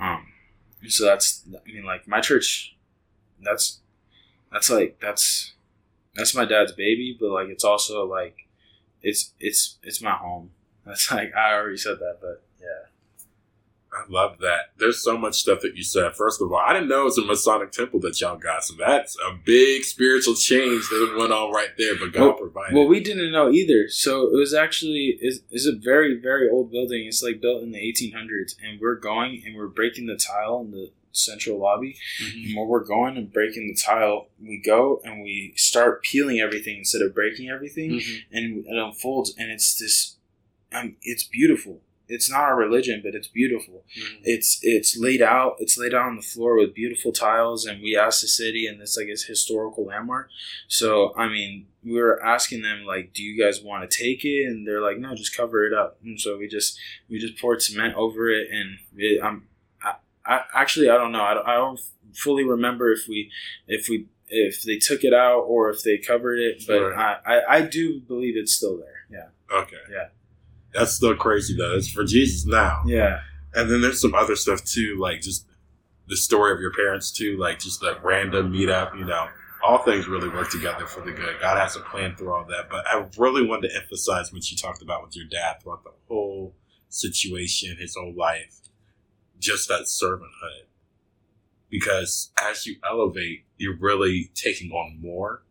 Um, 0.00 0.26
so 0.86 1.04
that's 1.04 1.44
I 1.48 1.70
mean, 1.70 1.84
like 1.84 2.06
my 2.06 2.20
church, 2.20 2.76
that's 3.42 3.80
that's 4.52 4.70
like 4.70 4.98
that's 5.00 5.54
that's 6.14 6.34
my 6.34 6.44
dad's 6.44 6.72
baby, 6.72 7.16
but 7.18 7.30
like 7.30 7.48
it's 7.48 7.64
also 7.64 8.04
like 8.06 8.48
it's 9.02 9.32
it's 9.40 9.78
it's 9.82 10.02
my 10.02 10.12
home. 10.12 10.50
That's 10.88 11.10
like 11.10 11.34
I 11.34 11.52
already 11.52 11.76
said 11.76 11.98
that, 11.98 12.16
but 12.20 12.42
yeah. 12.58 12.88
I 13.92 14.04
love 14.08 14.38
that. 14.40 14.70
There's 14.78 15.02
so 15.02 15.18
much 15.18 15.34
stuff 15.36 15.60
that 15.60 15.76
you 15.76 15.82
said. 15.82 16.14
First 16.14 16.40
of 16.40 16.50
all, 16.52 16.58
I 16.58 16.72
didn't 16.72 16.88
know 16.88 17.02
it 17.02 17.04
was 17.04 17.18
a 17.18 17.24
Masonic 17.24 17.72
temple 17.72 18.00
that 18.00 18.20
y'all 18.20 18.36
got. 18.38 18.64
So 18.64 18.74
that's 18.78 19.16
a 19.26 19.34
big 19.34 19.82
spiritual 19.84 20.34
change 20.34 20.88
that 20.88 21.16
went 21.18 21.32
on 21.32 21.52
right 21.52 21.70
there, 21.76 21.94
but 21.98 22.12
God 22.12 22.22
Well- 22.22 22.32
provided. 22.34 22.74
Well, 22.74 22.86
we 22.86 23.00
didn't 23.00 23.32
know 23.32 23.50
either. 23.50 23.88
So 23.88 24.28
it 24.28 24.38
was 24.38 24.54
actually 24.54 25.18
is 25.20 25.42
is 25.50 25.66
a 25.66 25.72
very 25.76 26.18
very 26.18 26.48
old 26.48 26.70
building. 26.70 27.06
It's 27.06 27.22
like 27.22 27.40
built 27.40 27.62
in 27.62 27.72
the 27.72 27.80
1800s, 27.80 28.56
and 28.62 28.80
we're 28.80 28.96
going 28.96 29.42
and 29.44 29.54
we're 29.56 29.68
breaking 29.68 30.06
the 30.06 30.16
tile 30.16 30.58
and 30.58 30.72
the 30.72 30.90
central 31.18 31.58
lobby. 31.58 31.96
Mhm. 32.22 32.46
And 32.46 32.56
when 32.56 32.68
we're 32.68 32.84
going 32.84 33.16
and 33.16 33.32
breaking 33.32 33.68
the 33.68 33.74
tile, 33.74 34.28
we 34.40 34.58
go 34.58 35.00
and 35.04 35.22
we 35.22 35.52
start 35.56 36.02
peeling 36.02 36.40
everything 36.40 36.78
instead 36.78 37.02
of 37.02 37.14
breaking 37.14 37.48
everything, 37.48 37.92
Mhm. 38.00 38.22
and 38.32 38.64
it 38.66 38.76
unfolds, 38.76 39.34
and 39.36 39.50
it's 39.50 39.76
this. 39.76 40.16
Um, 40.72 40.96
it's 41.02 41.22
beautiful. 41.24 41.82
It's 42.10 42.30
not 42.30 42.40
our 42.40 42.56
religion, 42.56 43.02
but 43.04 43.14
it's 43.14 43.28
beautiful 43.28 43.84
Mhm. 43.94 44.20
it's 44.24 44.58
it's 44.62 44.96
laid 44.96 45.20
out 45.20 45.56
it's 45.58 45.76
laid 45.76 45.92
out 45.92 46.06
on 46.08 46.16
the 46.16 46.22
floor 46.22 46.56
with 46.56 46.72
beautiful 46.74 47.12
tiles 47.12 47.66
and 47.66 47.82
we 47.82 47.94
asked 47.96 48.22
the 48.22 48.28
city 48.28 48.66
and 48.66 48.80
it's 48.80 48.96
like 48.96 49.08
a 49.08 49.16
historical 49.32 49.84
landmark 49.84 50.30
so 50.68 51.12
i 51.16 51.28
mean 51.28 51.66
we 51.84 51.92
were 52.00 52.22
asking 52.24 52.62
them 52.62 52.84
like 52.86 53.12
do 53.12 53.22
you 53.22 53.38
guys 53.38 53.60
want 53.62 53.82
to 53.90 53.98
take 54.04 54.24
it 54.24 54.46
and 54.46 54.66
they're 54.66 54.80
like 54.80 54.96
no 54.98 55.14
just 55.14 55.36
cover 55.36 55.66
it 55.66 55.74
up 55.74 55.98
and 56.02 56.18
so 56.18 56.38
we 56.38 56.48
just 56.48 56.78
we 57.10 57.18
just 57.18 57.36
poured 57.38 57.60
cement 57.60 57.94
over 57.94 58.30
it 58.30 58.48
and 58.50 58.78
it, 58.96 59.22
i'm 59.22 59.36
I, 59.36 59.42
I 60.28 60.42
actually 60.54 60.90
i 60.90 60.96
don't 60.96 61.12
know 61.12 61.22
I 61.22 61.34
don't, 61.34 61.46
I 61.48 61.54
don't 61.54 61.80
fully 62.14 62.44
remember 62.44 62.92
if 62.92 63.08
we 63.08 63.30
if 63.66 63.88
we 63.88 64.06
if 64.28 64.62
they 64.62 64.76
took 64.76 65.04
it 65.04 65.14
out 65.14 65.40
or 65.48 65.70
if 65.70 65.82
they 65.82 65.96
covered 65.98 66.38
it 66.38 66.62
but 66.66 66.80
Right. 66.80 67.18
I, 67.26 67.34
I 67.38 67.56
i 67.56 67.60
do 67.62 68.00
believe 68.00 68.34
it's 68.36 68.52
still 68.52 68.76
there 68.78 69.00
yeah 69.10 69.28
Okay. 69.50 69.76
Yeah. 69.90 70.08
That's 70.74 70.92
still 70.92 71.16
crazy 71.16 71.56
though. 71.56 71.74
It's 71.74 71.90
for 71.90 72.04
Jesus 72.04 72.44
now. 72.44 72.82
yeah 72.86 73.20
And 73.54 73.70
then 73.70 73.80
there's 73.80 73.98
some 74.02 74.14
other 74.14 74.36
stuff 74.36 74.62
too, 74.62 74.98
like 75.00 75.22
just 75.22 75.46
the 76.06 76.16
story 76.18 76.52
of 76.52 76.60
your 76.60 76.72
parents 76.74 77.10
too, 77.10 77.38
like 77.38 77.58
just 77.58 77.80
that 77.80 78.04
random 78.04 78.52
meetup, 78.52 78.94
you 78.98 79.06
know. 79.06 79.26
all 79.64 79.78
things 79.78 80.06
really 80.06 80.28
work 80.28 80.50
together 80.50 80.86
for 80.86 81.00
the 81.00 81.12
good. 81.12 81.36
God 81.40 81.56
has 81.58 81.76
a 81.76 81.80
plan 81.80 82.14
through 82.14 82.32
all 82.34 82.44
that. 82.44 82.68
But 82.70 82.86
I 82.86 83.06
really 83.16 83.46
wanted 83.46 83.68
to 83.70 83.76
emphasize 83.76 84.30
what 84.34 84.50
you 84.50 84.56
talked 84.58 84.82
about 84.82 85.02
with 85.02 85.16
your 85.16 85.26
dad 85.26 85.62
throughout 85.62 85.82
the 85.84 85.92
whole 86.08 86.54
situation, 86.90 87.76
his 87.78 87.94
whole 87.96 88.14
life, 88.14 88.54
just 89.38 89.68
that 89.68 89.82
servanthood. 89.82 90.66
Because 91.70 92.30
as 92.40 92.66
you 92.66 92.76
elevate, 92.88 93.44
you're 93.58 93.76
really 93.76 94.30
taking 94.34 94.70
on 94.70 94.98
more. 95.00 95.42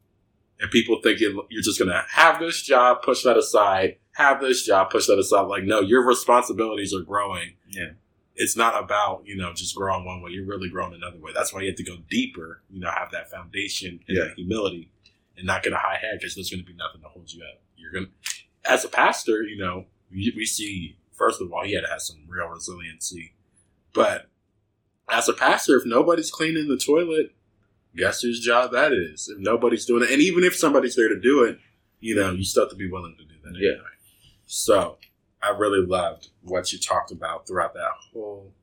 And 0.59 0.71
people 0.71 0.99
thinking 1.03 1.39
you're 1.49 1.61
just 1.61 1.77
going 1.77 1.91
to 1.91 2.03
have 2.09 2.39
this 2.39 2.63
job, 2.63 3.03
push 3.03 3.21
that 3.23 3.37
aside, 3.37 3.97
have 4.13 4.41
this 4.41 4.65
job, 4.65 4.89
push 4.89 5.05
that 5.07 5.19
aside. 5.19 5.41
Like, 5.41 5.63
no, 5.63 5.81
your 5.81 6.03
responsibilities 6.03 6.93
are 6.95 7.03
growing. 7.03 7.53
Yeah. 7.69 7.91
It's 8.35 8.55
not 8.57 8.81
about, 8.83 9.21
you 9.25 9.35
know, 9.35 9.53
just 9.53 9.75
growing 9.75 10.05
one 10.05 10.21
way. 10.21 10.31
You're 10.31 10.45
really 10.45 10.69
growing 10.69 10.93
another 10.95 11.19
way. 11.19 11.31
That's 11.35 11.53
why 11.53 11.61
you 11.61 11.67
have 11.67 11.75
to 11.77 11.83
go 11.83 11.97
deeper, 12.09 12.63
you 12.71 12.79
know, 12.79 12.89
have 12.89 13.11
that 13.11 13.29
foundation 13.29 13.99
and 14.07 14.17
Yeah. 14.17 14.23
that 14.25 14.33
humility 14.35 14.91
and 15.37 15.45
not 15.45 15.61
get 15.61 15.73
a 15.73 15.77
high 15.77 15.97
head 16.01 16.17
because 16.19 16.33
there's 16.33 16.49
going 16.49 16.61
to 16.63 16.65
be 16.65 16.73
nothing 16.77 17.01
to 17.01 17.07
hold 17.07 17.31
you 17.31 17.43
up. 17.43 17.61
You're 17.75 17.91
going 17.91 18.05
to, 18.07 18.71
as 18.71 18.83
a 18.83 18.89
pastor, 18.89 19.43
you 19.43 19.57
know, 19.57 19.85
we, 20.11 20.33
we 20.35 20.45
see, 20.47 20.97
first 21.13 21.39
of 21.41 21.53
all, 21.53 21.63
he 21.63 21.73
had 21.75 21.81
to 21.81 21.89
have 21.89 22.01
some 22.01 22.17
real 22.27 22.47
resiliency. 22.47 23.33
But 23.97 24.29
as 25.09 25.27
a 25.29 25.33
pastor, 25.33 25.77
if 25.77 25.83
nobody's 25.85 26.31
cleaning 26.31 26.67
the 26.67 26.77
toilet, 26.77 27.33
guess 27.95 28.21
whose 28.21 28.39
job 28.39 28.71
that 28.71 28.93
is? 28.93 29.29
If 29.29 29.39
nobody's 29.39 29.85
doing 29.85 30.03
it, 30.03 30.11
and 30.11 30.21
even 30.21 30.43
if 30.43 30.55
somebody's 30.55 30.95
there 30.95 31.09
to 31.09 31.19
do 31.19 31.43
it, 31.43 31.59
you 31.99 32.15
know, 32.15 32.31
you 32.31 32.43
still 32.43 32.63
have 32.63 32.69
to 32.71 32.75
be 32.75 32.89
willing 32.89 33.15
to 33.17 33.23
do 33.25 33.33
that 33.43 33.57
Yeah. 33.59 33.81
So 34.45 34.97
I 35.41 35.49
really 35.49 35.85
loved 35.85 36.29
what 36.41 36.71
you 36.71 36.79
talked 36.79 37.11
about 37.11 37.47
throughout 37.47 37.73
that 37.73 37.91
whole 38.13 38.53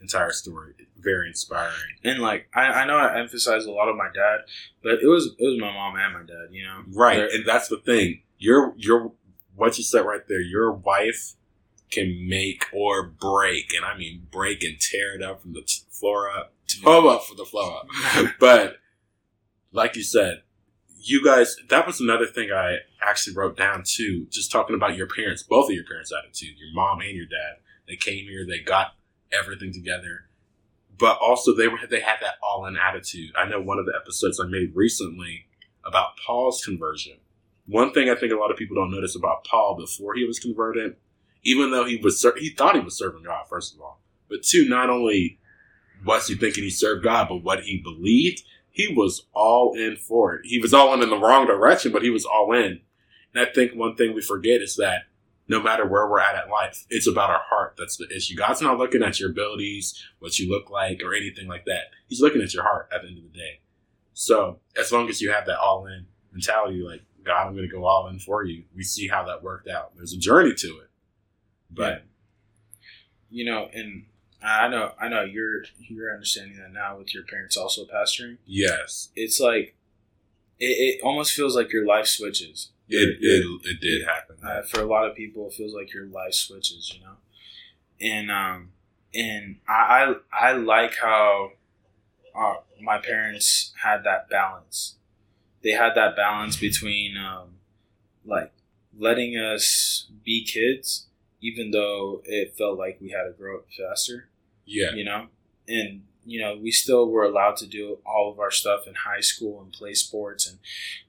entire 0.00 0.32
story. 0.32 0.74
Very 0.98 1.28
inspiring. 1.28 1.72
And 2.04 2.20
like 2.20 2.48
I, 2.54 2.62
I 2.66 2.84
know 2.86 2.96
I 2.96 3.18
emphasize 3.18 3.64
a 3.64 3.70
lot 3.72 3.88
of 3.88 3.96
my 3.96 4.08
dad, 4.14 4.40
but 4.82 4.94
it 5.02 5.06
was 5.06 5.34
it 5.38 5.44
was 5.44 5.58
my 5.60 5.72
mom 5.72 5.96
and 5.96 6.12
my 6.14 6.20
dad. 6.20 6.48
You 6.52 6.64
know. 6.64 6.82
Right. 6.92 7.16
They're- 7.16 7.30
And 7.32 7.46
that's 7.46 7.68
the 7.68 7.78
thing. 7.78 8.22
Your 8.38 8.74
your 8.76 9.12
what 9.56 9.78
you 9.78 9.84
said 9.84 10.00
right 10.00 10.26
there, 10.28 10.40
your 10.40 10.70
wife 10.72 11.34
can 11.92 12.26
make 12.28 12.64
or 12.72 13.02
break, 13.04 13.72
and 13.74 13.84
I 13.84 13.96
mean 13.96 14.26
break 14.30 14.64
and 14.64 14.80
tear 14.80 15.14
it 15.14 15.22
up 15.22 15.42
from 15.42 15.52
the 15.52 15.62
floor 15.90 16.30
up, 16.30 16.54
toe 16.82 17.08
up 17.08 17.24
for 17.24 17.34
the 17.34 17.44
floor 17.44 17.80
up. 17.80 17.86
but 18.40 18.76
like 19.72 19.94
you 19.94 20.02
said, 20.02 20.42
you 21.04 21.24
guys, 21.24 21.56
that 21.68 21.86
was 21.86 22.00
another 22.00 22.26
thing 22.26 22.50
I 22.50 22.78
actually 23.00 23.34
wrote 23.34 23.56
down 23.56 23.82
too. 23.84 24.26
Just 24.30 24.50
talking 24.50 24.76
about 24.76 24.96
your 24.96 25.08
parents, 25.08 25.42
both 25.42 25.68
of 25.68 25.74
your 25.74 25.84
parents' 25.84 26.12
attitude, 26.12 26.56
your 26.58 26.72
mom 26.74 27.00
and 27.00 27.16
your 27.16 27.26
dad. 27.26 27.56
They 27.88 27.96
came 27.96 28.24
here, 28.26 28.46
they 28.46 28.60
got 28.60 28.94
everything 29.32 29.72
together, 29.72 30.28
but 30.96 31.18
also 31.20 31.54
they 31.54 31.68
were 31.68 31.78
they 31.88 32.00
had 32.00 32.18
that 32.20 32.36
all 32.42 32.66
in 32.66 32.76
attitude. 32.76 33.32
I 33.36 33.48
know 33.48 33.60
one 33.60 33.78
of 33.78 33.86
the 33.86 33.94
episodes 34.00 34.40
I 34.40 34.46
made 34.46 34.72
recently 34.74 35.46
about 35.84 36.16
Paul's 36.24 36.64
conversion. 36.64 37.18
One 37.66 37.92
thing 37.92 38.08
I 38.08 38.14
think 38.14 38.32
a 38.32 38.36
lot 38.36 38.50
of 38.50 38.56
people 38.56 38.76
don't 38.76 38.90
notice 38.90 39.16
about 39.16 39.44
Paul 39.44 39.76
before 39.76 40.14
he 40.14 40.24
was 40.24 40.38
converted, 40.38 40.96
even 41.44 41.70
though 41.70 41.84
he 41.84 41.96
was 41.96 42.20
ser- 42.20 42.38
he 42.38 42.50
thought 42.50 42.74
he 42.74 42.80
was 42.80 42.96
serving 42.96 43.24
God 43.24 43.46
first 43.48 43.74
of 43.74 43.80
all, 43.80 44.00
but 44.28 44.42
two, 44.42 44.68
not 44.68 44.90
only 44.90 45.38
was 46.04 46.26
he 46.26 46.34
thinking 46.34 46.64
he 46.64 46.70
served 46.70 47.04
God, 47.04 47.28
but 47.28 47.42
what 47.42 47.64
he 47.64 47.78
believed, 47.78 48.42
he 48.70 48.92
was 48.92 49.26
all 49.32 49.74
in 49.74 49.96
for 49.96 50.34
it. 50.34 50.42
He 50.44 50.58
was 50.58 50.72
all 50.72 50.94
in 50.94 51.02
in 51.02 51.10
the 51.10 51.18
wrong 51.18 51.46
direction, 51.46 51.92
but 51.92 52.02
he 52.02 52.10
was 52.10 52.24
all 52.24 52.52
in. 52.52 52.80
And 53.34 53.46
I 53.46 53.52
think 53.52 53.72
one 53.72 53.96
thing 53.96 54.14
we 54.14 54.22
forget 54.22 54.60
is 54.60 54.76
that 54.76 55.02
no 55.48 55.60
matter 55.60 55.86
where 55.86 56.08
we're 56.08 56.20
at 56.20 56.44
in 56.44 56.50
life, 56.50 56.86
it's 56.88 57.06
about 57.06 57.30
our 57.30 57.42
heart 57.48 57.74
that's 57.76 57.96
the 57.96 58.08
issue. 58.14 58.36
God's 58.36 58.62
not 58.62 58.78
looking 58.78 59.02
at 59.02 59.20
your 59.20 59.30
abilities, 59.30 60.02
what 60.18 60.38
you 60.38 60.48
look 60.50 60.70
like, 60.70 61.02
or 61.02 61.14
anything 61.14 61.48
like 61.48 61.64
that. 61.66 61.90
He's 62.08 62.22
looking 62.22 62.42
at 62.42 62.54
your 62.54 62.62
heart 62.62 62.88
at 62.94 63.02
the 63.02 63.08
end 63.08 63.18
of 63.18 63.24
the 63.24 63.38
day. 63.38 63.60
So 64.14 64.60
as 64.78 64.92
long 64.92 65.08
as 65.08 65.20
you 65.20 65.30
have 65.32 65.46
that 65.46 65.58
all 65.58 65.86
in 65.86 66.06
mentality, 66.32 66.82
like 66.82 67.02
God, 67.24 67.46
I'm 67.46 67.54
going 67.54 67.68
to 67.68 67.74
go 67.74 67.84
all 67.84 68.08
in 68.08 68.18
for 68.18 68.44
you. 68.44 68.64
We 68.74 68.82
see 68.82 69.08
how 69.08 69.24
that 69.26 69.42
worked 69.42 69.68
out. 69.68 69.94
There's 69.96 70.12
a 70.12 70.18
journey 70.18 70.54
to 70.54 70.68
it, 70.78 70.90
but 71.74 72.04
you 73.30 73.44
know, 73.44 73.68
and 73.72 74.04
I 74.42 74.68
know 74.68 74.92
I 75.00 75.08
know 75.08 75.22
you're 75.22 75.64
you're 75.78 76.12
understanding 76.12 76.58
that 76.58 76.72
now 76.72 76.98
with 76.98 77.14
your 77.14 77.24
parents 77.24 77.56
also 77.56 77.84
pastoring. 77.84 78.38
yes, 78.46 79.08
It's 79.16 79.40
like 79.40 79.74
it, 80.58 80.66
it 80.98 81.00
almost 81.02 81.32
feels 81.32 81.56
like 81.56 81.72
your 81.72 81.86
life 81.86 82.06
switches. 82.06 82.70
it 82.88 83.16
it, 83.20 83.44
it 83.64 83.80
did 83.80 84.06
happen. 84.06 84.36
uh, 84.44 84.62
for 84.62 84.80
a 84.80 84.84
lot 84.86 85.06
of 85.08 85.16
people 85.16 85.46
it 85.46 85.54
feels 85.54 85.72
like 85.74 85.94
your 85.94 86.06
life 86.06 86.34
switches 86.34 86.92
you 86.94 87.00
know 87.00 87.16
and 88.00 88.30
um 88.30 88.70
and 89.14 89.56
i 89.68 90.14
i, 90.32 90.48
I 90.50 90.52
like 90.52 90.96
how 91.00 91.52
uh, 92.34 92.54
my 92.80 92.98
parents 92.98 93.72
had 93.82 94.04
that 94.04 94.28
balance 94.28 94.96
they 95.62 95.70
had 95.70 95.94
that 95.94 96.16
balance 96.16 96.56
between 96.56 97.16
um 97.16 97.54
like 98.26 98.52
letting 98.98 99.36
us 99.38 100.08
be 100.24 100.44
kids 100.44 101.06
even 101.42 101.70
though 101.70 102.22
it 102.24 102.56
felt 102.56 102.78
like 102.78 102.98
we 103.00 103.10
had 103.10 103.24
to 103.24 103.32
grow 103.32 103.58
up 103.58 103.66
faster 103.76 104.28
yeah, 104.64 104.92
you 104.94 105.04
know? 105.04 105.26
And 105.68 106.02
you 106.24 106.40
know 106.40 106.56
we 106.56 106.70
still 106.70 107.08
were 107.08 107.24
allowed 107.24 107.56
to 107.56 107.66
do 107.66 107.98
all 108.06 108.30
of 108.30 108.38
our 108.38 108.50
stuff 108.50 108.86
in 108.86 108.94
high 108.94 109.20
school 109.20 109.60
and 109.60 109.72
play 109.72 109.94
sports 109.94 110.48
and 110.48 110.58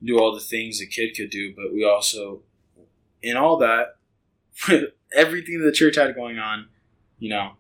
do 0.04 0.20
all 0.20 0.34
the 0.34 0.40
things 0.40 0.82
a 0.82 0.86
kid 0.86 1.16
could 1.16 1.30
do 1.30 1.54
but 1.56 1.72
we 1.74 1.84
also 1.84 2.42
in 3.22 3.38
all 3.38 3.58
that 3.58 3.98
with 4.68 4.86
everything 5.16 5.62
the 5.62 5.72
church 5.72 5.96
had 5.96 6.16
going 6.16 6.40
on 6.40 6.68
you 7.20 7.30
know 7.30 7.52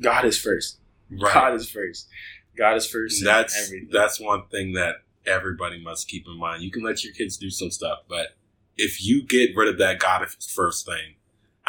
god 0.00 0.24
is 0.24 0.38
first. 0.38 0.78
Right. 1.10 1.32
god 1.32 1.54
is 1.54 1.68
first. 1.68 2.08
God 2.56 2.76
is 2.76 2.86
first 2.86 3.20
in 3.20 3.26
that's 3.26 3.66
everything. 3.66 3.88
that's 3.92 4.20
one 4.20 4.46
thing 4.50 4.72
that 4.72 4.96
everybody 5.26 5.82
must 5.82 6.08
keep 6.08 6.26
in 6.26 6.36
mind. 6.38 6.62
You 6.62 6.70
can 6.70 6.82
let 6.82 7.04
your 7.04 7.12
kids 7.12 7.36
do 7.36 7.50
some 7.50 7.70
stuff, 7.70 8.00
but 8.08 8.34
if 8.76 9.04
you 9.04 9.22
get 9.22 9.56
rid 9.56 9.68
of 9.68 9.78
that 9.78 9.98
God 9.98 10.22
is 10.22 10.34
first 10.46 10.86
thing, 10.86 11.14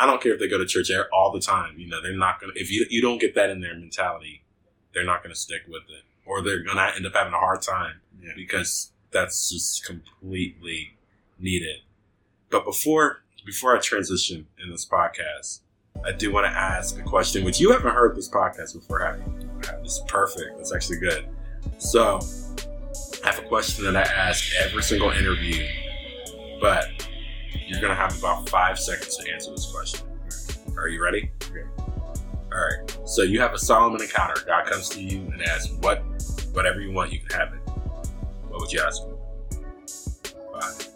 I 0.02 0.08
don't 0.08 0.20
care 0.22 0.34
if 0.34 0.40
they 0.40 0.48
go 0.48 0.58
to 0.58 0.66
church 0.66 0.90
all 1.14 1.32
the 1.32 1.40
time. 1.40 1.78
You 1.78 1.88
know, 1.88 2.02
they're 2.02 2.18
not 2.18 2.42
gonna. 2.42 2.54
If 2.56 2.72
you 2.72 2.86
you 2.90 3.02
don't 3.02 3.20
get 3.22 3.36
that 3.36 3.50
in 3.52 3.62
their 3.62 3.76
mentality, 3.76 4.44
they're 4.94 5.06
not 5.06 5.22
gonna 5.22 5.36
stick 5.36 5.62
with 5.68 5.84
it, 5.90 6.04
or 6.26 6.42
they're 6.42 6.64
gonna 6.64 6.92
end 6.96 7.06
up 7.06 7.14
having 7.14 7.34
a 7.34 7.38
hard 7.38 7.62
time 7.62 8.02
Yeah. 8.22 8.32
because 8.36 8.92
that's 9.12 9.50
just 9.52 9.86
completely 9.86 10.98
needed. 11.40 11.82
But 12.50 12.66
before 12.66 13.22
before 13.46 13.76
I 13.78 13.80
transition 13.80 14.48
in 14.62 14.72
this 14.72 14.86
podcast, 14.88 15.60
I 16.04 16.12
do 16.14 16.32
want 16.32 16.46
to 16.46 16.52
ask 16.52 16.98
a 16.98 17.04
question, 17.04 17.44
which 17.44 17.60
you 17.60 17.72
haven't 17.72 17.94
heard 17.94 18.16
this 18.16 18.30
podcast 18.30 18.74
before, 18.74 19.00
have 19.06 19.18
you? 19.20 19.50
This 19.84 19.94
is 19.98 20.04
perfect. 20.08 20.58
That's 20.58 20.74
actually 20.74 20.98
good. 21.00 21.26
So, 21.78 22.20
I 23.24 23.28
have 23.32 23.40
a 23.40 23.48
question 23.48 23.86
that 23.86 23.96
I 23.96 24.02
ask 24.02 24.44
every 24.60 24.82
single 24.84 25.12
interview, 25.12 25.68
but 26.60 26.86
you're 27.68 27.82
going 27.82 27.92
to 27.92 27.96
have 27.96 28.18
about 28.18 28.50
five 28.50 28.80
seconds 28.80 29.18
to 29.18 29.32
answer 29.32 29.52
this 29.52 29.72
question. 29.72 30.08
Are 30.78 30.88
you 30.88 31.04
ready? 31.04 31.32
Okay. 31.44 31.64
All 31.78 32.50
right. 32.50 32.98
So, 33.06 33.24
you 33.24 33.40
have 33.42 33.54
a 33.54 33.60
Solomon 33.60 34.02
encounter. 34.02 34.42
God 34.46 34.66
comes 34.66 34.90
to 34.90 35.02
you 35.02 35.20
and 35.32 35.42
asks, 35.42 35.72
what, 35.80 36.00
whatever 36.54 36.82
you 36.82 36.92
want, 36.92 37.12
you 37.12 37.20
can 37.20 37.40
have 37.40 37.54
it. 37.54 37.60
What 38.50 38.62
would 38.62 38.72
you 38.72 38.82
ask 38.82 39.04
him? 39.04 39.16
Five, 40.54 40.88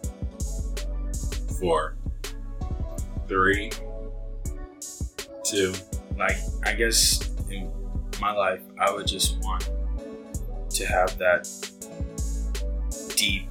four, 1.58 1.96
three, 3.28 3.70
two. 5.46 5.72
like 6.16 6.36
i 6.64 6.72
guess 6.72 7.30
in 7.50 7.70
my 8.20 8.32
life 8.32 8.60
i 8.80 8.90
would 8.90 9.06
just 9.06 9.38
want 9.44 9.70
to 10.68 10.84
have 10.84 11.16
that 11.18 11.46
deep 13.14 13.48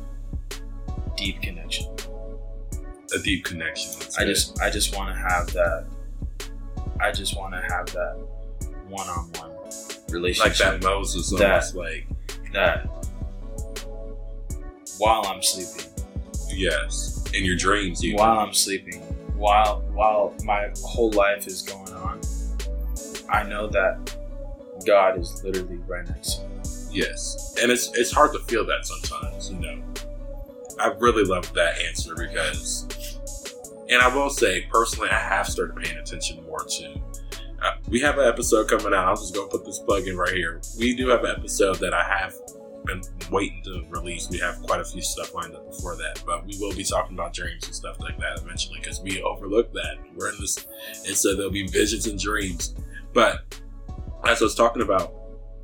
deep 1.16 1.42
connection 1.42 1.86
A 3.16 3.20
deep 3.24 3.46
connection. 3.46 3.92
That's 4.00 4.18
I 4.18 4.22
good. 4.26 4.34
just 4.34 4.62
I 4.62 4.70
just 4.70 4.96
want 4.96 5.10
to 5.10 5.20
have 5.20 5.48
that. 5.54 5.86
I 7.00 7.12
just 7.12 7.36
want 7.38 7.54
to 7.54 7.62
have 7.62 7.86
that 7.94 8.18
one-on-one 8.88 9.52
relationship. 10.10 10.60
like 10.66 10.82
that 10.82 10.84
Moses 10.84 11.30
That- 11.32 11.42
almost 11.52 11.76
like 11.76 12.08
that 12.54 12.88
while 14.98 15.26
I'm 15.26 15.42
sleeping, 15.42 15.92
yes 16.50 17.24
in 17.34 17.44
your 17.44 17.56
dreams 17.58 18.02
you 18.04 18.16
while 18.16 18.40
I'm 18.40 18.54
sleeping, 18.54 19.02
while 19.36 19.82
while 19.94 20.34
my 20.44 20.70
whole 20.84 21.12
life 21.12 21.48
is 21.48 21.62
going 21.64 21.92
on, 21.94 22.22
I 23.30 23.44
know 23.44 23.68
that 23.68 24.16
God 24.86 25.20
is 25.20 25.44
literally 25.44 25.80
right 25.88 26.08
next 26.08 26.36
to 26.36 26.48
me. 26.48 26.56
yes 26.92 27.56
and 27.62 27.72
it's 27.72 27.92
it's 27.96 28.12
hard 28.12 28.32
to 28.34 28.40
feel 28.40 28.66
that 28.68 28.86
sometimes 28.86 29.52
you 29.52 29.58
know 29.60 29.82
I 30.80 30.88
really 31.00 31.24
love 31.24 31.52
that 31.56 31.80
answer 31.82 32.16
because 32.16 32.86
and 33.90 34.02
I 34.02 34.14
will 34.14 34.30
say 34.30 34.68
personally 34.72 35.10
I 35.10 35.20
have 35.20 35.48
started 35.48 35.76
paying 35.76 35.98
attention 35.98 36.44
more 36.44 36.64
to 36.64 37.02
uh, 37.62 37.78
we 37.90 38.00
have 38.02 38.18
an 38.18 38.28
episode 38.28 38.68
coming 38.68 38.94
out. 38.94 39.08
I'm 39.08 39.16
just 39.16 39.34
gonna 39.34 39.48
put 39.48 39.66
this 39.66 39.80
plug 39.80 40.08
in 40.08 40.18
right 40.18 40.34
here. 40.34 40.62
We 40.78 40.96
do 40.96 41.08
have 41.08 41.24
an 41.24 41.36
episode 41.38 41.78
that 41.78 41.94
I 41.94 42.04
have 42.04 42.36
been 42.86 43.02
waiting 43.32 43.64
to 43.64 43.84
release. 43.90 44.30
We 44.30 44.38
have 44.40 44.62
quite 44.62 44.80
a 44.80 44.86
few 44.86 45.02
stuff 45.02 45.34
lined 45.34 45.56
up 45.56 45.66
before 45.66 45.96
that 45.96 46.22
but 46.26 46.46
we 46.46 46.58
will 46.60 46.76
be 46.76 46.84
talking 46.84 47.16
about 47.18 47.34
dreams 47.34 47.66
and 47.66 47.74
stuff 47.74 48.00
like 48.00 48.18
that 48.20 48.40
eventually 48.40 48.80
because 48.80 49.02
we 49.02 49.22
overlook 49.22 49.74
that. 49.74 49.98
We're 50.16 50.32
in 50.32 50.40
this 50.40 50.68
and 51.08 51.16
so 51.16 51.36
there'll 51.36 51.52
be 51.52 51.68
visions 51.68 52.08
and 52.08 52.20
dreams. 52.20 52.76
But 53.14 53.60
as 54.26 54.42
I 54.42 54.46
was 54.46 54.56
talking 54.56 54.82
about 54.82 55.14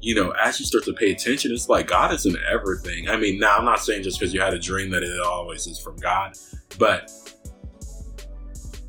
you 0.01 0.15
know, 0.15 0.31
as 0.31 0.59
you 0.59 0.65
start 0.65 0.83
to 0.85 0.93
pay 0.93 1.11
attention, 1.11 1.51
it's 1.51 1.69
like 1.69 1.87
God 1.87 2.11
is 2.11 2.25
in 2.25 2.35
everything. 2.51 3.07
I 3.07 3.17
mean, 3.17 3.39
now 3.39 3.57
I'm 3.57 3.65
not 3.65 3.79
saying 3.79 4.01
just 4.03 4.19
because 4.19 4.33
you 4.33 4.41
had 4.41 4.53
a 4.53 4.59
dream 4.59 4.89
that 4.91 5.03
it 5.03 5.21
always 5.21 5.67
is 5.67 5.79
from 5.79 5.95
God, 5.97 6.33
but 6.79 7.11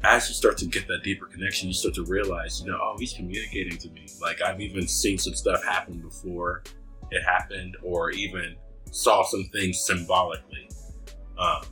as 0.05 0.29
you 0.29 0.35
start 0.35 0.59
to 0.59 0.67
get 0.67 0.89
that 0.89 1.03
deeper 1.03 1.27
connection, 1.27 1.69
you 1.69 1.75
start 1.75 1.95
to 1.95 2.05
realize, 2.05 2.61
you 2.61 2.71
know, 2.71 2.79
oh, 2.81 2.97
he's 2.99 3.13
communicating 3.13 3.77
to 3.79 3.89
me. 3.91 4.07
Like 4.21 4.43
I've 4.43 4.61
even 4.61 4.89
seen 4.89 5.19
some 5.19 5.35
stuff 5.35 5.65
happen 5.65 6.01
before 6.01 6.63
it 7.11 7.23
happened, 7.23 7.77
or 7.83 8.11
even 8.11 8.57
saw 8.91 9.23
some 9.23 9.45
things 9.53 9.81
symbolically 9.85 10.69
um, 11.39 11.63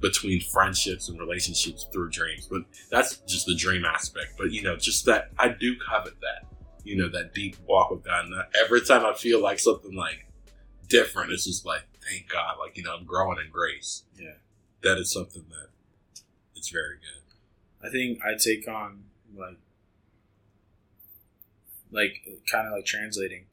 between 0.00 0.40
friendships 0.40 1.08
and 1.08 1.18
relationships 1.18 1.86
through 1.92 2.10
dreams. 2.10 2.46
But 2.50 2.62
that's 2.90 3.16
just 3.26 3.46
the 3.46 3.54
dream 3.54 3.84
aspect. 3.84 4.34
But 4.36 4.50
you 4.50 4.62
know, 4.62 4.76
just 4.76 5.06
that 5.06 5.30
I 5.38 5.48
do 5.48 5.76
covet 5.78 6.20
that, 6.20 6.46
you 6.82 6.96
know, 6.96 7.08
that 7.08 7.34
deep 7.34 7.56
walk 7.66 7.90
with 7.90 8.04
God. 8.04 8.26
And 8.26 8.34
every 8.62 8.82
time 8.82 9.06
I 9.06 9.14
feel 9.14 9.40
like 9.40 9.58
something 9.58 9.94
like 9.94 10.26
different, 10.88 11.32
it's 11.32 11.44
just 11.44 11.64
like, 11.64 11.82
thank 12.08 12.28
God, 12.28 12.56
like 12.58 12.76
you 12.76 12.82
know, 12.82 12.94
I'm 12.94 13.06
growing 13.06 13.38
in 13.44 13.50
grace. 13.50 14.02
Yeah, 14.18 14.34
that 14.82 14.98
is 14.98 15.12
something 15.12 15.44
that 15.48 15.68
it's 16.56 16.68
very 16.68 16.96
good. 16.96 17.23
I 17.84 17.90
think 17.90 18.20
I 18.24 18.36
take 18.36 18.66
on 18.68 19.04
like 19.36 19.58
like 21.90 22.26
kind 22.50 22.66
of 22.66 22.72
like 22.72 22.86
translating. 22.86 23.44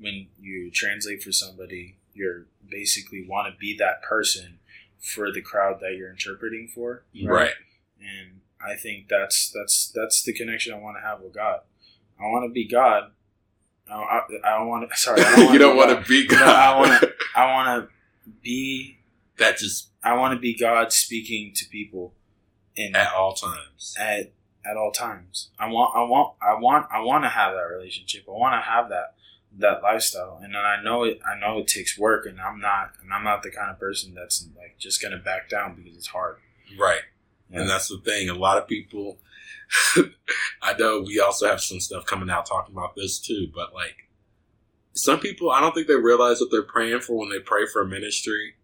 When 0.00 0.28
you 0.38 0.70
translate 0.70 1.22
for 1.22 1.32
somebody 1.32 1.96
you're 2.18 2.46
basically 2.68 3.24
want 3.26 3.52
to 3.52 3.58
be 3.58 3.76
that 3.78 4.02
person 4.02 4.58
for 5.00 5.32
the 5.32 5.40
crowd 5.40 5.78
that 5.80 5.94
you're 5.96 6.10
interpreting 6.10 6.68
for 6.74 7.04
right? 7.24 7.30
right. 7.30 7.52
and 8.00 8.40
i 8.60 8.74
think 8.74 9.08
that's 9.08 9.50
that's 9.54 9.90
that's 9.94 10.22
the 10.24 10.32
connection 10.32 10.74
i 10.74 10.78
want 10.78 10.96
to 10.96 11.00
have 11.00 11.20
with 11.20 11.32
god. 11.32 11.60
I 12.20 12.24
want 12.24 12.50
to 12.50 12.52
be 12.52 12.66
god. 12.66 13.12
I, 13.88 13.94
I, 13.94 14.20
I 14.44 14.58
don't 14.58 14.66
want 14.66 14.90
to 14.90 14.96
sorry 15.00 15.20
don't 15.20 15.52
you 15.52 15.58
don't 15.58 15.76
want 15.76 15.90
to 15.90 16.08
be 16.08 16.26
god 16.26 16.46
no, 16.46 16.52
i 16.52 16.76
want 16.76 17.00
to 17.00 17.12
i 17.36 17.52
want 17.52 17.84
to 17.84 18.32
be 18.42 18.98
that 19.38 19.56
just 19.56 19.90
i 20.02 20.14
want 20.14 20.34
to 20.34 20.40
be 20.40 20.54
god 20.54 20.92
speaking 20.92 21.52
to 21.54 21.64
people 21.66 22.12
at 22.78 23.12
all 23.12 23.34
times. 23.34 23.94
At 23.98 24.32
at 24.64 24.76
all 24.76 24.92
times. 24.92 25.50
I 25.58 25.68
want 25.68 25.96
I 25.96 26.02
want 26.02 26.34
I 26.40 26.54
want 26.58 26.86
I 26.92 27.00
want 27.00 27.24
to 27.24 27.28
have 27.28 27.54
that 27.54 27.74
relationship. 27.74 28.24
I 28.28 28.32
want 28.32 28.54
to 28.54 28.70
have 28.70 28.88
that 28.90 29.14
that 29.56 29.82
lifestyle. 29.82 30.40
And 30.42 30.54
then 30.54 30.62
I 30.62 30.82
know 30.82 31.04
it 31.04 31.20
I 31.26 31.38
know 31.38 31.58
it 31.58 31.68
takes 31.68 31.98
work 31.98 32.26
and 32.26 32.40
I'm 32.40 32.60
not 32.60 32.92
and 33.02 33.12
I'm 33.12 33.24
not 33.24 33.42
the 33.42 33.50
kind 33.50 33.70
of 33.70 33.78
person 33.78 34.14
that's 34.14 34.46
like 34.56 34.76
just 34.78 35.00
going 35.00 35.12
to 35.12 35.18
back 35.18 35.48
down 35.48 35.74
because 35.74 35.96
it's 35.96 36.08
hard. 36.08 36.36
Right. 36.78 37.00
Yeah. 37.50 37.60
And 37.60 37.70
that's 37.70 37.88
the 37.88 37.98
thing. 37.98 38.28
A 38.28 38.34
lot 38.34 38.58
of 38.58 38.68
people 38.68 39.18
I 40.62 40.74
know 40.78 41.02
we 41.06 41.20
also 41.20 41.46
have 41.46 41.60
some 41.60 41.80
stuff 41.80 42.06
coming 42.06 42.30
out 42.30 42.46
talking 42.46 42.74
about 42.74 42.96
this 42.96 43.18
too, 43.18 43.48
but 43.54 43.74
like 43.74 44.08
some 44.92 45.20
people 45.20 45.50
I 45.50 45.60
don't 45.60 45.74
think 45.74 45.86
they 45.86 45.94
realize 45.94 46.40
what 46.40 46.50
they're 46.50 46.62
praying 46.62 47.00
for 47.00 47.16
when 47.16 47.30
they 47.30 47.40
pray 47.40 47.66
for 47.66 47.82
a 47.82 47.86
ministry. 47.86 48.54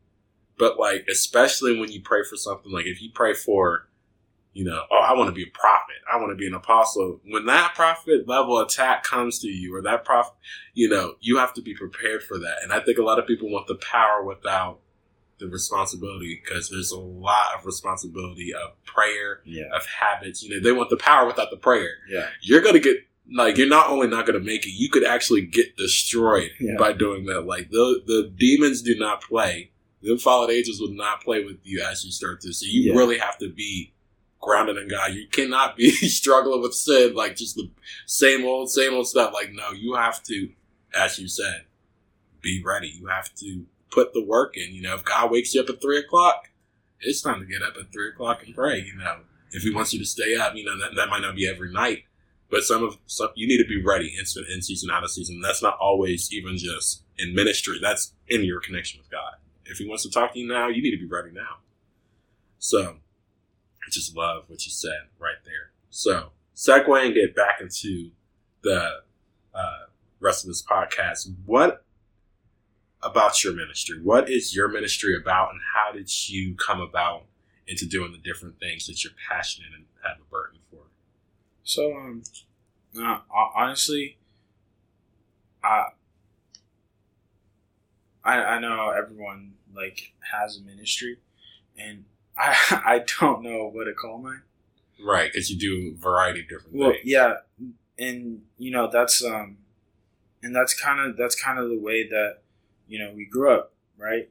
But 0.58 0.78
like 0.78 1.06
especially 1.10 1.78
when 1.78 1.90
you 1.90 2.00
pray 2.02 2.24
for 2.28 2.36
something 2.36 2.72
like 2.72 2.86
if 2.86 3.00
you 3.00 3.10
pray 3.12 3.34
for 3.34 3.88
you 4.54 4.64
know, 4.64 4.84
oh, 4.90 5.00
I 5.00 5.12
want 5.14 5.28
to 5.28 5.34
be 5.34 5.42
a 5.42 5.52
prophet. 5.52 5.96
I 6.10 6.16
want 6.16 6.30
to 6.30 6.36
be 6.36 6.46
an 6.46 6.54
apostle. 6.54 7.20
When 7.26 7.44
that 7.46 7.74
prophet 7.74 8.26
level 8.28 8.60
attack 8.60 9.02
comes 9.02 9.40
to 9.40 9.48
you, 9.48 9.76
or 9.76 9.82
that 9.82 10.04
prophet, 10.04 10.34
you 10.72 10.88
know, 10.88 11.16
you 11.20 11.38
have 11.38 11.52
to 11.54 11.62
be 11.62 11.74
prepared 11.74 12.22
for 12.22 12.38
that. 12.38 12.58
And 12.62 12.72
I 12.72 12.80
think 12.80 12.98
a 12.98 13.02
lot 13.02 13.18
of 13.18 13.26
people 13.26 13.50
want 13.50 13.66
the 13.66 13.74
power 13.74 14.24
without 14.24 14.78
the 15.40 15.48
responsibility 15.48 16.40
because 16.42 16.70
there's 16.70 16.92
a 16.92 17.00
lot 17.00 17.48
of 17.58 17.66
responsibility 17.66 18.54
of 18.54 18.82
prayer, 18.84 19.40
yeah. 19.44 19.64
of 19.74 19.84
habits. 19.86 20.44
You 20.44 20.54
know, 20.54 20.62
they 20.62 20.70
want 20.70 20.88
the 20.88 20.96
power 20.96 21.26
without 21.26 21.50
the 21.50 21.56
prayer. 21.56 21.90
Yeah. 22.08 22.28
You're 22.40 22.62
going 22.62 22.74
to 22.74 22.80
get, 22.80 22.98
like, 23.34 23.58
you're 23.58 23.68
not 23.68 23.90
only 23.90 24.06
not 24.06 24.24
going 24.24 24.38
to 24.38 24.44
make 24.44 24.64
it, 24.64 24.70
you 24.70 24.88
could 24.88 25.04
actually 25.04 25.46
get 25.46 25.76
destroyed 25.76 26.52
yeah. 26.60 26.76
by 26.78 26.92
doing 26.92 27.26
that. 27.26 27.40
Like, 27.40 27.70
the, 27.70 28.02
the 28.06 28.32
demons 28.38 28.82
do 28.82 28.96
not 28.96 29.20
play. 29.20 29.72
The 30.02 30.16
fallen 30.16 30.52
angels 30.52 30.80
will 30.80 30.94
not 30.94 31.22
play 31.22 31.44
with 31.44 31.56
you 31.64 31.82
as 31.82 32.04
you 32.04 32.12
start 32.12 32.40
this. 32.40 32.60
So 32.60 32.66
you 32.68 32.92
yeah. 32.92 32.96
really 32.96 33.18
have 33.18 33.36
to 33.38 33.50
be 33.50 33.93
grounded 34.44 34.76
in 34.76 34.88
God. 34.88 35.14
You 35.14 35.26
cannot 35.28 35.76
be 35.76 35.90
struggling 35.90 36.62
with 36.62 36.74
sin, 36.74 37.14
like 37.14 37.36
just 37.36 37.56
the 37.56 37.70
same 38.06 38.44
old, 38.44 38.70
same 38.70 38.94
old 38.94 39.08
stuff. 39.08 39.32
Like, 39.32 39.52
no, 39.52 39.72
you 39.72 39.94
have 39.94 40.22
to, 40.24 40.50
as 40.94 41.18
you 41.18 41.28
said, 41.28 41.64
be 42.40 42.62
ready. 42.64 42.88
You 42.88 43.06
have 43.06 43.34
to 43.36 43.64
put 43.90 44.12
the 44.12 44.24
work 44.24 44.56
in. 44.56 44.74
You 44.74 44.82
know, 44.82 44.94
if 44.94 45.04
God 45.04 45.30
wakes 45.30 45.54
you 45.54 45.62
up 45.62 45.68
at 45.68 45.80
three 45.80 45.98
o'clock, 45.98 46.50
it's 47.00 47.22
time 47.22 47.40
to 47.40 47.46
get 47.46 47.62
up 47.62 47.74
at 47.80 47.92
three 47.92 48.08
o'clock 48.08 48.42
and 48.44 48.54
pray. 48.54 48.80
You 48.80 48.96
know, 48.96 49.20
if 49.52 49.62
He 49.62 49.74
wants 49.74 49.92
you 49.92 49.98
to 49.98 50.04
stay 50.04 50.36
up, 50.36 50.54
you 50.54 50.64
know, 50.64 50.78
that, 50.78 50.94
that 50.96 51.08
might 51.08 51.22
not 51.22 51.36
be 51.36 51.48
every 51.48 51.72
night, 51.72 52.04
but 52.50 52.62
some 52.62 52.82
of 52.82 52.98
some 53.06 53.30
you 53.34 53.48
need 53.48 53.62
to 53.62 53.68
be 53.68 53.82
ready 53.82 54.14
in, 54.14 54.24
in 54.52 54.62
season, 54.62 54.90
out 54.90 55.04
of 55.04 55.10
season. 55.10 55.40
That's 55.40 55.62
not 55.62 55.78
always 55.80 56.32
even 56.32 56.56
just 56.56 57.02
in 57.18 57.34
ministry. 57.34 57.78
That's 57.80 58.12
in 58.28 58.44
your 58.44 58.60
connection 58.60 59.00
with 59.00 59.10
God. 59.10 59.34
If 59.64 59.78
He 59.78 59.88
wants 59.88 60.02
to 60.02 60.10
talk 60.10 60.34
to 60.34 60.38
you 60.38 60.46
now, 60.46 60.68
you 60.68 60.82
need 60.82 60.92
to 60.92 60.98
be 60.98 61.06
ready 61.06 61.30
now. 61.32 61.58
So 62.58 62.96
I 63.86 63.90
just 63.90 64.16
love 64.16 64.44
what 64.46 64.64
you 64.64 64.72
said 64.72 65.08
right 65.18 65.36
there. 65.44 65.72
So, 65.90 66.30
segue 66.56 67.04
and 67.04 67.14
get 67.14 67.36
back 67.36 67.60
into 67.60 68.10
the 68.62 69.02
uh, 69.54 69.84
rest 70.20 70.44
of 70.44 70.48
this 70.48 70.62
podcast. 70.62 71.32
What 71.44 71.84
about 73.02 73.44
your 73.44 73.54
ministry? 73.54 74.00
What 74.02 74.30
is 74.30 74.56
your 74.56 74.68
ministry 74.68 75.16
about, 75.16 75.50
and 75.50 75.60
how 75.74 75.92
did 75.92 76.28
you 76.28 76.54
come 76.56 76.80
about 76.80 77.24
into 77.66 77.86
doing 77.86 78.12
the 78.12 78.18
different 78.18 78.58
things 78.58 78.86
that 78.86 79.04
you're 79.04 79.12
passionate 79.30 79.70
and 79.74 79.84
have 80.02 80.16
a 80.20 80.30
burden 80.30 80.60
for? 80.70 80.84
So, 81.62 81.94
um, 81.94 82.22
uh, 82.98 83.18
honestly, 83.54 84.18
I, 85.62 85.88
I 88.24 88.36
I 88.38 88.58
know 88.58 88.90
everyone 88.90 89.54
like 89.74 90.14
has 90.32 90.56
a 90.56 90.62
ministry, 90.62 91.18
and 91.76 92.04
I 92.36 92.56
I 92.84 93.04
don't 93.20 93.42
know 93.42 93.70
what 93.72 93.84
to 93.84 93.92
call 93.92 94.18
mine. 94.18 94.42
Right, 95.02 95.30
because 95.32 95.50
you 95.50 95.58
do 95.58 95.94
a 95.94 96.00
variety 96.00 96.40
of 96.40 96.48
different 96.48 96.76
well, 96.76 96.92
things. 96.92 97.02
Yeah, 97.04 97.34
and 97.98 98.42
you 98.58 98.70
know 98.70 98.88
that's 98.90 99.24
um, 99.24 99.58
and 100.42 100.54
that's 100.54 100.78
kind 100.78 101.00
of 101.00 101.16
that's 101.16 101.40
kind 101.40 101.58
of 101.58 101.68
the 101.68 101.78
way 101.78 102.06
that 102.08 102.38
you 102.86 102.98
know 102.98 103.12
we 103.14 103.24
grew 103.26 103.52
up, 103.52 103.72
right? 103.98 104.28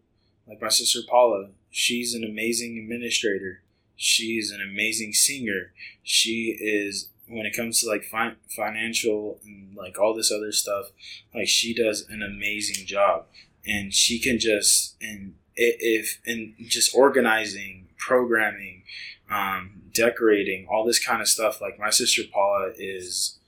Like 0.48 0.62
my 0.62 0.70
sister 0.70 1.00
Paula, 1.08 1.50
she's 1.70 2.14
an 2.14 2.24
amazing 2.24 2.78
administrator. 2.78 3.62
She's 3.96 4.52
an 4.52 4.60
amazing 4.62 5.14
singer. 5.14 5.72
She 6.02 6.58
is 6.60 7.10
when 7.28 7.46
it 7.46 7.56
comes 7.56 7.82
to 7.82 7.88
like 7.88 8.04
fi- 8.04 8.36
financial 8.50 9.40
and 9.46 9.76
like 9.76 10.00
all 10.00 10.14
this 10.14 10.32
other 10.32 10.52
stuff, 10.52 10.92
like 11.34 11.48
she 11.48 11.74
does 11.74 12.08
an 12.10 12.22
amazing 12.22 12.86
job, 12.86 13.26
and 13.66 13.94
she 13.94 14.20
can 14.20 14.40
just 14.40 14.96
and 15.02 15.36
if 15.56 16.20
and 16.26 16.54
just 16.60 16.96
organizing 16.96 17.88
programming, 18.06 18.84
um, 19.30 19.82
decorating, 19.94 20.68
all 20.70 20.86
this 20.86 21.04
kind 21.04 21.22
of 21.22 21.28
stuff. 21.28 21.62
Like 21.62 21.80
my 21.80 21.90
sister 21.90 22.24
Paula 22.32 22.72
is 22.78 23.40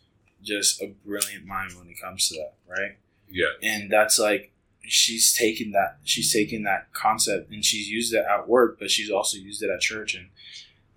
just 0.42 0.82
a 0.82 0.94
brilliant 1.06 1.46
mind 1.46 1.74
when 1.78 1.88
it 1.88 2.00
comes 2.02 2.30
to 2.30 2.36
that, 2.36 2.54
right? 2.68 2.98
Yeah. 3.30 3.52
And 3.62 3.92
that's 3.92 4.20
like 4.20 4.52
she's 4.82 5.36
taken 5.36 5.72
that 5.72 5.98
she's 6.04 6.32
taken 6.32 6.64
that 6.64 6.94
concept 6.94 7.52
and 7.52 7.66
she's 7.66 7.90
used 7.90 8.14
it 8.14 8.26
at 8.30 8.48
work, 8.48 8.78
but 8.80 8.92
she's 8.92 9.10
also 9.10 9.38
used 9.38 9.64
it 9.64 9.70
at 9.70 9.82
church, 9.82 10.16
and 10.16 10.30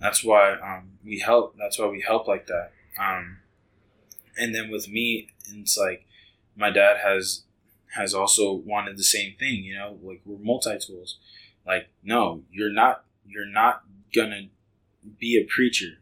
that's 0.01 0.23
why 0.23 0.53
um, 0.53 0.99
we 1.05 1.19
help. 1.19 1.57
That's 1.59 1.79
why 1.79 1.87
we 1.87 2.01
help 2.01 2.29
like 2.29 2.47
that. 2.47 2.71
Um, 2.99 3.39
and 4.37 4.55
then 4.55 4.71
with 4.71 4.89
me, 4.89 5.29
it's 5.53 5.77
like 5.77 6.07
my 6.57 6.71
dad 6.71 6.99
has 6.99 7.43
has 7.95 8.15
also 8.15 8.53
wanted 8.53 8.97
the 8.97 9.05
same 9.05 9.35
thing. 9.39 9.65
You 9.65 9.75
know, 9.77 9.99
like 10.03 10.21
we're 10.25 10.39
multi 10.39 10.79
tools. 10.79 11.19
Like, 11.67 11.89
no, 12.03 12.43
you're 12.51 12.73
not 12.73 13.05
you're 13.29 13.47
not 13.47 13.83
gonna 14.15 14.49
be 15.19 15.37
a 15.37 15.45
preacher, 15.45 16.01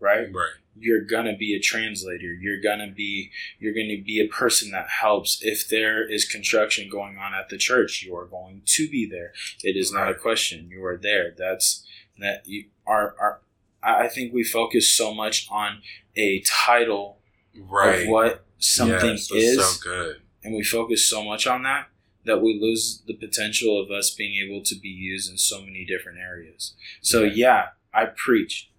right? 0.00 0.26
Right. 0.32 0.54
You're 0.78 1.02
gonna 1.02 1.36
be 1.36 1.54
a 1.54 1.60
translator. 1.60 2.32
You're 2.32 2.60
gonna 2.60 2.90
be 2.90 3.30
you're 3.58 3.74
gonna 3.74 4.02
be 4.02 4.20
a 4.20 4.28
person 4.28 4.70
that 4.70 4.88
helps. 4.88 5.42
If 5.42 5.68
there 5.68 6.02
is 6.08 6.24
construction 6.24 6.88
going 6.90 7.18
on 7.18 7.34
at 7.34 7.48
the 7.48 7.58
church, 7.58 8.02
you 8.02 8.16
are 8.16 8.26
going 8.26 8.62
to 8.64 8.88
be 8.88 9.08
there. 9.08 9.32
It 9.62 9.76
is 9.76 9.92
right. 9.92 10.04
not 10.04 10.10
a 10.10 10.14
question. 10.14 10.68
You 10.70 10.84
are 10.84 10.96
there. 10.96 11.34
That's 11.36 11.86
that 12.18 12.46
you 12.46 12.66
are 12.86 13.14
are 13.18 13.40
I 13.82 14.08
think 14.08 14.32
we 14.32 14.44
focus 14.44 14.92
so 14.92 15.12
much 15.12 15.48
on 15.50 15.82
a 16.16 16.42
title 16.46 17.18
right. 17.56 18.02
of 18.02 18.08
what 18.08 18.44
something 18.58 19.10
yes, 19.10 19.30
is. 19.30 19.76
So 19.76 19.90
good. 19.90 20.22
And 20.44 20.54
we 20.54 20.62
focus 20.62 21.06
so 21.06 21.24
much 21.24 21.46
on 21.46 21.62
that 21.64 21.88
that 22.24 22.40
we 22.40 22.58
lose 22.60 23.02
the 23.06 23.14
potential 23.14 23.80
of 23.80 23.90
us 23.90 24.10
being 24.10 24.34
able 24.46 24.62
to 24.62 24.78
be 24.78 24.88
used 24.88 25.30
in 25.30 25.38
so 25.38 25.60
many 25.60 25.84
different 25.84 26.18
areas. 26.18 26.74
So 27.00 27.22
yeah, 27.22 27.32
yeah 27.34 27.64
I 27.92 28.06
preach. 28.06 28.70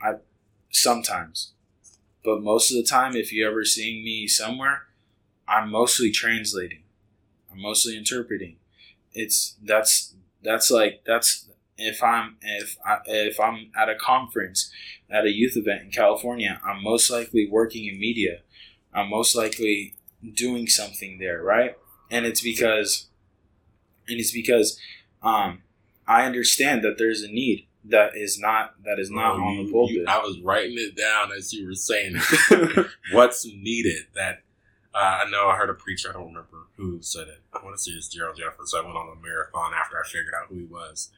I 0.00 0.14
sometimes. 0.70 1.52
But 2.24 2.42
most 2.42 2.70
of 2.70 2.76
the 2.76 2.88
time 2.88 3.16
if 3.16 3.32
you 3.32 3.46
ever 3.46 3.64
seeing 3.64 4.04
me 4.04 4.26
somewhere, 4.28 4.82
I'm 5.46 5.70
mostly 5.70 6.10
translating. 6.10 6.82
I'm 7.50 7.60
mostly 7.60 7.96
interpreting. 7.96 8.56
It's 9.12 9.56
that's 9.62 10.14
that's 10.42 10.70
like 10.70 11.02
that's 11.06 11.48
if 11.76 12.02
I'm 12.02 12.36
if 12.42 12.76
I, 12.84 12.98
if 13.06 13.40
I'm 13.40 13.70
at 13.76 13.88
a 13.88 13.94
conference 13.94 14.70
at 15.10 15.24
a 15.24 15.30
youth 15.30 15.56
event 15.56 15.82
in 15.82 15.90
California, 15.90 16.60
I'm 16.64 16.82
most 16.82 17.10
likely 17.10 17.48
working 17.50 17.86
in 17.86 17.98
media. 17.98 18.40
I'm 18.92 19.08
most 19.10 19.34
likely 19.34 19.94
doing 20.34 20.66
something 20.66 21.18
there, 21.18 21.42
right? 21.42 21.76
And 22.10 22.24
it's 22.26 22.40
because, 22.40 23.08
and 24.08 24.18
it's 24.18 24.32
because, 24.32 24.78
um, 25.22 25.62
I 26.06 26.24
understand 26.24 26.82
that 26.84 26.96
there's 26.98 27.22
a 27.22 27.28
need 27.28 27.66
that 27.84 28.12
is 28.16 28.38
not 28.38 28.74
that 28.84 28.98
is 28.98 29.10
not 29.10 29.36
Oh, 29.36 29.42
on 29.42 29.66
the 29.66 29.72
pulpit. 29.72 29.96
you- 29.96 30.04
I 30.08 30.18
was 30.18 30.38
writing 30.40 30.76
it 30.78 30.96
down 30.96 31.30
as 31.36 31.52
you 31.52 31.66
were 31.66 31.74
saying. 31.74 32.16
What's 33.12 33.44
needed? 33.46 34.06
That 34.14 34.42
uh, 34.94 35.22
I 35.26 35.30
know 35.30 35.48
I 35.48 35.56
heard 35.56 35.70
a 35.70 35.74
preacher. 35.74 36.08
I 36.10 36.12
don't 36.14 36.28
remember 36.28 36.66
who 36.76 37.00
said 37.02 37.28
it. 37.28 37.40
I 37.52 37.62
want 37.62 37.76
to 37.76 37.82
say 37.82 37.92
it's 37.92 38.08
Gerald 38.08 38.36
Jeffers. 38.38 38.74
I 38.76 38.80
went 38.80 38.96
on 38.96 39.16
a 39.16 39.20
marathon 39.20 39.72
after 39.74 39.96
I 39.98 40.06
figured 40.06 40.32
out 40.34 40.48
who 40.48 40.56
he 40.56 40.64
was, 40.64 41.10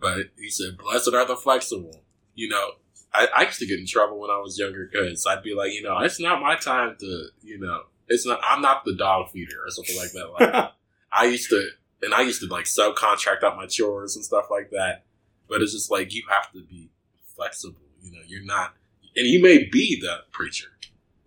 but 0.00 0.30
he 0.38 0.50
said, 0.50 0.76
"Blessed 0.76 1.14
are 1.14 1.24
the 1.26 1.36
flexible." 1.36 2.02
You 2.34 2.48
know, 2.48 2.72
I, 3.14 3.28
I 3.34 3.42
used 3.44 3.58
to 3.60 3.66
get 3.66 3.78
in 3.78 3.86
trouble 3.86 4.18
when 4.20 4.30
I 4.30 4.40
was 4.40 4.58
younger 4.58 4.88
because 4.90 5.24
I'd 5.26 5.42
be 5.42 5.54
like, 5.54 5.72
you 5.72 5.82
know, 5.82 5.98
it's 5.98 6.18
not 6.20 6.40
my 6.42 6.56
time 6.56 6.96
to, 7.00 7.26
you 7.42 7.58
know, 7.58 7.82
it's 8.12 8.26
not. 8.26 8.40
I'm 8.48 8.62
not 8.62 8.84
the 8.84 8.94
dog 8.94 9.30
feeder 9.30 9.56
or 9.64 9.70
something 9.70 9.96
like 9.96 10.12
that. 10.12 10.28
Like 10.28 10.72
I 11.12 11.24
used 11.26 11.48
to, 11.50 11.68
and 12.02 12.14
I 12.14 12.22
used 12.22 12.40
to 12.40 12.46
like 12.46 12.66
subcontract 12.66 13.42
out 13.42 13.56
my 13.56 13.66
chores 13.66 14.16
and 14.16 14.24
stuff 14.24 14.46
like 14.50 14.70
that. 14.70 15.04
But 15.48 15.62
it's 15.62 15.72
just 15.72 15.90
like 15.90 16.14
you 16.14 16.22
have 16.28 16.52
to 16.52 16.62
be 16.62 16.90
flexible. 17.34 17.80
You 18.02 18.12
know, 18.12 18.20
you're 18.26 18.44
not, 18.44 18.74
and 19.16 19.26
you 19.26 19.42
may 19.42 19.68
be 19.70 19.98
the 20.00 20.18
preacher. 20.30 20.68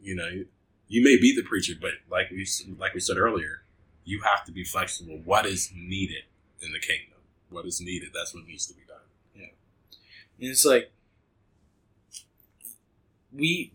You 0.01 0.15
know, 0.15 0.27
you, 0.27 0.47
you 0.87 1.03
may 1.03 1.17
be 1.19 1.35
the 1.35 1.43
preacher, 1.43 1.73
but 1.79 1.91
like 2.09 2.29
we 2.29 2.47
like 2.77 2.93
we 2.93 2.99
said 2.99 3.17
earlier, 3.17 3.63
you 4.03 4.21
have 4.21 4.45
to 4.45 4.51
be 4.51 4.63
flexible. 4.63 5.19
What 5.23 5.45
is 5.45 5.71
needed 5.75 6.23
in 6.61 6.71
the 6.71 6.79
kingdom? 6.79 7.19
What 7.49 7.65
is 7.65 7.81
needed? 7.81 8.09
That's 8.13 8.33
what 8.33 8.45
needs 8.45 8.67
to 8.67 8.73
be 8.73 8.81
done. 8.87 8.97
Yeah, 9.35 9.47
and 10.39 10.51
it's 10.51 10.65
like 10.65 10.91
we 13.31 13.71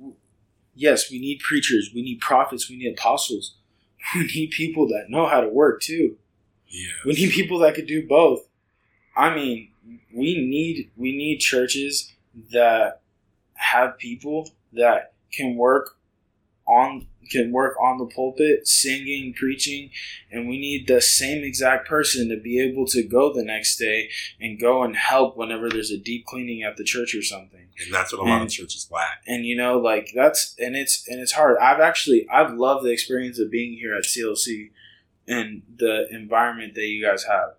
yes, 0.81 1.11
we 1.11 1.21
need 1.21 1.41
preachers, 1.41 1.91
we 1.95 2.03
need 2.03 2.21
prophets, 2.21 2.69
we 2.69 2.77
need 2.77 2.93
apostles. 2.99 3.55
We 4.15 4.25
need 4.35 4.51
people 4.53 4.89
that 4.89 5.11
know 5.11 5.27
how 5.29 5.43
to 5.43 5.49
work 5.49 5.83
too. 5.83 6.17
Yeah, 6.69 6.89
We 7.05 7.13
need 7.13 7.33
people 7.33 7.59
that 7.59 7.75
could 7.75 7.87
do 7.87 8.07
both. 8.09 8.49
I 9.15 9.35
mean, 9.35 9.73
we 10.11 10.39
need 10.47 10.91
we 10.97 11.15
need 11.15 11.39
churches 11.39 12.11
that 12.51 13.03
have 13.55 13.99
people 13.99 14.51
that 14.73 15.13
can 15.31 15.57
work 15.57 15.99
on 16.71 17.07
can 17.31 17.53
work 17.53 17.77
on 17.81 17.99
the 17.99 18.07
pulpit, 18.07 18.67
singing, 18.67 19.33
preaching, 19.33 19.91
and 20.31 20.49
we 20.49 20.59
need 20.59 20.89
the 20.89 21.01
same 21.01 21.45
exact 21.45 21.89
person 21.89 22.29
to 22.29 22.37
be 22.37 22.61
able 22.61 22.87
to 22.87 23.03
go 23.03 23.33
the 23.33 23.45
next 23.45 23.77
day 23.77 24.11
and 24.41 24.61
go 24.61 24.83
and 24.83 24.97
help 24.97 25.37
whenever 25.37 25.69
there's 25.69 25.91
a 25.93 25.99
deep 25.99 26.27
cleaning 26.27 26.63
at 26.63 26.77
the 26.77 26.85
church 26.85 27.15
or 27.15 27.23
something. 27.23 27.69
And 27.85 27.95
that's 27.95 28.13
what 28.13 28.21
a 28.21 28.29
lot 28.29 28.43
of 28.43 28.51
churches 28.51 28.89
lack. 28.91 29.23
and 29.27 29.47
you 29.47 29.57
know 29.57 29.79
like 29.79 30.11
that's 30.15 30.55
and 30.59 30.77
it's 30.77 31.09
and 31.09 31.21
it's 31.21 31.33
hard. 31.33 31.57
I've 31.59 31.81
actually 31.81 32.27
i've 32.31 32.53
loved 32.53 32.85
the 32.85 32.91
experience 32.91 33.39
of 33.39 33.51
being 33.51 33.73
here 33.73 33.95
at 33.95 34.03
clc 34.05 34.71
and 35.27 35.63
the 35.77 36.07
environment 36.11 36.75
that 36.75 36.87
you 36.87 37.03
guys 37.03 37.25
have. 37.25 37.55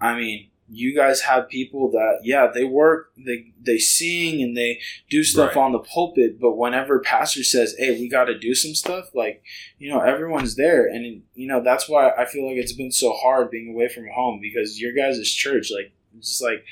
I 0.00 0.14
mean 0.14 0.50
you 0.68 0.94
guys 0.96 1.20
have 1.20 1.48
people 1.48 1.90
that 1.92 2.18
yeah 2.24 2.48
they 2.52 2.64
work 2.64 3.12
they 3.16 3.52
they 3.60 3.78
sing 3.78 4.42
and 4.42 4.56
they 4.56 4.80
do 5.08 5.22
stuff 5.22 5.54
Right. 5.54 5.62
on 5.64 5.72
the 5.72 5.78
pulpit 5.78 6.40
but 6.40 6.56
whenever 6.56 6.98
pastor 6.98 7.44
says 7.44 7.74
hey 7.78 7.92
we 8.00 8.08
got 8.08 8.24
to 8.24 8.36
do 8.38 8.54
some 8.54 8.74
stuff 8.74 9.14
like 9.14 9.42
you 9.78 9.88
know 9.88 10.00
everyone's 10.00 10.56
there. 10.56 10.86
And 10.86 11.22
you 11.34 11.46
know 11.46 11.62
that's 11.62 11.88
why 11.88 12.10
i 12.18 12.24
feel 12.24 12.46
like 12.48 12.56
it's 12.56 12.72
been 12.72 12.90
so 12.90 13.12
hard 13.12 13.50
being 13.50 13.72
away 13.74 13.88
from 13.88 14.06
home 14.14 14.40
because 14.42 14.80
your 14.80 14.92
guys' 14.92 15.30
church 15.32 15.70
like 15.70 15.92
it's 16.18 16.28
just 16.30 16.42
like 16.42 16.64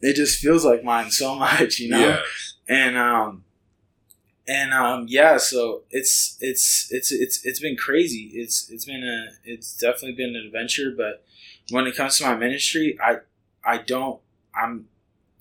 it 0.00 0.14
just 0.14 0.38
feels 0.40 0.64
like 0.64 0.84
mine 0.84 1.10
so 1.10 1.34
much 1.46 1.78
you 1.80 1.88
know? 1.90 1.98
Yeah, 1.98 2.20
and 2.68 2.96
um 2.96 3.44
and 4.46 4.72
um 4.72 5.06
yeah 5.08 5.36
so 5.38 5.82
it's 5.90 6.36
it's 6.40 6.88
it's 6.90 7.10
it's 7.12 7.44
it's 7.44 7.60
been 7.60 7.76
crazy. 7.76 8.30
It's 8.34 8.70
it's 8.70 8.84
been 8.84 9.02
a 9.04 9.28
it's 9.44 9.76
definitely 9.76 10.12
been 10.12 10.34
an 10.36 10.44
adventure 10.46 10.92
but 10.96 11.24
when 11.70 11.86
it 11.86 11.96
comes 11.96 12.18
to 12.18 12.24
my 12.24 12.34
ministry 12.36 12.98
i 13.02 13.16
i 13.64 13.78
don't 13.78 14.20
i'm 14.54 14.86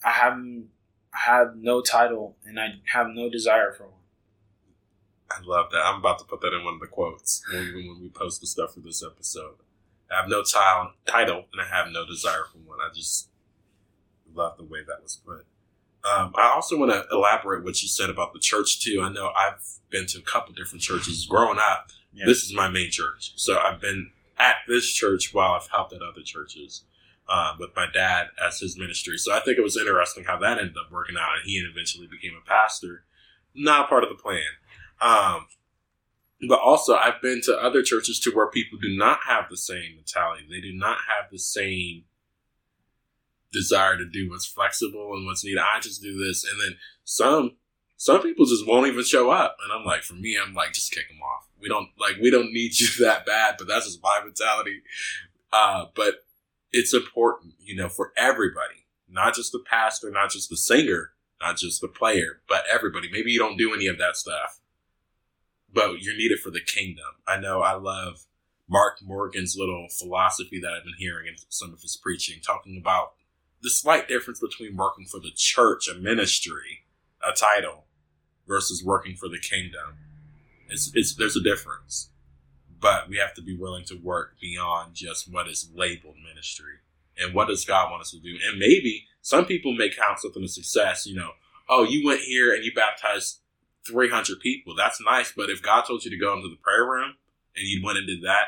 i 0.04 0.12
haven't 0.12 0.70
i 1.14 1.18
have 1.18 1.56
no 1.56 1.82
title 1.82 2.36
and 2.46 2.60
i 2.60 2.76
have 2.94 3.08
no 3.08 3.30
desire 3.30 3.74
for 3.74 3.84
one 3.84 3.94
I 5.32 5.42
love 5.44 5.72
that. 5.72 5.86
I'm 5.86 6.00
about 6.00 6.20
to 6.20 6.26
put 6.26 6.42
that 6.42 6.54
in 6.54 6.64
one 6.64 6.76
of 6.76 6.80
the 6.80 6.88
quotes 6.88 7.44
when 7.52 7.74
we, 7.76 7.88
when 7.88 8.02
we 8.02 8.10
post 8.10 8.42
the 8.42 8.48
stuff 8.48 8.74
for 8.74 8.80
this 8.80 9.04
episode. 9.04 9.56
I 10.12 10.22
have 10.22 10.30
no 10.30 10.44
title, 10.44 10.94
title, 11.06 11.46
and 11.54 11.62
I 11.62 11.66
have 11.66 11.92
no 11.92 12.06
desire 12.06 12.46
for 12.52 12.58
one. 12.60 12.80
I 12.82 12.92
just 12.94 13.30
love 14.34 14.58
the 14.58 14.64
way 14.64 14.80
that 14.88 15.04
was 15.04 15.22
put. 15.24 15.46
Um, 16.04 16.34
I 16.36 16.52
also 16.56 16.78
want 16.78 16.92
to 16.92 17.06
elaborate 17.12 17.64
what 17.64 17.82
you 17.82 17.88
said 17.88 18.10
about 18.10 18.34
the 18.34 18.40
church 18.40 18.82
too. 18.82 19.02
I 19.04 19.12
know 19.12 19.32
I've 19.38 19.62
been 19.90 20.08
to 20.08 20.20
a 20.20 20.22
couple 20.22 20.54
different 20.54 20.82
churches 20.82 21.26
growing 21.26 21.60
up. 21.60 21.92
Yeah. 22.14 22.26
This 22.26 22.44
is 22.44 22.54
my 22.54 22.70
main 22.70 22.90
church, 22.90 23.34
so 23.36 23.60
I've 23.60 23.80
been 23.80 24.10
at 24.40 24.56
this 24.68 24.88
church 24.88 25.34
while 25.34 25.54
I've 25.54 25.70
helped 25.70 25.94
at 25.94 26.02
other 26.02 26.22
churches 26.24 26.84
um, 27.30 27.58
with 27.60 27.70
my 27.76 27.88
dad 27.94 28.28
as 28.44 28.60
his 28.60 28.78
ministry. 28.78 29.18
So 29.18 29.34
I 29.34 29.40
think 29.42 29.58
it 29.58 29.64
was 29.64 29.78
interesting 29.78 30.24
how 30.24 30.38
that 30.40 30.58
ended 30.58 30.78
up 30.78 30.92
working 30.92 31.16
out, 31.20 31.36
and 31.36 31.46
he 31.46 31.58
eventually 31.58 32.08
became 32.08 32.34
a 32.36 32.48
pastor. 32.48 33.04
Not 33.54 33.90
part 33.90 34.04
of 34.04 34.10
the 34.10 34.16
plan. 34.16 34.42
Um, 35.02 35.48
but 36.48 36.60
also, 36.60 36.96
I've 36.96 37.22
been 37.22 37.42
to 37.44 37.58
other 37.58 37.84
churches 37.84 38.20
to 38.22 38.32
where 38.32 38.50
people 38.50 38.80
do 38.82 38.96
not 38.96 39.20
have 39.28 39.46
the 39.50 39.58
same 39.58 39.96
mentality. 39.96 40.46
They 40.50 40.62
do 40.62 40.74
not 40.74 41.00
have 41.08 41.30
the 41.32 41.40
same 41.40 42.06
desire 43.52 43.98
to 43.98 44.06
do 44.06 44.30
what's 44.30 44.46
flexible 44.46 45.14
and 45.14 45.26
what's 45.26 45.44
needed. 45.44 45.60
I 45.60 45.80
just 45.82 46.02
do 46.02 46.18
this, 46.18 46.46
and 46.46 46.62
then 46.62 46.78
some 47.04 47.58
some 48.00 48.22
people 48.22 48.46
just 48.46 48.66
won't 48.66 48.88
even 48.88 49.04
show 49.04 49.30
up. 49.30 49.58
And 49.62 49.74
I'm 49.74 49.86
like, 49.86 50.04
for 50.04 50.14
me, 50.14 50.38
I'm 50.42 50.54
like, 50.54 50.72
just 50.72 50.94
kick 50.94 51.10
them 51.10 51.22
off. 51.22 51.50
We 51.60 51.68
don't 51.68 51.90
like 52.00 52.16
we 52.22 52.32
don't 52.32 52.54
need 52.54 52.72
you 52.80 52.88
that 53.04 53.26
bad, 53.26 53.56
but 53.58 53.68
that's 53.68 53.86
just 53.86 54.02
my 54.02 54.22
mentality. 54.24 54.82
Uh, 55.52 55.88
but 55.96 56.24
it's 56.72 56.94
important, 56.94 57.56
you 57.60 57.76
know, 57.76 57.90
for 57.90 58.14
everybody, 58.16 58.86
not 59.10 59.36
just 59.36 59.52
the 59.52 59.62
pastor, 59.70 60.10
not 60.12 60.32
just 60.32 60.50
the 60.50 60.56
singer, 60.56 61.12
not 61.42 61.58
just 61.58 61.82
the 61.82 61.90
player, 61.90 62.42
but 62.48 62.64
everybody. 62.72 63.10
Maybe 63.12 63.32
you 63.32 63.40
don't 63.40 63.58
do 63.58 63.74
any 63.74 63.88
of 63.88 63.98
that 63.98 64.16
stuff, 64.16 64.62
but 65.74 66.02
you're 66.02 66.16
needed 66.16 66.40
for 66.40 66.52
the 66.52 66.62
kingdom. 66.62 67.06
I 67.28 67.38
know 67.38 67.62
I 67.62 67.74
love 67.74 68.24
Mark 68.70 69.00
Morgan's 69.04 69.58
little 69.58 69.88
philosophy 69.90 70.62
that 70.62 70.72
I've 70.72 70.86
been 70.86 70.94
hearing 70.98 71.28
in 71.28 71.34
some 71.50 71.74
of 71.74 71.82
his 71.82 71.98
preaching, 71.98 72.40
talking 72.42 72.78
about 72.80 73.12
the 73.62 73.70
slight 73.70 74.08
difference 74.08 74.40
between 74.40 74.78
working 74.78 75.06
for 75.06 75.20
the 75.20 75.34
church, 75.36 75.90
a 75.90 75.96
ministry, 75.96 76.86
a 77.22 77.34
title, 77.34 77.88
versus 78.50 78.84
working 78.84 79.16
for 79.16 79.30
the 79.30 79.40
kingdom. 79.40 79.96
It's, 80.68 80.92
it's 80.94 81.16
there's 81.16 81.38
a 81.38 81.42
difference, 81.42 82.10
but 82.82 83.08
we 83.08 83.18
have 83.18 83.34
to 83.36 83.42
be 83.42 83.56
willing 83.56 83.86
to 83.86 83.96
work 83.96 84.36
beyond 84.42 84.96
just 84.96 85.32
what 85.32 85.48
is 85.48 85.70
labeled 85.74 86.16
ministry 86.28 86.80
and 87.18 87.34
what 87.34 87.48
does 87.48 87.64
God 87.64 87.92
want 87.92 88.02
us 88.02 88.12
to 88.12 88.20
do. 88.20 88.38
And 88.50 88.60
maybe 88.60 89.06
some 89.22 89.46
people 89.46 89.74
may 89.74 89.90
count 89.90 90.20
something 90.20 90.44
a 90.44 90.48
success. 90.48 91.06
You 91.06 91.16
know, 91.16 91.32
oh, 91.70 91.84
you 91.84 92.06
went 92.06 92.22
here 92.22 92.54
and 92.54 92.66
you 92.66 92.74
baptized 92.74 93.40
300 93.88 94.40
people. 94.40 94.76
That's 94.76 95.00
nice, 95.02 95.32
but 95.32 95.50
if 95.50 95.62
God 95.62 95.84
told 95.84 96.04
you 96.04 96.12
to 96.12 96.18
go 96.18 96.34
into 96.36 96.50
the 96.50 96.58
prayer 96.62 96.86
room 96.86 97.16
and 97.56 97.68
you 97.68 97.82
went 97.84 97.98
and 97.98 98.08
did 98.08 98.24
that, 98.24 98.46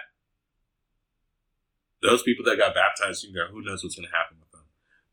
those 2.02 2.24
people 2.24 2.43
that 2.45 2.58
got 2.58 2.74
baptized, 2.74 3.24
you 3.24 3.32
know, 3.32 3.45
who 3.52 3.62
knows 3.62 3.84
what's 3.84 3.95
going 3.95 4.08
to 4.08 4.16
happen 4.16 4.38
with 4.39 4.52
them. 4.52 4.64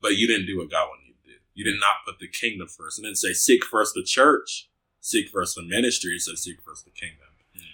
But 0.00 0.16
you 0.16 0.26
didn't 0.26 0.46
do 0.46 0.56
what 0.56 0.70
God 0.70 0.88
wanted 0.88 1.08
you 1.08 1.14
to 1.14 1.30
do. 1.30 1.36
You 1.54 1.64
did 1.64 1.78
not 1.78 2.04
put 2.06 2.18
the 2.18 2.28
kingdom 2.28 2.68
first. 2.68 2.98
And 2.98 3.06
then 3.06 3.14
say, 3.14 3.32
seek 3.34 3.64
first 3.64 3.94
the 3.94 4.02
church, 4.02 4.70
seek 5.08 5.28
first 5.30 5.54
the 5.56 5.62
ministry, 5.62 6.18
says 6.18 6.42
seek 6.42 6.60
first 6.60 6.84
the 6.84 6.90
kingdom. 6.90 7.26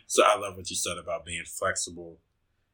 So 0.07 0.23
I 0.23 0.39
love 0.39 0.57
what 0.57 0.71
you 0.71 0.77
said 0.77 0.99
about 0.99 1.25
being 1.25 1.45
flexible 1.45 2.19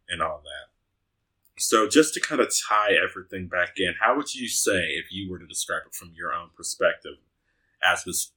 and 0.08 0.20
all 0.20 0.42
that. 0.44 1.62
So 1.62 1.88
just 1.88 2.14
to 2.14 2.20
kind 2.20 2.40
of 2.40 2.52
tie 2.68 2.90
everything 2.92 3.46
back 3.46 3.74
in, 3.76 3.94
how 4.00 4.16
would 4.16 4.34
you 4.34 4.48
say, 4.48 4.90
if 4.90 5.12
you 5.12 5.30
were 5.30 5.38
to 5.38 5.46
describe 5.46 5.82
it 5.86 5.94
from 5.94 6.12
your 6.16 6.32
own 6.32 6.50
perspective, 6.56 7.16
as 7.82 8.04
this 8.04 8.32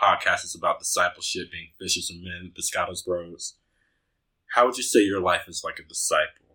podcast 0.00 0.44
is 0.44 0.54
about 0.54 0.78
discipleship, 0.78 1.50
being 1.50 1.68
fishers 1.78 2.10
of 2.10 2.16
men, 2.22 2.52
pescados 2.56 3.04
bros, 3.04 3.54
how 4.54 4.66
would 4.66 4.76
you 4.76 4.82
say 4.82 5.00
your 5.00 5.20
life 5.20 5.48
is 5.48 5.62
like 5.64 5.78
a 5.78 5.82
disciple? 5.82 6.46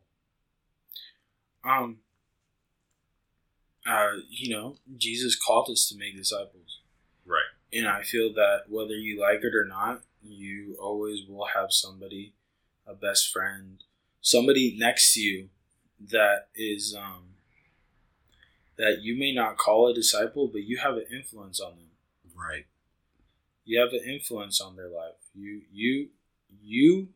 um 1.64 1.98
uh 3.88 4.14
you 4.30 4.50
know 4.50 4.78
jesus 4.98 5.36
called 5.36 5.70
us 5.70 5.88
to 5.88 5.96
make 5.98 6.16
disciples. 6.16 6.81
And 7.74 7.88
I 7.88 8.02
feel 8.04 8.34
that 8.34 8.64
whether 8.70 8.96
you 8.96 9.20
like 9.20 9.44
it 9.44 9.56
or 9.56 9.66
not, 9.66 10.04
you 10.24 10.76
always 10.80 11.26
will 11.28 11.48
have 11.56 11.72
somebody, 11.72 12.34
a 12.86 12.94
best 12.94 13.32
friend, 13.32 13.84
somebody 14.22 14.76
next 14.78 15.14
to 15.14 15.22
you 15.22 15.50
that 16.10 16.48
is 16.56 16.96
um 16.98 17.36
that 18.78 19.02
you 19.02 19.18
may 19.18 19.32
not 19.34 19.58
call 19.58 19.88
a 19.88 19.94
disciple, 19.94 20.48
but 20.48 20.64
you 20.64 20.78
have 20.78 20.96
an 20.96 21.06
influence 21.12 21.60
on 21.60 21.76
them. 21.76 21.90
Right. 22.36 22.66
You 23.64 23.80
have 23.80 23.94
an 23.94 24.02
influence 24.08 24.60
on 24.60 24.76
their 24.76 24.90
life. 24.90 25.16
You 25.36 25.62
you 25.72 26.10
you 26.62 27.10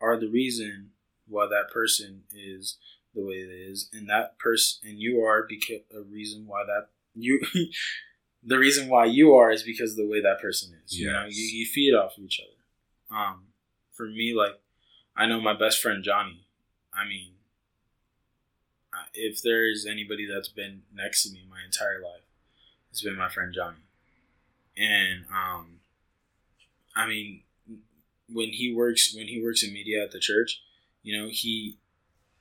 are 0.00 0.18
the 0.18 0.28
reason 0.28 0.90
why 1.28 1.46
that 1.46 1.72
person 1.72 2.22
is 2.34 2.76
the 3.14 3.24
way 3.24 3.34
it 3.34 3.50
is, 3.50 3.88
and 3.92 4.08
that 4.08 4.38
person 4.38 4.88
and 4.88 4.98
you 4.98 5.22
are 5.22 5.46
because 5.48 5.80
a 5.94 6.00
reason 6.02 6.46
why 6.46 6.64
that 6.64 6.88
you 7.14 7.40
the 8.46 8.58
reason 8.58 8.88
why 8.88 9.04
you 9.04 9.34
are 9.34 9.50
is 9.50 9.64
because 9.64 9.90
of 9.92 9.96
the 9.96 10.08
way 10.08 10.22
that 10.22 10.40
person 10.40 10.72
is. 10.84 10.98
You 10.98 11.12
know, 11.12 11.24
you, 11.28 11.42
you 11.42 11.66
feed 11.66 11.94
off 11.94 12.16
of 12.16 12.24
each 12.24 12.40
other. 12.40 13.18
Um, 13.18 13.44
for 13.92 14.06
me, 14.06 14.34
like 14.34 14.60
I 15.16 15.26
know 15.26 15.40
my 15.40 15.54
best 15.54 15.82
friend 15.82 16.02
Johnny. 16.02 16.46
I 16.94 17.06
mean, 17.06 17.32
if 19.12 19.42
there 19.42 19.68
is 19.68 19.84
anybody 19.84 20.26
that's 20.32 20.48
been 20.48 20.82
next 20.94 21.24
to 21.24 21.32
me 21.32 21.44
my 21.50 21.58
entire 21.64 22.00
life, 22.00 22.22
it's 22.90 23.02
been 23.02 23.16
my 23.16 23.28
friend 23.28 23.52
Johnny. 23.52 23.78
And 24.78 25.24
um, 25.30 25.80
I 26.94 27.06
mean, 27.06 27.42
when 28.28 28.50
he 28.50 28.72
works 28.72 29.14
when 29.14 29.26
he 29.26 29.42
works 29.42 29.62
in 29.62 29.72
media 29.72 30.02
at 30.02 30.12
the 30.12 30.20
church, 30.20 30.62
you 31.02 31.18
know 31.18 31.28
he 31.30 31.78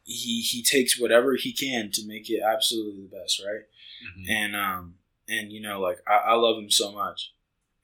he 0.03 0.41
he 0.41 0.61
takes 0.61 0.99
whatever 0.99 1.35
he 1.35 1.51
can 1.51 1.89
to 1.93 2.05
make 2.05 2.29
it 2.29 2.41
absolutely 2.41 3.01
the 3.01 3.17
best, 3.17 3.41
right? 3.45 3.63
Mm-hmm. 4.05 4.31
And 4.31 4.55
um 4.55 4.95
and 5.27 5.51
you 5.51 5.61
know 5.61 5.79
like 5.79 5.99
I, 6.07 6.31
I 6.31 6.33
love 6.35 6.57
him 6.57 6.69
so 6.69 6.91
much, 6.91 7.33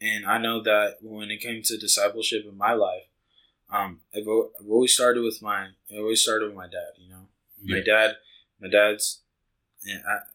and 0.01 0.25
I 0.25 0.37
know 0.37 0.61
that 0.63 0.97
when 1.01 1.31
it 1.31 1.41
came 1.41 1.61
to 1.63 1.77
discipleship 1.77 2.45
in 2.47 2.57
my 2.57 2.73
life, 2.73 3.03
um 3.69 4.01
I've, 4.15 4.27
I've 4.27 4.69
always 4.69 4.93
started 4.93 5.23
with 5.23 5.41
my 5.41 5.67
I 5.93 5.97
always 5.97 6.21
started 6.21 6.47
with 6.47 6.55
my 6.55 6.67
dad. 6.67 6.93
You 6.97 7.09
know, 7.09 7.27
yeah. 7.63 7.75
my 7.77 7.83
dad 7.83 8.15
my 8.59 8.69
dad's 8.69 9.21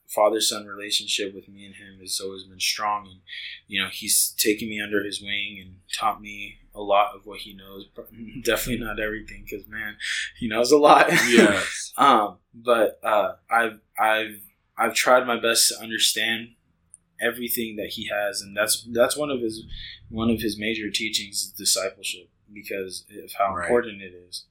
father 0.08 0.40
son 0.40 0.66
relationship 0.66 1.34
with 1.34 1.48
me 1.48 1.66
and 1.66 1.74
him 1.74 1.98
has 2.00 2.20
always 2.20 2.44
been 2.44 2.60
strong 2.60 3.06
and 3.06 3.20
you 3.66 3.80
know 3.80 3.88
he's 3.88 4.34
taken 4.38 4.68
me 4.68 4.80
under 4.80 5.04
his 5.04 5.20
wing 5.20 5.58
and 5.60 5.76
taught 5.92 6.20
me 6.20 6.56
a 6.74 6.80
lot 6.80 7.14
of 7.14 7.26
what 7.26 7.40
he 7.40 7.54
knows 7.54 7.86
definitely 8.42 8.84
not 8.84 8.98
everything 9.00 9.44
because 9.44 9.66
man 9.68 9.96
he 10.38 10.48
knows 10.48 10.72
a 10.72 10.76
lot 10.76 11.06
yes 11.10 11.92
um 11.96 12.38
but 12.54 12.98
uh 13.04 13.32
i've 13.50 13.80
i've 13.98 14.40
i've 14.76 14.94
tried 14.94 15.26
my 15.26 15.38
best 15.40 15.68
to 15.68 15.82
understand 15.82 16.48
everything 17.20 17.76
that 17.76 17.90
he 17.90 18.08
has 18.08 18.40
and 18.40 18.56
that's 18.56 18.86
that's 18.92 19.16
one 19.16 19.30
of 19.30 19.40
his 19.40 19.64
one 20.08 20.30
of 20.30 20.40
his 20.40 20.58
major 20.58 20.90
teachings 20.90 21.42
is 21.42 21.50
discipleship 21.50 22.28
because 22.52 23.04
of 23.24 23.32
how 23.38 23.54
right. 23.54 23.64
important 23.64 24.02
it 24.02 24.12
is 24.28 24.44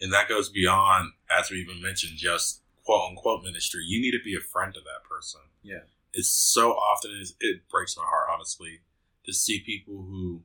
and 0.00 0.12
that 0.12 0.28
goes 0.28 0.48
beyond 0.48 1.12
as 1.30 1.50
we 1.50 1.58
even 1.58 1.80
mentioned 1.82 2.12
just 2.16 2.60
quote 2.90 3.10
unquote 3.10 3.44
ministry, 3.44 3.84
you 3.86 4.00
need 4.00 4.12
to 4.12 4.24
be 4.24 4.34
a 4.34 4.40
friend 4.40 4.74
to 4.74 4.80
that 4.80 5.08
person. 5.08 5.40
Yeah. 5.62 5.80
It's 6.12 6.28
so 6.28 6.72
often 6.72 7.22
it 7.38 7.68
breaks 7.70 7.96
my 7.96 8.02
heart, 8.04 8.28
honestly, 8.32 8.80
to 9.24 9.32
see 9.32 9.60
people 9.60 9.94
who, 9.94 10.42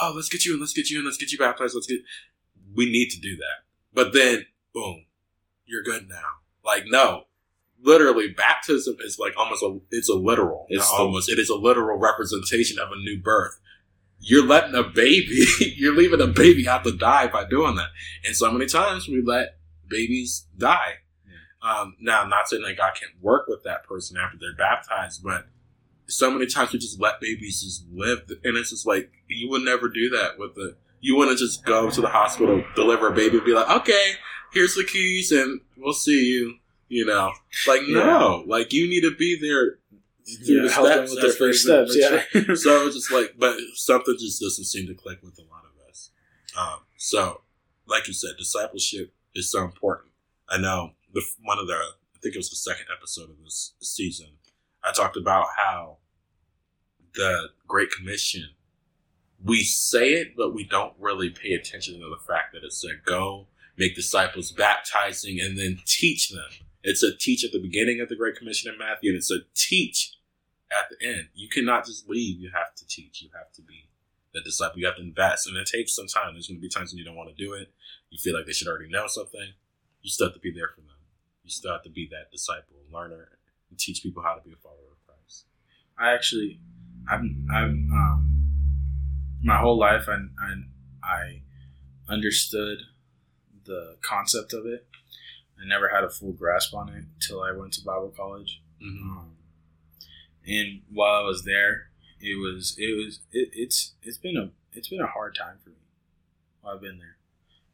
oh, 0.00 0.12
let's 0.16 0.30
get 0.30 0.46
you 0.46 0.54
in, 0.54 0.60
let's 0.60 0.72
get 0.72 0.88
you 0.88 0.98
in, 0.98 1.04
let's 1.04 1.18
get 1.18 1.32
you 1.32 1.38
baptized, 1.38 1.74
let's 1.74 1.86
get. 1.86 2.00
We 2.74 2.86
need 2.86 3.10
to 3.10 3.20
do 3.20 3.36
that, 3.36 3.66
but 3.92 4.14
then 4.14 4.46
boom, 4.72 5.04
you're 5.66 5.82
good 5.82 6.08
now. 6.08 6.40
Like 6.64 6.84
no, 6.86 7.24
literally, 7.82 8.28
baptism 8.28 8.96
is 9.00 9.18
like 9.18 9.34
almost 9.36 9.62
a 9.62 9.78
it's 9.90 10.08
a 10.08 10.14
literal. 10.14 10.66
It's 10.68 10.90
almost 10.90 11.30
it 11.30 11.38
is 11.38 11.50
a 11.50 11.56
literal 11.56 11.98
representation 11.98 12.78
of 12.78 12.90
a 12.92 12.96
new 12.96 13.20
birth. 13.20 13.58
You're 14.20 14.46
letting 14.46 14.74
a 14.74 14.84
baby, 14.84 15.44
you're 15.76 15.96
leaving 15.96 16.20
a 16.20 16.28
baby 16.28 16.68
out 16.68 16.84
to 16.84 16.96
die 16.96 17.26
by 17.26 17.44
doing 17.44 17.74
that. 17.76 17.88
And 18.24 18.36
so 18.36 18.50
many 18.50 18.66
times 18.66 19.08
we 19.08 19.20
let 19.20 19.56
babies 19.88 20.46
die 20.56 20.98
um, 21.62 21.96
now, 22.00 22.22
I'm 22.22 22.28
not 22.28 22.48
saying 22.48 22.62
that 22.62 22.76
God 22.76 22.94
can't 22.98 23.12
work 23.20 23.46
with 23.46 23.62
that 23.62 23.84
person 23.84 24.16
after 24.16 24.36
they're 24.38 24.54
baptized, 24.56 25.22
but 25.22 25.46
so 26.08 26.30
many 26.30 26.46
times 26.46 26.72
we 26.72 26.78
just 26.80 27.00
let 27.00 27.20
babies 27.20 27.62
just 27.62 27.86
live, 27.92 28.22
and 28.42 28.56
it's 28.56 28.70
just 28.70 28.86
like 28.86 29.10
you 29.28 29.48
would 29.48 29.62
never 29.62 29.88
do 29.88 30.10
that 30.10 30.38
with 30.38 30.54
the. 30.56 30.76
You 31.00 31.16
wouldn't 31.16 31.38
just 31.38 31.64
go 31.64 31.90
to 31.90 32.00
the 32.00 32.08
hospital, 32.08 32.62
deliver 32.74 33.08
a 33.08 33.14
baby, 33.14 33.36
and 33.36 33.46
be 33.46 33.54
like, 33.54 33.70
"Okay, 33.70 34.12
here's 34.52 34.74
the 34.74 34.84
keys, 34.84 35.30
and 35.30 35.60
we'll 35.76 35.92
see 35.92 36.32
you." 36.32 36.56
You 36.92 37.06
know, 37.06 37.32
like 37.66 37.80
yeah. 37.88 38.04
no, 38.04 38.44
like 38.46 38.74
you 38.74 38.86
need 38.86 39.00
to 39.00 39.16
be 39.16 39.38
there 39.40 39.78
through 40.44 40.56
yeah, 40.56 40.62
the 40.64 40.68
steps. 40.68 41.10
with 41.10 41.22
their 41.22 41.32
first 41.32 41.62
steps, 41.62 41.96
yeah. 41.96 42.20
so 42.54 42.86
it's 42.86 42.96
just 42.96 43.10
like, 43.10 43.32
but 43.38 43.56
something 43.76 44.14
just 44.18 44.42
doesn't 44.42 44.66
seem 44.66 44.86
to 44.88 44.94
click 44.94 45.22
with 45.22 45.38
a 45.38 45.50
lot 45.50 45.64
of 45.64 45.88
us. 45.88 46.10
Um, 46.54 46.80
so, 46.98 47.40
like 47.86 48.08
you 48.08 48.12
said, 48.12 48.32
discipleship 48.36 49.14
is 49.34 49.50
so 49.50 49.64
important. 49.64 50.10
I 50.50 50.58
know 50.58 50.90
the 51.14 51.22
one 51.42 51.58
of 51.58 51.66
the 51.66 51.72
I 51.72 52.18
think 52.22 52.34
it 52.34 52.38
was 52.38 52.50
the 52.50 52.56
second 52.56 52.88
episode 52.94 53.30
of 53.30 53.42
this 53.42 53.72
season. 53.80 54.26
I 54.84 54.92
talked 54.92 55.16
about 55.16 55.46
how 55.56 55.96
the 57.14 57.48
Great 57.66 57.90
Commission 57.90 58.50
we 59.42 59.62
say 59.62 60.10
it, 60.10 60.36
but 60.36 60.54
we 60.54 60.64
don't 60.64 60.92
really 61.00 61.30
pay 61.30 61.54
attention 61.54 61.94
to 61.94 62.10
the 62.10 62.22
fact 62.28 62.52
that 62.52 62.64
it 62.64 62.74
said 62.74 63.00
go 63.06 63.46
make 63.78 63.94
disciples, 63.94 64.52
baptizing, 64.52 65.40
and 65.40 65.58
then 65.58 65.78
teach 65.86 66.28
them. 66.28 66.44
It's 66.82 67.02
a 67.02 67.16
teach 67.16 67.44
at 67.44 67.52
the 67.52 67.60
beginning 67.60 68.00
of 68.00 68.08
the 68.08 68.16
Great 68.16 68.36
Commission 68.36 68.72
in 68.72 68.78
Matthew, 68.78 69.10
and 69.10 69.18
it's 69.18 69.30
a 69.30 69.40
teach 69.54 70.16
at 70.70 70.90
the 70.90 71.06
end. 71.06 71.28
You 71.34 71.48
cannot 71.48 71.86
just 71.86 72.08
leave. 72.08 72.40
You 72.40 72.50
have 72.54 72.74
to 72.76 72.86
teach. 72.86 73.22
You 73.22 73.30
have 73.34 73.52
to 73.52 73.62
be 73.62 73.88
the 74.34 74.40
disciple. 74.40 74.80
You 74.80 74.86
have 74.86 74.96
to 74.96 75.02
invest, 75.02 75.46
and 75.46 75.56
it 75.56 75.66
takes 75.66 75.94
some 75.94 76.06
time. 76.06 76.34
There's 76.34 76.48
going 76.48 76.58
to 76.58 76.62
be 76.62 76.68
times 76.68 76.92
when 76.92 76.98
you 76.98 77.04
don't 77.04 77.16
want 77.16 77.34
to 77.34 77.44
do 77.44 77.52
it. 77.52 77.72
You 78.10 78.18
feel 78.18 78.34
like 78.34 78.46
they 78.46 78.52
should 78.52 78.68
already 78.68 78.90
know 78.90 79.06
something. 79.06 79.52
You 80.02 80.10
still 80.10 80.26
have 80.26 80.34
to 80.34 80.40
be 80.40 80.52
there 80.52 80.68
for 80.74 80.80
them 80.80 80.92
you 81.44 81.50
still 81.50 81.72
have 81.72 81.82
to 81.82 81.90
be 81.90 82.08
that 82.10 82.30
disciple, 82.30 82.76
learner, 82.92 83.38
and 83.70 83.78
teach 83.78 84.02
people 84.02 84.22
how 84.22 84.34
to 84.34 84.40
be 84.42 84.52
a 84.52 84.56
follower 84.56 84.92
of 84.92 85.06
Christ. 85.06 85.46
I 85.98 86.12
actually, 86.12 86.60
I've, 87.08 87.22
I've, 87.52 87.70
um, 87.70 88.28
my 89.42 89.58
whole 89.58 89.78
life, 89.78 90.08
I, 90.08 90.18
I, 90.40 90.54
I 91.02 91.42
understood 92.08 92.78
the 93.64 93.96
concept 94.02 94.52
of 94.52 94.66
it. 94.66 94.86
I 95.62 95.68
never 95.68 95.88
had 95.88 96.04
a 96.04 96.10
full 96.10 96.32
grasp 96.32 96.74
on 96.74 96.88
it 96.88 97.04
until 97.14 97.42
I 97.42 97.52
went 97.52 97.72
to 97.74 97.84
Bible 97.84 98.12
college. 98.16 98.60
Mm-hmm. 98.82 99.10
Um, 99.10 99.30
and 100.46 100.80
while 100.92 101.22
I 101.22 101.24
was 101.24 101.44
there, 101.44 101.88
it 102.20 102.38
was 102.38 102.74
it 102.78 102.96
was 102.96 103.20
it, 103.32 103.50
it's 103.52 103.92
it's 104.02 104.18
been 104.18 104.36
a 104.36 104.50
it's 104.72 104.88
been 104.88 105.00
a 105.00 105.06
hard 105.06 105.36
time 105.36 105.56
for 105.62 105.70
me 105.70 105.76
while 106.60 106.74
I've 106.74 106.80
been 106.80 106.98
there. 106.98 107.16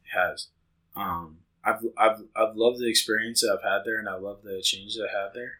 It 0.05 0.17
has. 0.17 0.47
Um, 0.95 1.37
I've 1.63 1.83
I've 1.97 2.19
I've 2.35 2.55
loved 2.55 2.79
the 2.79 2.89
experience 2.89 3.41
that 3.41 3.51
I've 3.57 3.69
had 3.69 3.83
there, 3.85 3.99
and 3.99 4.07
I 4.07 4.15
love 4.15 4.43
the 4.43 4.61
change 4.61 4.95
that 4.95 5.07
I 5.13 5.23
had 5.23 5.33
there. 5.33 5.53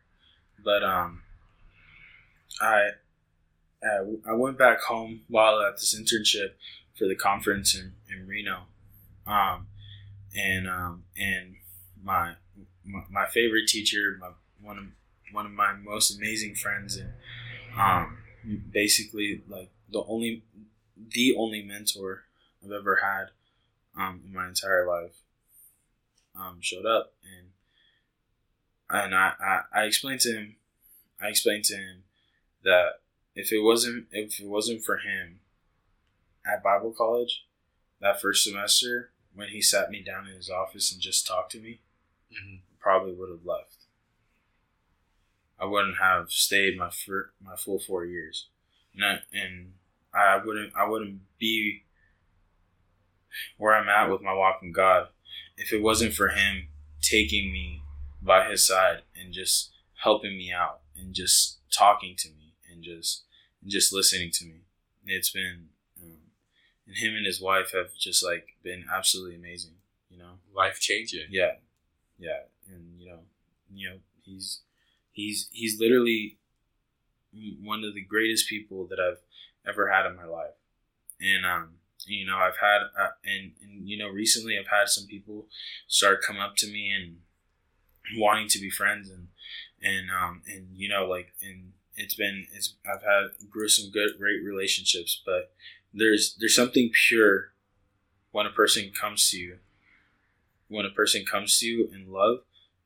But 0.64 0.84
um, 0.84 1.24
I 2.62 2.90
I 3.84 4.34
went 4.34 4.58
back 4.58 4.82
home 4.82 5.22
while 5.28 5.62
at 5.62 5.78
this 5.78 6.00
internship 6.00 6.54
for 6.98 7.08
the 7.08 7.16
conference 7.16 7.76
in, 7.76 7.94
in 8.12 8.28
Reno, 8.28 8.64
um, 9.26 9.68
and 10.36 10.68
um, 10.68 11.04
and 11.18 11.56
my, 12.04 12.34
my, 13.10 13.26
favorite 13.28 13.68
teacher, 13.68 14.18
my 14.20 14.30
one 14.62 14.78
of 14.78 14.86
one 15.32 15.46
of 15.46 15.52
my 15.52 15.74
most 15.74 16.18
amazing 16.18 16.56
friends, 16.56 16.96
and 16.98 17.14
um, 17.78 18.18
basically 18.72 19.44
like 19.48 19.70
the 19.92 20.04
only 20.08 20.44
the 21.14 21.36
only 21.38 21.64
mentor 21.64 22.24
I've 22.64 22.72
ever 22.72 23.00
had 23.04 23.30
um, 24.02 24.22
in 24.26 24.34
my 24.34 24.48
entire 24.48 24.88
life 24.88 25.16
um, 26.36 26.58
showed 26.62 26.86
up 26.86 27.14
and 27.24 27.50
and 28.92 29.16
I, 29.16 29.34
I, 29.40 29.62
I 29.74 29.84
explained 29.84 30.22
to 30.22 30.34
him 30.34 30.56
I 31.22 31.28
explained 31.28 31.66
to 31.66 31.76
him 31.76 32.04
that 32.64 33.02
if 33.36 33.52
it 33.52 33.60
wasn't 33.60 34.08
if 34.12 34.40
it 34.40 34.48
wasn't 34.48 34.84
for 34.84 34.98
him 34.98 35.40
at 36.46 36.64
Bible 36.64 36.94
college 36.96 37.46
that 38.02 38.22
first 38.22 38.44
semester 38.44 39.12
when 39.34 39.50
he 39.50 39.62
sat 39.62 39.92
me 39.92 40.02
down 40.02 40.28
in 40.28 40.36
his 40.36 40.50
office 40.50 40.92
and 40.92 41.02
just 41.02 41.28
talked 41.28 41.52
to 41.52 41.60
me 41.60 41.82
mm-hmm. 42.32 42.56
probably 42.80 43.14
would 43.14 43.30
have 43.30 43.46
left 43.46 43.86
I 45.60 45.66
wouldn't 45.66 45.98
have 45.98 46.32
stayed 46.32 46.78
my 46.78 46.90
fir- 46.90 47.32
my 47.44 47.56
full 47.56 47.80
four 47.80 48.06
years 48.06 48.48
and 48.96 49.04
I, 49.04 49.20
and 49.34 49.74
I 50.14 50.38
wouldn't 50.44 50.74
I 50.76 50.88
wouldn't 50.88 51.20
be 51.38 51.84
where 53.58 53.76
I'm 53.76 53.90
at 53.90 54.12
with 54.12 54.22
my 54.22 54.34
walk 54.34 54.60
in 54.64 54.72
God 54.72 55.08
if 55.60 55.74
it 55.74 55.82
wasn't 55.82 56.14
for 56.14 56.30
him 56.30 56.70
taking 57.02 57.52
me 57.52 57.84
by 58.22 58.50
his 58.50 58.66
side 58.66 59.02
and 59.20 59.34
just 59.34 59.72
helping 60.04 60.38
me 60.38 60.52
out 60.52 60.82
and 60.98 61.14
just 61.14 61.60
talking 61.72 62.16
to 62.18 62.30
me 62.30 62.54
and 62.72 62.84
just 62.84 63.24
and 63.62 63.70
just 63.70 63.94
listening 63.94 64.32
to 64.32 64.46
me, 64.46 64.62
it's 65.06 65.30
been 65.30 65.68
um, 66.02 66.18
and 66.88 66.98
him 66.98 67.16
and 67.16 67.26
his 67.26 67.42
wife 67.42 67.72
have 67.74 67.94
just 67.98 68.24
like 68.24 68.56
been 68.64 68.86
absolutely 68.94 69.36
amazing. 69.36 69.76
You 70.10 70.20
know, 70.20 70.32
life 70.56 70.80
changing. 70.80 71.28
Yeah, 71.30 71.52
yeah, 72.20 72.42
and 72.68 73.00
you 73.00 73.10
know, 73.10 73.20
you 73.74 73.90
know, 73.90 73.96
he's 74.22 74.62
he's 75.12 75.50
he's 75.52 75.80
literally 75.80 76.38
one 77.64 77.84
of 77.84 77.94
the 77.94 78.02
greatest 78.02 78.50
people 78.50 78.86
that 78.88 79.00
I've 79.00 79.22
ever 79.68 79.90
had 79.90 80.06
in 80.06 80.16
my 80.16 80.26
life, 80.26 80.56
and 81.22 81.46
um, 81.46 81.70
you 82.06 82.26
know 82.26 82.38
i've 82.38 82.58
had 82.58 82.82
uh, 83.00 83.12
and, 83.26 83.52
and 83.62 83.88
you 83.88 83.98
know 83.98 84.08
recently 84.08 84.58
i've 84.58 84.68
had 84.68 84.88
some 84.88 85.06
people 85.06 85.48
start 85.88 86.22
come 86.26 86.40
up 86.40 86.56
to 86.56 86.68
me 86.68 86.92
and 86.92 87.18
wanting 88.20 88.48
to 88.48 88.60
be 88.60 88.70
friends 88.70 89.10
and 89.10 89.28
and 89.82 90.10
um 90.10 90.42
and 90.48 90.68
you 90.76 90.90
know 90.90 91.06
like 91.06 91.34
and 91.42 91.74
it's 91.96 92.16
been 92.16 92.48
it's 92.54 92.76
i've 92.86 93.04
had 93.04 93.50
grew 93.50 93.68
some 93.68 93.92
good 93.92 94.12
great 94.18 94.44
relationships 94.44 95.22
but 95.26 95.52
there's 95.94 96.36
there's 96.40 96.56
something 96.56 96.90
pure 97.08 97.52
when 98.32 98.46
a 98.46 98.52
person 98.52 98.92
comes 99.00 99.30
to 99.30 99.38
you 99.38 99.58
when 100.70 100.86
a 100.86 100.90
person 100.90 101.26
comes 101.26 101.60
to 101.60 101.66
you 101.66 101.90
in 101.94 102.12
love 102.12 102.40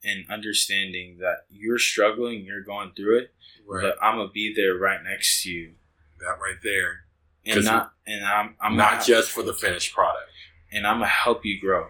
and 0.04 0.26
understanding 0.30 1.18
that 1.20 1.46
you're 1.50 1.80
struggling 1.80 2.46
you're 2.46 2.64
going 2.64 2.92
through 2.96 3.20
it 3.20 3.34
right. 3.68 3.82
but 3.84 3.96
i'm 4.04 4.18
gonna 4.18 4.30
be 4.30 4.54
there 4.56 4.76
right 4.76 5.04
next 5.04 5.44
to 5.44 5.52
you 5.52 5.74
that 6.20 6.40
right 6.42 6.60
there 6.64 7.04
and 7.46 7.66
not 7.66 7.94
and 8.06 8.26
I'm 8.26 8.56
I'm 8.60 8.76
not, 8.76 9.04
just 9.04 9.32
for 9.32 9.44
the 9.44 9.54
finished 9.54 9.94
product. 9.94 10.30
and 10.72 10.86
I'm 10.88 10.98
gonna 10.98 11.08
help 11.08 11.46
you 11.46 11.60
grow. 11.60 11.88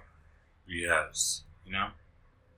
Yes. 0.67 1.43
You 1.65 1.73
know, 1.73 1.89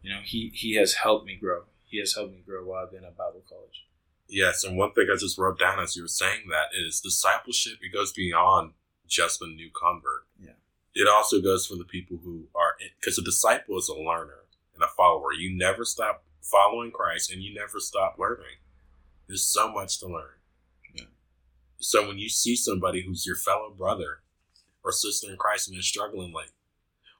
you 0.02 0.12
know, 0.12 0.20
he 0.24 0.52
he 0.54 0.76
has 0.76 0.94
helped 0.94 1.26
me 1.26 1.38
grow. 1.40 1.64
He 1.86 2.00
has 2.00 2.16
helped 2.16 2.34
me 2.34 2.42
grow 2.46 2.64
while 2.66 2.84
I've 2.84 2.92
been 2.92 3.04
at 3.04 3.18
Bible 3.18 3.44
college. 3.48 3.86
Yes, 4.28 4.64
and 4.64 4.78
one 4.78 4.92
thing 4.94 5.08
I 5.12 5.18
just 5.18 5.38
wrote 5.38 5.60
down 5.60 5.80
as 5.80 5.96
you 5.96 6.02
were 6.02 6.08
saying 6.08 6.48
that 6.50 6.78
is 6.78 7.00
discipleship. 7.00 7.74
It 7.82 7.94
goes 7.94 8.12
beyond 8.12 8.72
just 9.08 9.40
the 9.40 9.48
new 9.48 9.70
convert. 9.70 10.26
Yeah. 10.42 10.54
It 10.96 11.10
also 11.10 11.41
goes 11.41 11.68
for 11.68 11.76
the 11.76 11.84
people 11.84 12.18
who 12.24 12.46
are 12.56 12.76
because 13.00 13.18
a 13.18 13.22
disciple 13.22 13.78
is 13.78 13.89
a 13.89 14.00
learner 14.00 14.46
and 14.74 14.82
a 14.82 14.88
follower. 14.88 15.34
You 15.34 15.56
never 15.56 15.84
stop 15.84 16.24
following 16.41 16.91
Christ, 16.91 17.32
and 17.32 17.43
you 17.43 17.54
never 17.54 17.80
stop 17.80 18.16
learning. 18.18 18.60
There's 19.28 19.46
so 19.46 19.72
much 19.72 20.00
to 20.00 20.08
learn. 20.08 20.38
Yeah. 20.93 21.06
So 21.80 22.08
when 22.08 22.18
you 22.18 22.30
see 22.30 22.56
somebody 22.56 23.02
who's 23.02 23.26
your 23.26 23.36
fellow 23.36 23.74
brother 23.76 24.20
or 24.84 24.91
sister 24.91 25.30
in 25.30 25.38
Christ 25.38 25.68
and 25.68 25.76
they're 25.76 25.82
struggling, 25.82 26.32
like, 26.32 26.52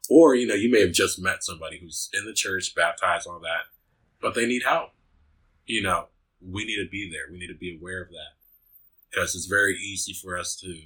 or 0.09 0.36
you 0.36 0.47
know, 0.47 0.55
you 0.55 0.71
may 0.71 0.82
have 0.82 0.93
just 0.93 1.19
met 1.19 1.43
somebody 1.43 1.80
who's 1.80 2.09
in 2.13 2.26
the 2.26 2.34
church, 2.34 2.76
baptized, 2.76 3.28
all 3.28 3.39
that, 3.39 3.65
but 4.21 4.36
they 4.36 4.45
need 4.45 4.63
help. 4.63 4.91
You 5.65 5.82
know, 5.82 6.07
we 6.39 6.63
need 6.63 6.82
to 6.82 6.89
be 6.89 7.09
there. 7.09 7.23
We 7.30 7.39
need 7.39 7.47
to 7.47 7.57
be 7.57 7.76
aware 7.76 8.03
of 8.03 8.09
that 8.09 8.36
because 9.09 9.36
it's 9.36 9.47
very 9.47 9.76
easy 9.76 10.13
for 10.13 10.38
us 10.38 10.55
to 10.57 10.82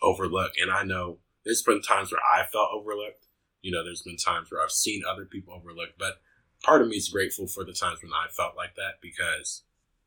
overlook. 0.00 0.52
And 0.62 0.70
I 0.70 0.84
know 0.84 1.18
there's 1.44 1.62
been 1.62 1.82
times 1.82 2.10
where 2.12 2.20
I 2.20 2.44
felt 2.44 2.70
overlooked. 2.72 3.26
You 3.62 3.72
know, 3.72 3.84
there's 3.84 4.02
been 4.02 4.16
times 4.16 4.50
where 4.50 4.62
I've 4.62 4.70
seen 4.70 5.02
other 5.08 5.24
people 5.24 5.54
overlooked, 5.54 5.98
but 5.98 6.20
part 6.62 6.82
of 6.82 6.88
me 6.88 6.96
is 6.96 7.08
grateful 7.08 7.46
for 7.46 7.64
the 7.64 7.72
times 7.72 8.02
when 8.02 8.12
I 8.12 8.28
felt 8.30 8.56
like 8.56 8.74
that 8.76 9.00
because 9.00 9.62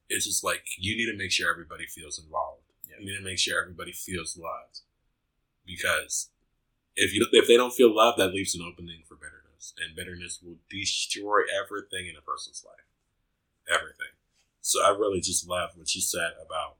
it's 0.09 0.25
just 0.25 0.43
like 0.43 0.63
you 0.77 0.95
need 0.95 1.11
to 1.11 1.17
make 1.17 1.31
sure 1.31 1.51
everybody 1.51 1.85
feels 1.85 2.19
involved. 2.19 2.61
Yeah. 2.89 2.95
You 2.99 3.11
need 3.11 3.17
to 3.17 3.23
make 3.23 3.39
sure 3.39 3.61
everybody 3.61 3.91
feels 3.91 4.37
loved 4.37 4.81
because 5.65 6.29
if 6.95 7.13
you 7.13 7.27
if 7.31 7.47
they 7.47 7.57
don't 7.57 7.73
feel 7.73 7.95
loved, 7.95 8.17
that 8.19 8.33
leaves 8.33 8.55
an 8.55 8.61
opening 8.61 9.03
for 9.07 9.15
bitterness, 9.15 9.73
and 9.77 9.95
bitterness 9.95 10.39
will 10.43 10.57
destroy 10.69 11.41
everything 11.63 12.07
in 12.07 12.15
a 12.17 12.21
person's 12.21 12.65
life, 12.65 12.87
everything. 13.69 14.13
So 14.61 14.83
I 14.83 14.89
really 14.89 15.21
just 15.21 15.47
love 15.47 15.71
what 15.75 15.93
you 15.93 16.01
said 16.01 16.31
about 16.43 16.77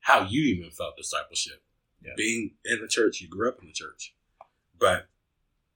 how 0.00 0.22
you 0.22 0.42
even 0.54 0.70
felt 0.70 0.96
discipleship, 0.96 1.62
Yeah. 2.04 2.12
being 2.16 2.54
in 2.64 2.80
the 2.80 2.88
church. 2.88 3.20
You 3.20 3.28
grew 3.28 3.48
up 3.48 3.58
in 3.60 3.66
the 3.66 3.72
church, 3.72 4.14
but 4.78 5.08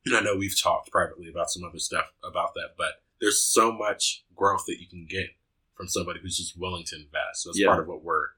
and 0.07 0.17
I 0.17 0.21
know 0.21 0.37
we've 0.37 0.59
talked 0.61 0.91
privately 0.91 1.29
about 1.29 1.51
some 1.51 1.63
other 1.65 1.79
stuff 1.79 2.07
about 2.25 2.55
that, 2.55 2.71
but 2.79 3.03
there's 3.21 3.43
so 3.43 3.71
much 3.71 4.25
growth 4.35 4.65
that 4.67 4.81
you 4.81 4.87
can 4.87 5.07
get 5.07 5.31
from 5.75 5.89
somebody 5.89 6.21
who's 6.21 6.37
just 6.39 6.59
willing 6.59 6.85
to 6.85 6.97
invest. 6.97 7.43
So 7.43 7.51
that's 7.51 7.59
Yeah. 7.61 7.67
part 7.69 7.81
of 7.81 7.89
what 7.89 8.03
we're 8.03 8.29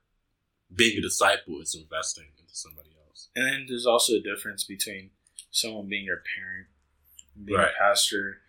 being 0.75 0.97
a 0.97 1.01
disciple 1.01 1.61
is 1.61 1.73
investing 1.75 2.25
into 2.39 2.53
somebody 2.55 2.89
else. 3.07 3.29
And 3.35 3.45
then 3.45 3.65
there's 3.67 3.85
also 3.85 4.13
a 4.13 4.19
difference 4.21 4.63
between 4.65 5.11
someone 5.51 5.87
being 5.87 6.03
your 6.05 6.21
parent, 6.35 6.67
being 7.45 7.59
Right. 7.59 7.71
a 7.73 7.77
pastor, 7.77 8.41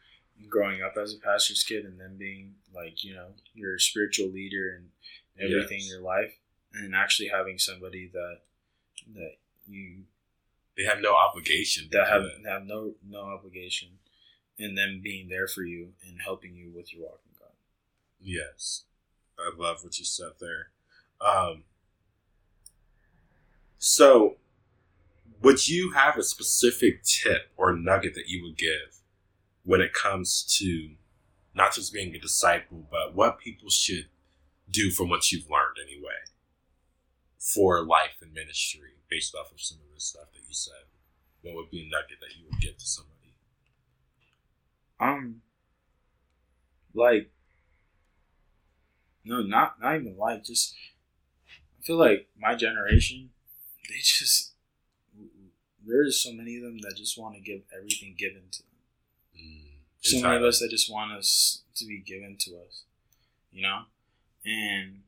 growing 0.49 0.82
up 0.82 0.97
as 0.97 1.14
a 1.14 1.18
pastor's 1.18 1.62
kid, 1.62 1.85
and 1.85 2.01
then 2.01 2.16
being 2.16 2.57
like 2.72 3.05
you 3.05 3.14
know 3.14 3.35
your 3.55 3.78
spiritual 3.78 4.28
leader 4.28 4.74
and 4.74 4.91
everything 5.39 5.78
Yes. 5.80 5.87
in 5.87 5.93
your 5.93 6.01
life, 6.03 6.37
and 6.72 6.95
actually 6.97 7.28
having 7.28 7.59
somebody 7.59 8.09
that 8.09 8.41
that 9.15 9.37
you 9.67 10.05
They 10.77 10.85
have 10.85 11.01
no 11.01 11.15
obligation 11.15 11.89
that 11.93 12.09
have 12.09 12.23
that. 12.23 12.51
have 12.51 12.65
no 12.67 12.95
no 13.07 13.21
obligation, 13.21 13.99
and 14.59 14.77
them 14.77 15.01
being 15.03 15.29
there 15.29 15.47
for 15.49 15.63
you 15.63 15.93
and 16.07 16.21
helping 16.23 16.55
you 16.55 16.71
with 16.75 16.93
your 16.93 17.03
walk 17.05 17.21
in 17.27 17.33
God. 17.39 17.53
Yes. 18.21 18.85
I 19.39 19.51
love 19.57 19.83
what 19.83 19.99
you 19.99 20.05
said 20.05 20.33
there. 20.41 20.69
Um, 21.21 21.65
so, 23.79 24.37
would 25.43 25.67
you 25.69 25.93
have 25.93 26.17
a 26.17 26.23
specific 26.23 27.03
tip 27.03 27.51
or 27.57 27.73
nugget 27.77 28.15
that 28.15 28.29
you 28.29 28.43
would 28.45 28.57
give 28.57 29.01
when 29.65 29.81
it 29.81 29.93
comes 29.93 30.43
to 30.59 30.91
not 31.55 31.75
just 31.75 31.93
being 31.93 32.15
a 32.15 32.19
disciple, 32.19 32.87
but 32.91 33.15
what 33.15 33.39
people 33.39 33.71
should 33.71 34.07
do 34.71 34.91
from 34.91 35.09
what 35.09 35.31
you've 35.31 35.51
learned 35.51 35.77
anyway 35.85 36.13
for 37.53 37.84
life 37.84 38.16
and 38.22 38.32
ministry 38.32 38.92
based 39.11 39.34
off 39.34 39.53
of 39.53 39.61
some 39.61 39.78
of 39.78 39.95
the 39.95 40.01
stuff 40.01 40.32
that 40.32 40.40
you 40.49 40.55
said? 40.55 40.84
What 41.42 41.55
would 41.57 41.70
be 41.70 41.82
a 41.82 41.90
nugget 41.90 42.18
that 42.20 42.36
you 42.38 42.47
would 42.51 42.61
give 42.61 42.78
to 42.78 42.86
somebody? 42.86 43.34
Um, 44.99 45.42
like, 46.95 47.30
no, 49.24 49.42
not 49.42 49.80
not 49.80 49.97
even 49.97 50.16
like. 50.16 50.45
Just 50.45 50.74
I 51.78 51.82
feel 51.82 51.97
like 51.97 52.28
my 52.38 52.55
generation, 52.55 53.30
they 53.88 53.97
just 53.97 54.53
there's 55.86 56.18
so 56.18 56.32
many 56.32 56.57
of 56.57 56.62
them 56.62 56.78
that 56.78 56.95
just 56.97 57.18
want 57.18 57.34
to 57.34 57.40
give 57.42 57.61
everything 57.76 58.14
given 58.16 58.42
to 58.53 58.62
them. 58.62 58.70
Mm, 59.38 59.70
So 60.01 60.22
many 60.22 60.36
of 60.36 60.42
us 60.45 60.61
that 60.61 60.70
just 60.70 60.90
want 60.90 61.12
us 61.12 61.62
to 61.76 61.84
be 61.86 61.99
given 61.99 62.36
to 62.40 62.53
us, 62.66 62.84
you 63.53 63.62
know, 63.62 63.82
and 64.47 65.03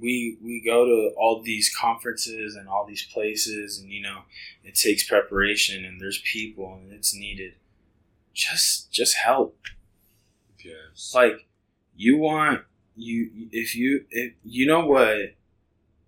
we 0.00 0.38
we 0.42 0.60
go 0.64 0.84
to 0.84 1.14
all 1.16 1.42
these 1.42 1.74
conferences 1.74 2.54
and 2.54 2.68
all 2.68 2.86
these 2.86 3.04
places, 3.04 3.78
and 3.78 3.92
you 3.92 4.02
know, 4.02 4.20
it 4.64 4.74
takes 4.74 5.06
preparation 5.08 5.84
and 5.84 6.00
there's 6.00 6.20
people 6.20 6.74
and 6.80 6.92
it's 6.92 7.14
needed. 7.14 7.54
Just 8.34 8.92
just 8.92 9.16
help 9.16 9.56
Yes. 10.64 11.12
like 11.14 11.46
you 11.96 12.18
want 12.18 12.62
you 12.96 13.48
if 13.52 13.74
you 13.76 14.04
if 14.10 14.34
you 14.44 14.66
know 14.66 14.84
what 14.84 15.34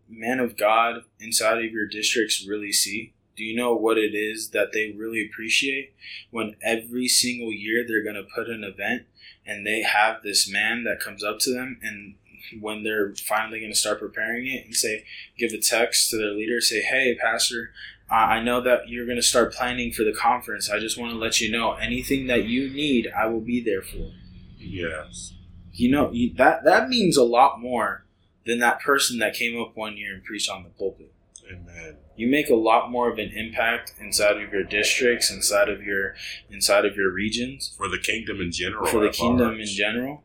men 0.09 0.41
of 0.41 0.57
god 0.57 1.03
inside 1.20 1.59
of 1.64 1.70
your 1.70 1.86
districts 1.86 2.45
really 2.47 2.72
see 2.72 3.12
do 3.36 3.45
you 3.45 3.55
know 3.57 3.74
what 3.74 3.97
it 3.97 4.14
is 4.14 4.51
that 4.51 4.72
they 4.72 4.91
really 4.91 5.24
appreciate 5.24 5.95
when 6.30 6.57
every 6.62 7.07
single 7.07 7.53
year 7.53 7.84
they're 7.86 8.03
going 8.03 8.16
to 8.16 8.34
put 8.34 8.49
an 8.49 8.64
event 8.64 9.05
and 9.47 9.66
they 9.66 9.82
have 9.82 10.22
this 10.22 10.51
man 10.51 10.84
that 10.84 11.01
comes 11.01 11.22
up 11.24 11.38
to 11.38 11.53
them 11.53 11.78
and 11.82 12.16
when 12.61 12.82
they're 12.82 13.14
finally 13.14 13.61
going 13.61 13.72
to 13.72 13.78
start 13.78 14.01
preparing 14.01 14.47
it 14.47 14.64
and 14.64 14.74
say 14.74 15.05
give 15.38 15.53
a 15.53 15.59
text 15.59 16.11
to 16.11 16.16
their 16.16 16.32
leader 16.32 16.61
say 16.61 16.80
hey 16.80 17.16
pastor 17.20 17.72
uh, 18.11 18.14
i 18.14 18.43
know 18.43 18.61
that 18.61 18.88
you're 18.88 19.07
going 19.07 19.16
to 19.16 19.22
start 19.22 19.53
planning 19.53 19.93
for 19.93 20.05
the 20.05 20.12
conference 20.12 20.70
i 20.70 20.78
just 20.78 20.99
want 20.99 21.12
to 21.12 21.18
let 21.18 21.41
you 21.41 21.51
know 21.51 21.72
anything 21.74 22.26
that 22.26 22.45
you 22.45 22.68
need 22.70 23.09
i 23.16 23.26
will 23.26 23.41
be 23.41 23.62
there 23.62 23.82
for 23.82 24.11
yes. 24.59 25.32
you 25.72 25.91
know 25.91 26.11
you, 26.12 26.32
that 26.34 26.64
that 26.64 26.88
means 26.88 27.16
a 27.16 27.24
lot 27.24 27.61
more 27.61 28.05
than 28.47 28.59
that 28.59 28.80
person 28.80 29.18
that 29.18 29.34
came 29.34 29.61
up 29.61 29.76
one 29.76 29.97
year 29.97 30.14
and 30.14 30.24
preached 30.24 30.51
on 30.51 30.62
the 30.62 30.70
pulpit 30.70 31.12
Amen. 31.51 31.97
you 32.16 32.28
make 32.28 32.49
a 32.49 32.55
lot 32.55 32.91
more 32.91 33.11
of 33.11 33.18
an 33.18 33.30
impact 33.34 33.95
inside 33.99 34.41
of 34.41 34.53
your 34.53 34.62
districts 34.62 35.30
inside 35.30 35.68
of 35.68 35.82
your 35.82 36.14
inside 36.49 36.84
of 36.84 36.97
your 36.97 37.11
regions 37.11 37.74
For 37.76 37.88
the 37.88 37.99
kingdom 37.99 38.41
in 38.41 38.53
general. 38.53 38.86
for 38.86 39.01
the 39.01 39.11
kingdom 39.11 39.59
in 39.59 39.66
general 39.66 40.24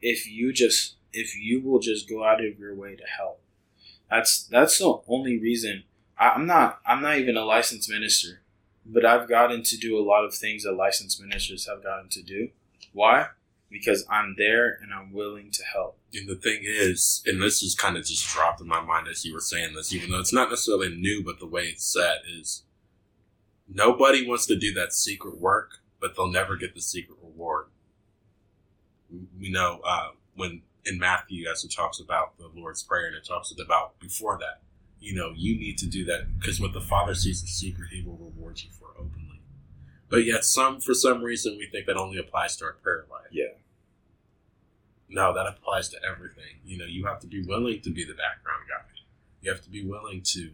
if 0.00 0.28
you 0.30 0.52
just 0.52 0.96
if 1.12 1.36
you 1.36 1.60
will 1.60 1.78
just 1.78 2.08
go 2.08 2.24
out 2.24 2.44
of 2.44 2.58
your 2.58 2.74
way 2.74 2.96
to 2.96 3.04
help. 3.04 3.40
That's 4.10 4.44
that's 4.44 4.78
the 4.78 5.00
only 5.08 5.38
reason. 5.38 5.84
I, 6.18 6.30
i'm 6.30 6.46
not 6.46 6.80
i'm 6.86 7.02
not 7.02 7.18
even 7.18 7.36
a 7.36 7.44
licensed 7.44 7.88
minister 7.88 8.40
but 8.84 9.04
i've 9.04 9.28
gotten 9.28 9.62
to 9.62 9.76
do 9.76 9.98
a 9.98 10.02
lot 10.02 10.24
of 10.24 10.34
things 10.34 10.64
that 10.64 10.72
licensed 10.72 11.20
ministers 11.20 11.68
have 11.68 11.82
gotten 11.82 12.08
to 12.10 12.22
do. 12.22 12.48
Why? 12.92 13.28
Because 13.70 14.04
i'm 14.10 14.34
there 14.36 14.78
and 14.82 14.92
i'm 14.92 15.12
willing 15.12 15.50
to 15.52 15.62
help. 15.64 15.98
And 16.14 16.28
the 16.28 16.36
thing 16.36 16.60
is, 16.62 17.22
and 17.26 17.40
this 17.42 17.60
just 17.60 17.78
kind 17.78 17.96
of 17.96 18.04
just 18.04 18.26
dropped 18.26 18.60
in 18.60 18.66
my 18.66 18.80
mind 18.80 19.08
as 19.08 19.24
you 19.24 19.34
were 19.34 19.40
saying 19.40 19.74
this, 19.74 19.92
even 19.92 20.10
though 20.10 20.20
it's 20.20 20.32
not 20.32 20.48
necessarily 20.48 20.94
new, 20.94 21.22
but 21.22 21.38
the 21.38 21.46
way 21.46 21.64
it's 21.64 21.84
said 21.84 22.20
is 22.38 22.62
nobody 23.72 24.26
wants 24.26 24.46
to 24.46 24.56
do 24.56 24.72
that 24.74 24.94
secret 24.94 25.38
work, 25.38 25.80
but 26.00 26.16
they'll 26.16 26.32
never 26.32 26.56
get 26.56 26.74
the 26.74 26.80
secret 26.80 27.18
reward. 27.22 27.66
We 29.38 29.50
know 29.50 29.80
uh, 29.84 30.10
when 30.34 30.62
in 30.88 30.98
Matthew, 30.98 31.48
as 31.50 31.64
it 31.64 31.72
talks 31.72 32.00
about 32.00 32.38
the 32.38 32.50
Lord's 32.54 32.82
Prayer, 32.82 33.06
and 33.06 33.16
it 33.16 33.24
talks 33.24 33.52
about 33.52 33.98
before 34.00 34.38
that, 34.38 34.62
you 35.00 35.14
know, 35.14 35.32
you 35.34 35.58
need 35.58 35.78
to 35.78 35.86
do 35.86 36.04
that 36.06 36.38
because 36.38 36.60
what 36.60 36.72
the 36.72 36.80
Father 36.80 37.14
sees 37.14 37.40
in 37.40 37.46
secret, 37.46 37.90
He 37.92 38.02
will 38.02 38.16
reward 38.16 38.60
you 38.62 38.70
for 38.70 38.88
openly. 38.98 39.40
But 40.08 40.24
yet, 40.24 40.44
some 40.44 40.80
for 40.80 40.94
some 40.94 41.22
reason, 41.22 41.56
we 41.58 41.66
think 41.66 41.86
that 41.86 41.96
only 41.96 42.18
applies 42.18 42.56
to 42.56 42.64
our 42.64 42.72
prayer 42.72 43.04
life. 43.10 43.28
Yeah. 43.30 43.58
No, 45.10 45.32
that 45.34 45.46
applies 45.46 45.88
to 45.90 45.98
everything. 46.04 46.60
You 46.64 46.78
know, 46.78 46.84
you 46.84 47.06
have 47.06 47.20
to 47.20 47.26
be 47.26 47.42
willing 47.42 47.80
to 47.82 47.90
be 47.90 48.04
the 48.04 48.14
background 48.14 48.64
guy. 48.68 48.84
You 49.40 49.50
have 49.50 49.62
to 49.62 49.70
be 49.70 49.84
willing 49.84 50.22
to 50.32 50.50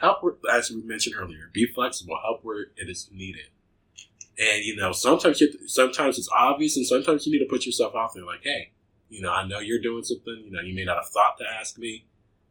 help, 0.00 0.22
where, 0.22 0.34
as 0.52 0.70
we 0.70 0.82
mentioned 0.82 1.16
earlier, 1.18 1.50
be 1.52 1.66
flexible, 1.66 2.18
help 2.22 2.44
where 2.44 2.66
it 2.76 2.88
is 2.88 3.08
needed. 3.12 3.50
And 4.38 4.64
you 4.64 4.76
know, 4.76 4.92
sometimes 4.92 5.40
you 5.40 5.52
to, 5.52 5.68
sometimes 5.68 6.18
it's 6.18 6.28
obvious, 6.36 6.76
and 6.76 6.86
sometimes 6.86 7.26
you 7.26 7.32
need 7.32 7.44
to 7.44 7.50
put 7.50 7.66
yourself 7.66 7.94
out 7.96 8.14
there. 8.14 8.24
Like, 8.24 8.42
hey, 8.42 8.72
you 9.08 9.20
know, 9.22 9.32
I 9.32 9.46
know 9.46 9.58
you're 9.60 9.80
doing 9.80 10.04
something. 10.04 10.42
You 10.44 10.50
know, 10.52 10.60
you 10.60 10.74
may 10.74 10.84
not 10.84 10.96
have 10.96 11.08
thought 11.08 11.38
to 11.38 11.44
ask 11.60 11.78
me. 11.78 12.04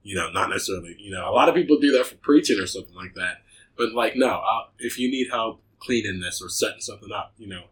You 0.03 0.15
know, 0.15 0.31
not 0.31 0.49
necessarily. 0.49 0.95
You 0.99 1.11
know, 1.11 1.29
a 1.29 1.33
lot 1.33 1.49
of 1.49 1.55
people 1.55 1.77
do 1.79 1.91
that 1.97 2.05
for 2.07 2.15
preaching 2.15 2.59
or 2.59 2.67
something 2.67 2.95
like 2.95 3.13
that. 3.15 3.41
But 3.77 3.93
like, 3.93 4.15
no, 4.15 4.27
I'll, 4.29 4.69
if 4.79 4.97
you 4.97 5.09
need 5.11 5.27
help 5.29 5.61
cleaning 5.79 6.19
this 6.21 6.41
or 6.41 6.49
setting 6.49 6.79
something 6.81 7.11
up, 7.11 7.33
you 7.37 7.47
know, 7.47 7.63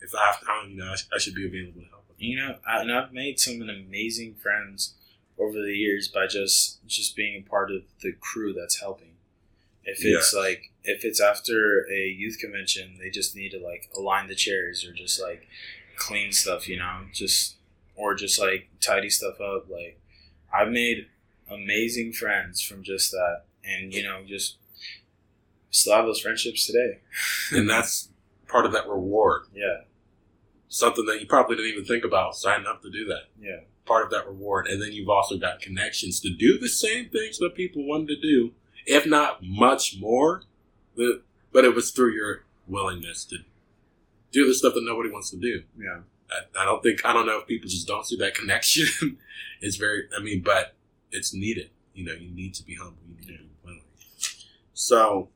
if 0.00 0.12
I 0.14 0.26
have 0.26 0.44
time, 0.44 0.70
you 0.70 0.76
know, 0.76 0.90
I, 0.92 0.96
sh- 0.96 1.08
I 1.14 1.18
should 1.18 1.34
be 1.34 1.46
available 1.46 1.80
to 1.82 1.88
help. 1.88 2.04
you 2.18 2.36
know 2.38 2.56
I, 2.66 2.80
and 2.80 2.90
i've 2.92 3.12
made 3.12 3.38
some 3.38 3.60
amazing 3.60 4.34
friends 4.36 4.94
over 5.38 5.52
the 5.60 5.74
years 5.74 6.08
by 6.08 6.26
just 6.26 6.84
just 6.86 7.14
being 7.14 7.44
a 7.44 7.48
part 7.50 7.70
of 7.70 7.82
the 8.02 8.12
crew 8.12 8.52
that's 8.54 8.80
helping 8.80 9.12
If 9.84 9.98
it's 10.16 10.32
like 10.34 10.70
if 10.82 11.04
it's 11.04 11.20
after 11.20 11.86
a 11.92 12.08
youth 12.08 12.38
convention, 12.40 12.96
they 13.00 13.10
just 13.10 13.36
need 13.36 13.50
to 13.50 13.58
like 13.58 13.90
align 13.96 14.28
the 14.28 14.34
chairs 14.34 14.84
or 14.84 14.92
just 14.92 15.20
like 15.20 15.46
clean 15.96 16.32
stuff, 16.32 16.68
you 16.68 16.78
know, 16.78 17.02
just 17.12 17.55
or 17.96 18.14
just 18.14 18.38
like 18.40 18.68
tidy 18.80 19.10
stuff 19.10 19.40
up. 19.40 19.66
Like 19.70 20.00
I've 20.52 20.68
made 20.70 21.06
amazing 21.50 22.12
friends 22.12 22.60
from 22.60 22.82
just 22.82 23.10
that, 23.12 23.44
and 23.64 23.92
you 23.92 24.02
know, 24.02 24.22
just 24.26 24.56
still 25.70 25.94
have 25.96 26.04
those 26.06 26.20
friendships 26.20 26.66
today. 26.66 26.98
and 27.52 27.68
that's 27.68 28.08
part 28.48 28.66
of 28.66 28.72
that 28.72 28.88
reward. 28.88 29.42
Yeah, 29.54 29.82
Something 30.68 31.06
that 31.06 31.20
you 31.20 31.26
probably 31.26 31.56
didn't 31.56 31.72
even 31.72 31.84
think 31.84 32.04
about 32.04 32.34
signing 32.36 32.66
up 32.66 32.82
to 32.82 32.90
do 32.90 33.04
that. 33.06 33.24
yeah, 33.40 33.60
Part 33.84 34.04
of 34.04 34.10
that 34.10 34.26
reward. 34.26 34.66
And 34.66 34.82
then 34.82 34.92
you've 34.92 35.08
also 35.08 35.36
got 35.38 35.60
connections 35.60 36.20
to 36.20 36.30
do 36.30 36.58
the 36.58 36.68
same 36.68 37.08
things 37.08 37.38
that 37.38 37.54
people 37.54 37.86
wanted 37.86 38.08
to 38.08 38.20
do, 38.20 38.52
if 38.86 39.06
not 39.06 39.42
much 39.42 39.96
more. 40.00 40.42
But, 40.96 41.22
but 41.52 41.64
it 41.64 41.74
was 41.74 41.90
through 41.90 42.14
your 42.14 42.44
willingness 42.66 43.24
to 43.26 43.38
do 44.32 44.46
the 44.46 44.54
stuff 44.54 44.74
that 44.74 44.84
nobody 44.84 45.10
wants 45.10 45.30
to 45.30 45.36
do. 45.36 45.62
yeah. 45.78 46.00
I, 46.30 46.62
I 46.62 46.64
don't 46.64 46.82
think 46.82 47.04
I 47.04 47.12
don't 47.12 47.26
know 47.26 47.38
if 47.38 47.46
people 47.46 47.68
just 47.68 47.86
don't 47.86 48.06
see 48.06 48.16
that 48.16 48.34
connection. 48.34 49.18
it's 49.60 49.76
very 49.76 50.04
I 50.16 50.22
mean, 50.22 50.42
but 50.42 50.74
it's 51.10 51.34
needed. 51.34 51.70
You 51.94 52.04
know, 52.04 52.12
you 52.12 52.30
need 52.30 52.54
to 52.54 52.62
be 52.64 52.74
humble. 52.74 52.98
You 53.08 53.14
need 53.14 53.38
to 53.38 53.44
be 53.44 53.50
willing. 53.64 53.82
So, 54.74 55.30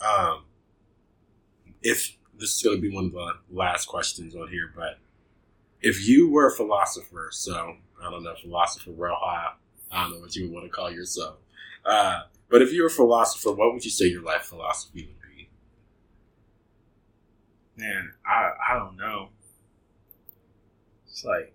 um, 0.00 0.44
if 1.82 2.16
this 2.38 2.56
is 2.56 2.62
going 2.62 2.76
to 2.76 2.82
be 2.82 2.94
one 2.94 3.06
of 3.06 3.12
the 3.12 3.34
last 3.50 3.86
questions 3.86 4.34
on 4.34 4.48
here, 4.48 4.72
but 4.74 4.98
if 5.80 6.06
you 6.06 6.30
were 6.30 6.46
a 6.46 6.50
philosopher, 6.52 7.28
so 7.32 7.76
I 8.02 8.10
don't 8.10 8.22
know, 8.22 8.34
philosopher 8.40 8.92
real 8.92 9.16
high, 9.18 9.52
I 9.90 10.02
don't 10.02 10.14
know 10.14 10.20
what 10.20 10.34
you 10.34 10.44
would 10.44 10.52
want 10.52 10.66
to 10.66 10.70
call 10.70 10.90
yourself. 10.90 11.36
Uh, 11.84 12.22
but 12.48 12.62
if 12.62 12.72
you 12.72 12.82
were 12.82 12.88
a 12.88 12.90
philosopher, 12.90 13.52
what 13.52 13.72
would 13.72 13.84
you 13.84 13.90
say 13.90 14.06
your 14.06 14.22
life 14.22 14.42
philosophy 14.42 15.06
would 15.06 15.36
be? 15.36 15.48
Man, 17.76 18.12
I 18.26 18.52
I 18.70 18.78
don't 18.78 18.96
know. 18.96 19.30
It's 21.14 21.24
like 21.24 21.54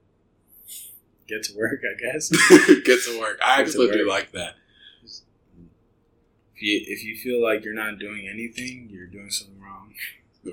get 1.27 1.43
to 1.43 1.57
work, 1.57 1.81
I 1.83 2.01
guess. 2.01 2.29
Get 2.85 3.03
to 3.03 3.19
work. 3.19 3.39
I 3.45 3.61
to 3.65 3.77
work. 3.77 4.07
like 4.07 4.31
that. 4.31 4.55
if 6.55 6.61
you 6.61 6.81
if 6.87 7.03
you 7.03 7.17
feel 7.17 7.43
like 7.43 7.65
you're 7.65 7.73
not 7.73 7.99
doing 7.99 8.25
anything, 8.31 8.87
you're 8.89 9.05
doing 9.07 9.29
something 9.29 9.59
wrong. 9.59 9.93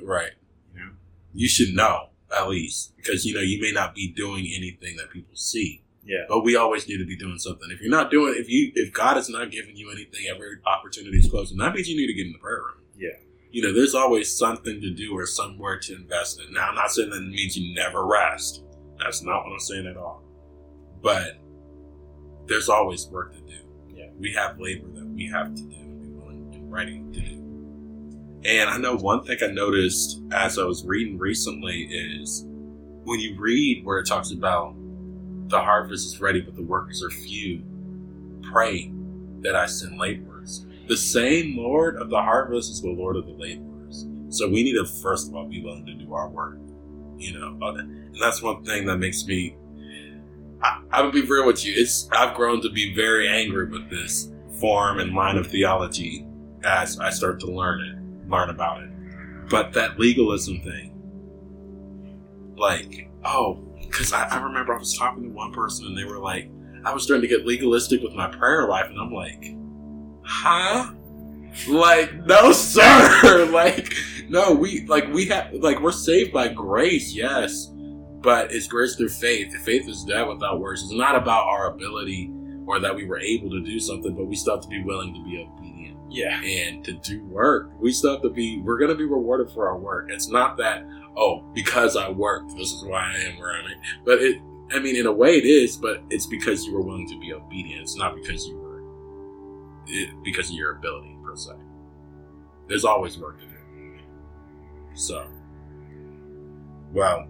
Right. 0.03 0.33
You 0.75 0.81
know. 0.81 0.91
you 1.35 1.47
should 1.49 1.73
know 1.73 2.09
at 2.37 2.49
least 2.49 2.97
because 2.97 3.25
you 3.25 3.33
know 3.33 3.41
you 3.41 3.61
may 3.63 3.71
not 3.71 3.95
be 3.95 4.09
doing 4.13 4.45
anything 4.57 4.97
that 4.97 5.11
people 5.11 5.37
see 5.37 5.83
Yeah. 6.05 6.25
but 6.29 6.41
we 6.43 6.57
always 6.57 6.89
need 6.89 6.99
to 6.99 7.07
be 7.07 7.17
doing 7.17 7.39
something 7.39 7.69
if 7.71 7.81
you're 7.81 7.89
not 7.89 8.11
doing 8.11 8.35
if 8.37 8.49
you 8.51 8.73
if 8.75 8.93
god 8.93 9.17
is 9.17 9.29
not 9.29 9.53
giving 9.53 9.77
you 9.77 9.93
anything 9.93 10.27
every 10.29 10.57
opportunity 10.67 11.19
is 11.19 11.31
closing 11.31 11.57
that 11.59 11.73
means 11.73 11.89
you 11.89 11.97
need 11.97 12.09
to 12.09 12.13
get 12.15 12.27
in 12.27 12.33
the 12.33 12.39
prayer 12.41 12.57
room 12.65 12.83
Yeah. 12.99 13.11
you 13.53 13.63
know 13.63 13.73
there's 13.73 13.95
always 13.95 14.37
something 14.37 14.81
to 14.81 14.91
do 14.91 15.17
or 15.17 15.25
somewhere 15.25 15.79
to 15.79 15.95
invest 15.95 16.41
in 16.41 16.53
now 16.53 16.69
i'm 16.71 16.75
not 16.75 16.91
saying 16.91 17.11
that 17.11 17.21
means 17.23 17.57
you 17.57 17.73
never 17.73 18.05
rest 18.05 18.63
that's 18.99 19.23
not 19.23 19.45
what 19.45 19.53
i'm 19.53 19.61
saying 19.61 19.87
at 19.87 19.97
all 19.97 20.23
but 21.03 21.39
there's 22.47 22.69
always 22.69 23.07
work 23.09 23.33
to 23.35 23.41
do 23.41 23.59
Yeah. 23.95 24.07
we 24.19 24.33
have 24.33 24.59
labor 24.61 24.89
that 24.95 25.07
we 25.07 25.27
have 25.29 25.55
to 25.55 25.63
do 25.63 25.77
and 25.77 26.01
be 26.03 26.09
willing 26.09 26.51
and 26.55 26.73
ready 26.73 26.99
to 27.13 27.21
do 27.21 27.37
and 28.45 28.71
I 28.71 28.77
know 28.79 28.95
one 28.97 29.25
thing 29.25 29.39
I 29.43 29.49
noticed 29.49 30.21
as 30.33 30.57
I 30.57 30.63
was 30.65 30.85
reading 30.85 31.19
recently 31.19 31.83
is 31.83 32.45
when 32.47 33.19
you 33.19 33.35
read 33.37 33.85
where 33.85 33.99
it 33.99 34.07
talks 34.07 34.31
about 34.31 34.75
the 35.49 35.61
harvest 35.61 36.07
is 36.15 36.21
ready, 36.21 36.41
but 36.43 36.55
the 36.55 36.63
workers 36.63 37.03
are 37.03 37.11
few, 37.11 37.65
pray 38.53 38.93
that 39.41 39.57
I 39.57 39.67
send 39.67 39.99
laborers. 39.99 40.65
The 40.87 40.97
same 40.97 41.57
Lord 41.57 41.97
of 41.97 42.09
the 42.09 42.23
harvest 42.23 42.71
is 42.71 42.83
the 42.83 42.91
Lord 42.91 43.17
of 43.17 43.27
the 43.27 43.33
laborers. 43.33 44.07
So 44.29 44.47
we 44.49 44.63
need 44.63 44.75
to, 44.75 44.85
first 45.03 45.29
of 45.29 45.35
all, 45.35 45.47
be 45.49 45.63
willing 45.63 45.87
to 45.87 45.95
do 45.95 46.13
our 46.15 46.29
work. 46.29 46.59
You 47.19 47.39
know, 47.39 47.59
and 47.69 48.15
that's 48.21 48.43
one 48.43 48.65
thing 48.65 48.87
that 48.87 48.99
makes 48.99 49.25
me. 49.27 49.57
I, 50.63 50.83
I 50.91 51.03
would 51.03 51.13
be 51.13 51.23
real 51.23 51.47
with 51.47 51.65
you. 51.65 51.75
It's 51.77 52.09
I've 52.13 52.35
grown 52.35 52.63
to 52.63 52.71
be 52.71 52.95
very 52.95 53.29
angry 53.29 53.67
with 53.67 53.91
this 53.91 54.31
form 54.61 55.01
and 55.01 55.15
line 55.15 55.37
of 55.37 55.47
theology 55.47 56.27
as 56.65 56.99
I 56.99 57.11
start 57.11 57.41
to 57.41 57.47
learn 57.47 57.81
it 57.81 57.97
learn 58.29 58.51
about 58.51 58.83
it. 58.83 58.91
But 59.49 59.73
that 59.75 59.99
legalism 59.99 60.61
thing, 60.61 60.93
like, 62.57 63.11
oh, 63.25 63.55
because 63.81 64.13
I, 64.13 64.25
I 64.29 64.43
remember 64.43 64.75
I 64.75 64.79
was 64.79 64.97
talking 64.97 65.23
to 65.23 65.29
one 65.31 65.53
person 65.53 65.87
and 65.87 65.97
they 65.97 66.05
were 66.05 66.19
like, 66.19 66.51
I 66.85 66.93
was 66.93 67.05
starting 67.05 67.29
to 67.29 67.37
get 67.37 67.47
legalistic 67.47 68.03
with 68.03 68.13
my 68.15 68.29
prayer 68.29 68.69
life, 68.69 68.87
and 68.89 68.99
I'm 68.99 69.13
like, 69.13 69.55
huh? 70.25 70.93
Like, 71.69 72.15
no, 72.27 72.53
sir. 72.53 73.49
like, 73.53 73.93
no, 74.29 74.53
we 74.55 74.85
like 74.87 75.13
we 75.13 75.27
have 75.27 75.53
like 75.55 75.81
we're 75.81 75.93
saved 75.93 76.33
by 76.33 76.49
grace, 76.49 77.15
yes, 77.15 77.71
but 78.21 78.53
it's 78.53 78.67
grace 78.67 78.97
through 78.97 79.09
faith. 79.11 79.55
Faith 79.65 79.89
is 79.89 80.05
dead 80.05 80.27
without 80.27 80.61
works. 80.61 80.83
It's 80.83 80.93
not 80.93 81.15
about 81.17 81.47
our 81.47 81.69
ability 81.73 82.33
or 82.67 82.81
that 82.81 82.95
we 82.95 83.07
were 83.07 83.21
able 83.21 83.51
to 83.51 83.61
do 83.63 83.79
something, 83.79 84.15
but 84.17 84.25
we 84.27 84.35
still 84.35 84.55
have 84.57 84.63
to 84.63 84.69
be 84.69 84.83
willing 84.83 85.15
to 85.15 85.23
be 85.25 85.39
obedient 85.47 85.97
Yeah. 86.11 86.41
and 86.43 86.85
to 86.85 86.95
do 86.95 87.25
work. 87.27 87.71
We 87.81 87.93
still 87.93 88.15
have 88.15 88.23
to 88.23 88.29
be, 88.31 88.59
we're 88.59 88.79
going 88.79 88.91
to 88.91 88.97
be 88.97 89.05
rewarded 89.05 89.51
for 89.55 89.69
our 89.69 89.79
work. 89.79 90.09
It's 90.11 90.29
not 90.29 90.57
that, 90.57 90.85
oh, 91.17 91.45
because 91.55 91.97
I 91.97 92.09
worked, 92.11 92.57
this 92.57 92.73
is 92.73 92.83
why 92.83 93.03
I 93.15 93.19
am 93.31 93.39
where 93.39 93.53
I 93.53 93.59
am. 93.61 93.81
But 94.05 94.19
it, 94.21 94.43
I 94.73 94.81
mean, 94.81 94.97
in 94.97 95.07
a 95.07 95.13
way 95.13 95.37
it 95.37 95.45
is, 95.45 95.77
but 95.77 96.03
it's 96.11 96.27
because 96.27 96.65
you 96.65 96.73
were 96.75 96.83
willing 96.83 97.09
to 97.09 97.21
be 97.21 97.33
obedient. 97.33 97.83
It's 97.83 97.97
not 97.97 98.17
because 98.17 98.45
you 98.49 98.57
were, 98.57 98.83
it, 99.87 100.11
because 100.25 100.51
of 100.51 100.57
your 100.57 100.73
ability, 100.77 101.17
per 101.25 101.37
se. 101.37 101.53
There's 102.67 102.85
always 102.85 103.17
work 103.17 103.39
to 103.39 103.47
do. 103.47 103.56
So, 104.97 105.27
well, 106.93 107.29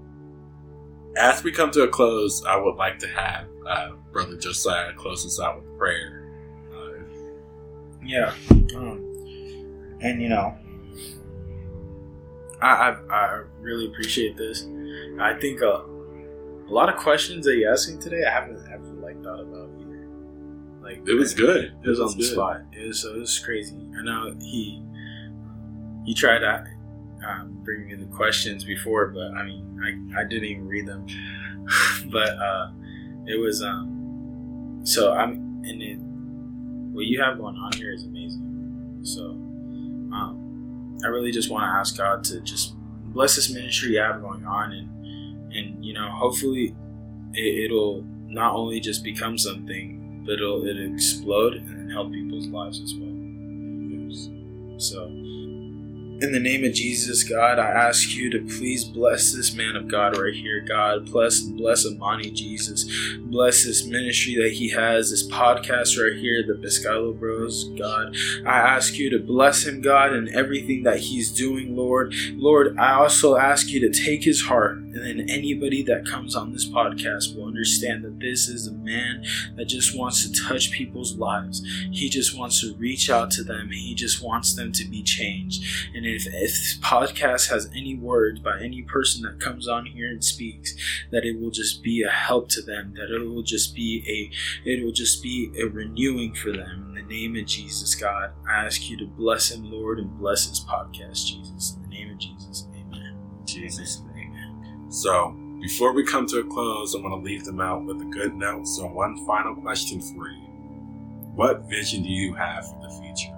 as 1.16 1.42
we 1.42 1.50
come 1.52 1.70
to 1.72 1.82
a 1.82 1.88
close, 1.88 2.44
I 2.44 2.56
would 2.56 2.76
like 2.76 2.98
to 3.00 3.08
have 3.08 3.46
uh, 3.66 3.90
Brother 4.12 4.36
Josiah 4.36 4.92
close 4.94 5.26
us 5.26 5.40
out 5.40 5.60
with 5.60 5.78
prayer. 5.78 6.30
Uh, 6.72 7.02
Yeah. 8.04 8.32
Um, 8.76 9.02
and 10.00 10.22
you 10.22 10.28
know, 10.28 10.56
I, 12.60 12.68
I 12.68 13.14
I 13.14 13.42
really 13.60 13.86
appreciate 13.86 14.36
this. 14.36 14.66
I 15.20 15.34
think 15.40 15.62
uh, 15.62 15.82
a 15.82 16.72
lot 16.72 16.88
of 16.88 16.96
questions 16.96 17.44
that 17.46 17.56
you 17.56 17.68
asked 17.70 17.90
me 17.90 17.98
today, 18.00 18.24
I 18.26 18.30
haven't 18.30 18.64
ever 18.72 18.84
like 19.00 19.22
thought 19.22 19.40
about 19.40 19.70
either. 19.80 20.08
Like 20.82 21.08
it 21.08 21.14
was 21.14 21.34
good. 21.34 21.74
It 21.82 21.88
was 21.88 21.98
on 22.00 22.08
the 22.10 22.16
good. 22.16 22.32
spot. 22.32 22.60
It 22.72 22.86
was 22.86 23.04
it 23.04 23.16
was 23.16 23.38
crazy. 23.38 23.76
I 23.98 24.04
know 24.04 24.34
he 24.40 24.82
he 26.04 26.14
tried 26.14 26.40
to 26.40 26.66
um, 27.26 27.58
bring 27.64 27.86
me 27.86 27.94
the 27.94 28.06
questions 28.06 28.64
before, 28.64 29.08
but 29.08 29.32
I 29.34 29.44
mean 29.44 29.78
I, 29.82 30.20
I 30.20 30.24
didn't 30.24 30.44
even 30.44 30.66
read 30.66 30.86
them. 30.86 31.06
but 32.12 32.30
uh, 32.30 32.70
it 33.26 33.40
was 33.40 33.62
um 33.62 34.80
so 34.84 35.12
I'm 35.12 35.62
and 35.64 35.82
it 35.82 35.98
what 36.94 37.06
you 37.06 37.20
have 37.22 37.38
going 37.38 37.56
on 37.56 37.72
here 37.72 37.92
is 37.92 38.04
amazing. 38.04 39.00
So 39.02 39.22
um, 39.22 40.98
I 41.04 41.08
really 41.08 41.30
just 41.30 41.50
want 41.50 41.64
to 41.64 41.68
ask 41.68 41.96
God 41.96 42.24
to 42.24 42.40
just 42.40 42.74
bless 43.12 43.36
this 43.36 43.50
ministry 43.50 43.92
you 43.92 44.00
have 44.00 44.20
going 44.20 44.44
on 44.44 44.72
and 44.72 45.52
and 45.54 45.84
you 45.84 45.94
know 45.94 46.08
hopefully 46.10 46.74
it, 47.32 47.64
it'll 47.64 48.02
not 48.26 48.54
only 48.54 48.80
just 48.80 49.04
become 49.04 49.38
something 49.38 50.22
but 50.26 50.34
it'll 50.34 50.66
it'll 50.66 50.92
explode 50.92 51.54
and 51.54 51.90
help 51.92 52.12
people's 52.12 52.48
lives 52.48 52.80
as 52.80 52.94
well. 52.94 53.06
So, 54.78 55.08
in 56.20 56.32
the 56.32 56.40
name 56.40 56.64
of 56.64 56.72
Jesus, 56.72 57.24
God, 57.24 57.58
I 57.58 57.66
ask 57.66 58.14
you 58.14 58.30
to 58.30 58.38
please 58.38 58.84
bless 58.84 59.34
this 59.34 59.54
man 59.54 59.76
of 59.76 59.90
God 59.90 60.16
right 60.16 60.32
here, 60.32 60.60
God. 60.60 61.10
Bless 61.10 61.40
bless 61.40 61.84
Amani, 61.84 62.30
Jesus. 62.30 62.90
Bless 63.20 63.64
this 63.64 63.84
ministry 63.84 64.34
that 64.36 64.52
he 64.52 64.70
has, 64.70 65.10
this 65.10 65.28
podcast 65.28 65.98
right 66.02 66.18
here, 66.18 66.42
the 66.42 66.54
Pescado 66.54 67.18
Bros, 67.18 67.68
God. 67.78 68.16
I 68.46 68.58
ask 68.58 68.96
you 68.96 69.10
to 69.10 69.18
bless 69.18 69.66
him, 69.66 69.82
God, 69.82 70.14
and 70.14 70.28
everything 70.30 70.84
that 70.84 71.00
he's 71.00 71.30
doing, 71.30 71.76
Lord. 71.76 72.14
Lord, 72.32 72.78
I 72.78 72.92
also 72.94 73.36
ask 73.36 73.68
you 73.68 73.80
to 73.80 74.04
take 74.04 74.24
his 74.24 74.42
heart, 74.42 74.78
and 74.96 75.20
then 75.20 75.30
anybody 75.30 75.82
that 75.84 76.06
comes 76.06 76.34
on 76.34 76.52
this 76.52 76.68
podcast 76.68 77.36
will 77.36 77.46
understand 77.46 78.04
that 78.04 78.18
this 78.18 78.48
is 78.48 78.66
a 78.66 78.72
man 78.72 79.24
that 79.56 79.66
just 79.66 79.96
wants 79.96 80.28
to 80.28 80.42
touch 80.42 80.72
people's 80.72 81.16
lives. 81.16 81.62
He 81.90 82.08
just 82.08 82.36
wants 82.36 82.60
to 82.62 82.74
reach 82.76 83.10
out 83.10 83.30
to 83.32 83.44
them. 83.44 83.70
He 83.70 83.94
just 83.94 84.22
wants 84.22 84.54
them 84.54 84.72
to 84.72 84.84
be 84.84 85.02
changed. 85.02 85.62
And 85.94 86.06
if, 86.06 86.26
if 86.26 86.56
this 86.56 86.78
podcast 86.78 87.50
has 87.50 87.68
any 87.74 87.96
words 87.96 88.40
by 88.40 88.60
any 88.60 88.82
person 88.82 89.22
that 89.22 89.40
comes 89.40 89.68
on 89.68 89.86
here 89.86 90.08
and 90.08 90.24
speaks, 90.24 90.74
that 91.10 91.24
it 91.24 91.40
will 91.40 91.50
just 91.50 91.82
be 91.82 92.02
a 92.02 92.10
help 92.10 92.48
to 92.50 92.62
them, 92.62 92.94
that 92.96 93.10
it 93.14 93.26
will 93.26 93.42
just 93.42 93.74
be 93.74 94.04
a 94.08 94.68
it 94.68 94.84
will 94.84 94.92
just 94.92 95.22
be 95.22 95.52
a 95.60 95.64
renewing 95.64 96.34
for 96.34 96.52
them. 96.52 96.86
In 96.88 96.94
the 96.94 97.14
name 97.14 97.36
of 97.36 97.46
Jesus, 97.46 97.94
God, 97.94 98.30
I 98.48 98.64
ask 98.64 98.88
you 98.88 98.96
to 98.98 99.06
bless 99.06 99.50
him, 99.50 99.70
Lord, 99.70 99.98
and 99.98 100.18
bless 100.18 100.48
his 100.48 100.60
podcast, 100.60 101.26
Jesus. 101.26 101.76
In 101.76 101.82
the 101.82 101.88
name 101.88 102.10
of 102.12 102.18
Jesus. 102.18 102.66
Amen. 102.74 103.16
Jesus. 103.44 104.00
Amen. 104.02 104.15
So, 104.88 105.36
before 105.60 105.92
we 105.92 106.04
come 106.04 106.26
to 106.28 106.38
a 106.38 106.44
close, 106.44 106.94
I'm 106.94 107.02
going 107.02 107.18
to 107.18 107.24
leave 107.24 107.44
them 107.44 107.60
out 107.60 107.84
with 107.84 108.00
a 108.00 108.04
good 108.04 108.34
note. 108.34 108.66
So, 108.66 108.86
one 108.86 109.24
final 109.26 109.54
question 109.54 110.00
for 110.00 110.28
you 110.28 110.46
What 111.34 111.68
vision 111.68 112.02
do 112.02 112.08
you 112.08 112.34
have 112.34 112.68
for 112.68 112.80
the 112.80 112.90
future? 112.90 113.36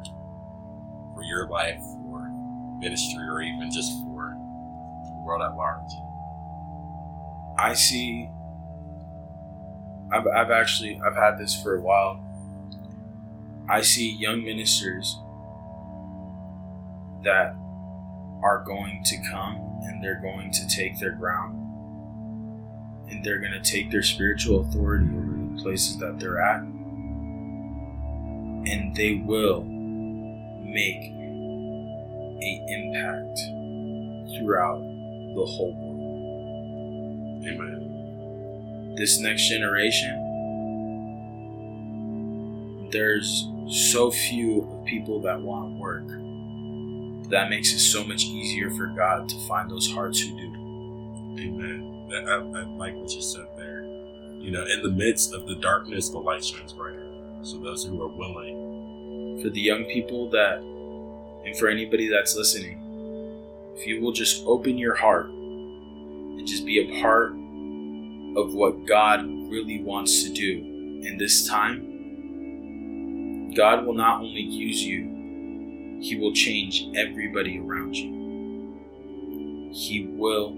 for 1.18 1.24
your 1.24 1.48
life, 1.48 1.80
for 1.80 2.30
ministry, 2.78 3.24
or 3.26 3.42
even 3.42 3.68
just 3.72 3.90
for 4.04 4.36
the 5.02 5.22
world 5.24 5.42
at 5.42 5.56
large? 5.56 5.90
I 7.58 7.74
see. 7.74 8.30
I've, 10.12 10.28
I've 10.28 10.50
actually 10.52 11.00
I've 11.04 11.16
had 11.16 11.38
this 11.38 11.60
for 11.60 11.74
a 11.74 11.80
while. 11.80 12.24
I 13.68 13.82
see 13.82 14.16
young 14.16 14.44
ministers 14.44 15.18
that 17.24 17.56
are 18.42 18.62
going 18.64 19.02
to 19.06 19.16
come 19.28 19.56
and 19.82 20.02
they're 20.02 20.20
going 20.20 20.50
to 20.52 20.66
take 20.68 20.98
their 20.98 21.12
ground 21.12 21.56
and 23.10 23.24
they're 23.24 23.38
going 23.38 23.52
to 23.52 23.60
take 23.60 23.90
their 23.90 24.02
spiritual 24.02 24.60
authority 24.60 25.06
over 25.06 25.54
the 25.56 25.62
places 25.62 25.98
that 25.98 26.18
they're 26.18 26.40
at 26.40 26.60
and 28.70 28.94
they 28.94 29.14
will 29.24 29.64
make 29.64 31.02
a 32.42 32.64
impact 32.68 33.38
throughout 34.36 34.78
the 34.78 35.44
whole 35.46 35.74
world. 35.74 35.98
Amen. 37.46 38.94
This 38.96 39.18
next 39.20 39.48
generation, 39.48 40.24
there's 42.92 43.48
so 43.68 44.10
few 44.10 44.62
of 44.70 44.84
people 44.84 45.20
that 45.22 45.40
want 45.40 45.74
to 45.74 45.80
work. 45.80 46.08
That 47.30 47.50
makes 47.50 47.72
it 47.72 47.80
so 47.80 48.04
much 48.04 48.24
easier 48.24 48.70
for 48.70 48.86
God 48.86 49.28
to 49.28 49.36
find 49.46 49.70
those 49.70 49.90
hearts 49.90 50.20
who 50.20 50.36
do. 50.36 50.54
Amen. 51.38 52.08
I, 52.10 52.32
I, 52.32 52.64
like 52.64 52.94
what 52.94 53.10
you 53.10 53.20
said 53.20 53.46
there. 53.56 53.82
You 53.82 54.50
know, 54.50 54.64
in 54.64 54.82
the 54.82 54.90
midst 54.90 55.34
of 55.34 55.46
the 55.46 55.56
darkness, 55.56 56.08
the 56.08 56.18
light 56.18 56.42
shines 56.44 56.72
brighter. 56.72 57.06
So 57.42 57.58
those 57.58 57.84
who 57.84 58.02
are 58.02 58.08
willing, 58.08 59.40
For 59.42 59.50
the 59.50 59.60
young 59.60 59.84
people 59.84 60.30
that, 60.30 60.58
and 60.58 61.56
for 61.58 61.68
anybody 61.68 62.08
that's 62.08 62.34
listening, 62.34 62.82
if 63.76 63.86
you 63.86 64.00
will 64.00 64.12
just 64.12 64.44
open 64.46 64.78
your 64.78 64.94
heart 64.94 65.26
and 65.28 66.46
just 66.46 66.64
be 66.64 66.80
a 66.80 67.00
part 67.00 67.32
of 68.36 68.54
what 68.54 68.86
God 68.86 69.26
really 69.50 69.82
wants 69.82 70.24
to 70.24 70.32
do 70.32 70.58
in 71.04 71.18
this 71.18 71.46
time, 71.46 71.84
God 73.54 73.86
will 73.86 73.94
not 73.94 74.20
only 74.20 74.40
use 74.40 74.82
you, 74.82 75.17
He 76.00 76.16
will 76.16 76.32
change 76.32 76.86
everybody 76.94 77.58
around 77.58 77.94
you. 77.94 79.70
He 79.72 80.06
will 80.06 80.52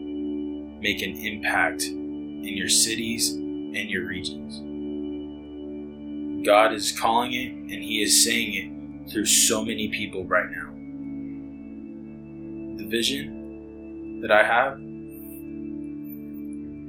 make 0.81 1.03
an 1.03 1.17
impact 1.17 1.83
in 1.83 2.57
your 2.57 2.69
cities 2.69 3.33
and 3.33 3.91
your 3.91 4.07
regions. 4.07 4.61
God 6.45 6.73
is 6.73 6.93
calling 6.99 7.33
it 7.33 7.53
and 7.53 7.83
He 7.83 8.03
is 8.03 8.25
saying 8.25 8.55
it 8.55 9.11
through 9.11 9.27
so 9.27 9.65
many 9.65 9.89
people 9.89 10.25
right 10.25 10.49
now. 10.51 10.71
The 12.79 12.89
vision 12.89 14.21
that 14.23 14.31
I 14.31 14.43
have 14.43 14.79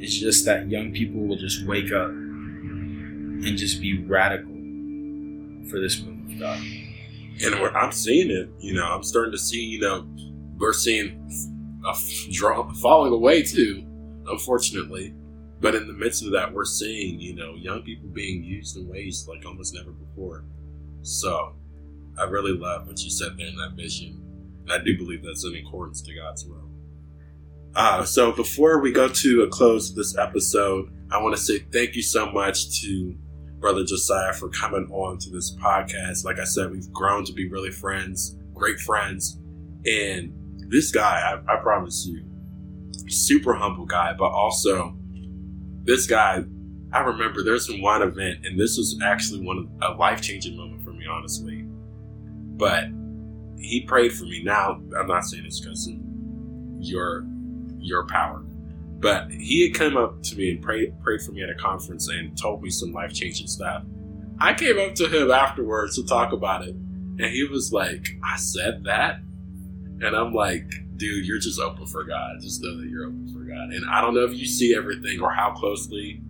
is 0.01 0.17
just 0.19 0.45
that 0.45 0.69
young 0.69 0.91
people 0.91 1.21
will 1.21 1.37
just 1.37 1.65
wake 1.65 1.91
up 1.91 2.09
and 2.09 3.57
just 3.57 3.81
be 3.81 4.03
radical 4.03 4.51
for 5.69 5.79
this 5.79 6.01
move 6.01 6.31
of 6.31 6.39
God. 6.39 6.59
And 7.43 7.55
I'm 7.55 7.91
seeing 7.91 8.29
it, 8.29 8.49
you 8.59 8.73
know, 8.73 8.85
I'm 8.85 9.03
starting 9.03 9.31
to 9.31 9.37
see, 9.37 9.63
you 9.63 9.79
know, 9.79 10.07
we're 10.57 10.73
seeing 10.73 11.29
a 11.85 11.95
drop 12.31 12.75
falling 12.77 13.13
away 13.13 13.43
too, 13.43 13.85
unfortunately. 14.27 15.15
But 15.59 15.75
in 15.75 15.87
the 15.87 15.93
midst 15.93 16.23
of 16.23 16.31
that, 16.31 16.51
we're 16.51 16.65
seeing, 16.65 17.19
you 17.19 17.35
know, 17.35 17.55
young 17.55 17.83
people 17.83 18.09
being 18.09 18.43
used 18.43 18.77
in 18.77 18.87
ways 18.87 19.27
like 19.29 19.45
almost 19.45 19.75
never 19.75 19.91
before. 19.91 20.45
So 21.03 21.55
I 22.17 22.23
really 22.23 22.53
love 22.53 22.87
what 22.87 22.99
you 23.03 23.09
said 23.09 23.37
there 23.37 23.47
in 23.47 23.55
that 23.57 23.73
vision. 23.75 24.21
And 24.63 24.71
I 24.71 24.83
do 24.83 24.97
believe 24.97 25.23
that's 25.23 25.45
in 25.45 25.55
accordance 25.55 26.01
to 26.01 26.15
God's 26.15 26.45
will. 26.45 26.69
Uh, 27.75 28.03
so 28.03 28.31
before 28.31 28.79
we 28.81 28.91
go 28.91 29.07
to 29.07 29.43
a 29.43 29.47
close 29.47 29.91
of 29.91 29.95
this 29.95 30.17
episode, 30.17 30.91
I 31.11 31.21
want 31.21 31.35
to 31.35 31.41
say 31.41 31.59
thank 31.71 31.95
you 31.95 32.01
so 32.01 32.29
much 32.31 32.81
to 32.81 33.15
Brother 33.61 33.83
Josiah 33.85 34.33
for 34.33 34.49
coming 34.49 34.87
on 34.91 35.19
to 35.19 35.29
this 35.29 35.55
podcast. 35.55 36.25
Like 36.25 36.39
I 36.39 36.43
said, 36.43 36.71
we've 36.71 36.91
grown 36.91 37.23
to 37.25 37.33
be 37.33 37.47
really 37.47 37.69
friends, 37.69 38.35
great 38.55 38.79
friends. 38.79 39.39
And 39.85 40.33
this 40.67 40.91
guy, 40.91 41.39
I, 41.47 41.53
I 41.53 41.57
promise 41.61 42.05
you, 42.05 42.25
super 43.07 43.53
humble 43.53 43.85
guy, 43.85 44.13
but 44.17 44.31
also 44.31 44.97
this 45.83 46.07
guy, 46.07 46.43
I 46.91 47.01
remember 47.01 47.43
there's 47.43 47.69
one 47.71 48.01
event, 48.01 48.45
and 48.45 48.59
this 48.59 48.77
was 48.77 48.99
actually 49.03 49.45
one 49.45 49.69
of 49.81 49.95
a 49.95 49.99
life 49.99 50.21
changing 50.21 50.57
moment 50.57 50.83
for 50.83 50.91
me, 50.91 51.05
honestly. 51.05 51.63
But 51.63 52.85
he 53.59 53.85
prayed 53.87 54.11
for 54.13 54.25
me. 54.25 54.43
Now, 54.43 54.81
I'm 54.99 55.07
not 55.07 55.23
saying 55.23 55.43
this 55.43 55.59
because 55.59 55.89
your 56.79 57.25
your 57.79 58.05
power, 58.07 58.43
but 59.01 59.31
he 59.31 59.67
had 59.67 59.77
come 59.77 59.97
up 59.97 60.21
to 60.21 60.35
me 60.35 60.51
and 60.51 60.61
prayed 60.61 60.93
prayed 61.01 61.21
for 61.21 61.31
me 61.31 61.41
at 61.41 61.49
a 61.49 61.55
conference 61.55 62.07
and 62.07 62.39
told 62.39 62.61
me 62.61 62.69
some 62.69 62.91
life 62.93 63.13
changing 63.13 63.47
stuff. 63.47 63.83
I 64.39 64.53
came 64.53 64.79
up 64.79 64.95
to 64.95 65.07
him 65.07 65.31
afterwards 65.31 65.95
to 65.95 66.05
talk 66.05 66.31
about 66.31 66.63
it, 66.67 66.75
and 66.75 67.25
he 67.25 67.43
was 67.43 67.73
like, 67.73 68.07
"I 68.23 68.37
said 68.37 68.83
that," 68.85 69.19
and 70.01 70.15
I'm 70.15 70.33
like, 70.33 70.71
"Dude, 70.97 71.25
you're 71.25 71.39
just 71.39 71.59
open 71.59 71.87
for 71.87 72.03
God. 72.03 72.37
Just 72.41 72.61
know 72.63 72.77
that 72.77 72.87
you're 72.87 73.05
open 73.05 73.27
for 73.33 73.39
God." 73.39 73.73
And 73.73 73.83
I 73.89 74.01
don't 74.01 74.13
know 74.13 74.23
if 74.23 74.35
you 74.35 74.45
see 74.45 74.75
everything 74.75 75.19
or 75.19 75.31
how 75.31 75.51
closely, 75.51 76.21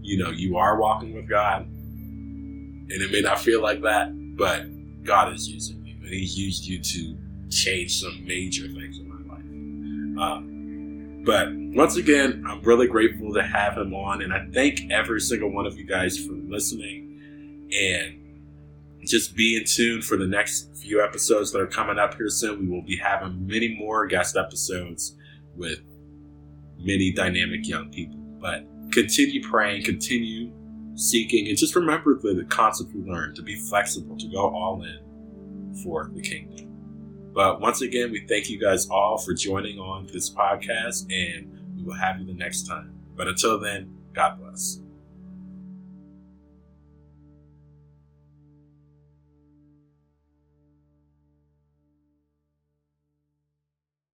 you 0.00 0.18
know, 0.18 0.30
you 0.30 0.56
are 0.56 0.80
walking 0.80 1.14
with 1.14 1.28
God, 1.28 1.66
and 1.66 2.90
it 2.90 3.12
may 3.12 3.20
not 3.20 3.38
feel 3.38 3.60
like 3.62 3.82
that, 3.82 4.08
but 4.36 4.64
God 5.04 5.32
is 5.34 5.46
using 5.46 5.84
you, 5.84 5.94
and 5.96 6.08
He's 6.08 6.38
used 6.38 6.64
you 6.64 6.80
to 6.80 7.18
change 7.50 8.00
some 8.00 8.24
major 8.24 8.66
things 8.66 8.98
in 8.98 9.08
my 9.08 9.34
life. 9.34 10.32
Um, 10.32 10.53
but 11.24 11.48
once 11.52 11.96
again, 11.96 12.44
I'm 12.46 12.62
really 12.62 12.86
grateful 12.86 13.32
to 13.34 13.42
have 13.42 13.76
him 13.76 13.94
on, 13.94 14.22
and 14.22 14.32
I 14.32 14.46
thank 14.52 14.90
every 14.90 15.20
single 15.20 15.50
one 15.50 15.66
of 15.66 15.78
you 15.78 15.84
guys 15.86 16.18
for 16.18 16.32
listening 16.32 17.68
and 17.72 18.20
just 19.06 19.34
be 19.36 19.56
in 19.56 19.64
tune 19.64 20.02
for 20.02 20.16
the 20.16 20.26
next 20.26 20.74
few 20.76 21.02
episodes 21.02 21.52
that 21.52 21.60
are 21.60 21.66
coming 21.66 21.98
up 21.98 22.14
here 22.14 22.28
soon. 22.28 22.60
We 22.60 22.68
will 22.68 22.82
be 22.82 22.96
having 22.96 23.46
many 23.46 23.76
more 23.78 24.06
guest 24.06 24.36
episodes 24.36 25.16
with 25.56 25.80
many 26.78 27.12
dynamic 27.12 27.66
young 27.66 27.90
people. 27.90 28.18
But 28.40 28.66
continue 28.92 29.42
praying, 29.42 29.84
continue 29.84 30.52
seeking, 30.94 31.48
and 31.48 31.56
just 31.56 31.74
remember 31.74 32.18
the, 32.18 32.44
concept 32.48 32.94
we 32.94 33.02
learned 33.02 33.36
to 33.36 33.42
be 33.42 33.56
flexible, 33.56 34.16
to 34.16 34.28
go 34.28 34.54
all 34.54 34.82
in 34.82 35.80
for 35.82 36.10
the 36.14 36.22
kingdom. 36.22 36.53
But 37.34 37.60
once 37.60 37.82
again, 37.82 38.12
we 38.12 38.24
thank 38.26 38.48
you 38.48 38.60
guys 38.60 38.88
all 38.88 39.18
for 39.18 39.34
joining 39.34 39.78
on 39.80 40.06
this 40.12 40.30
podcast, 40.30 41.12
and 41.12 41.50
we 41.76 41.82
will 41.82 41.94
have 41.94 42.20
you 42.20 42.26
the 42.26 42.34
next 42.34 42.62
time. 42.68 42.94
But 43.16 43.26
until 43.26 43.58
then, 43.58 43.92
God 44.12 44.38
bless. 44.38 44.83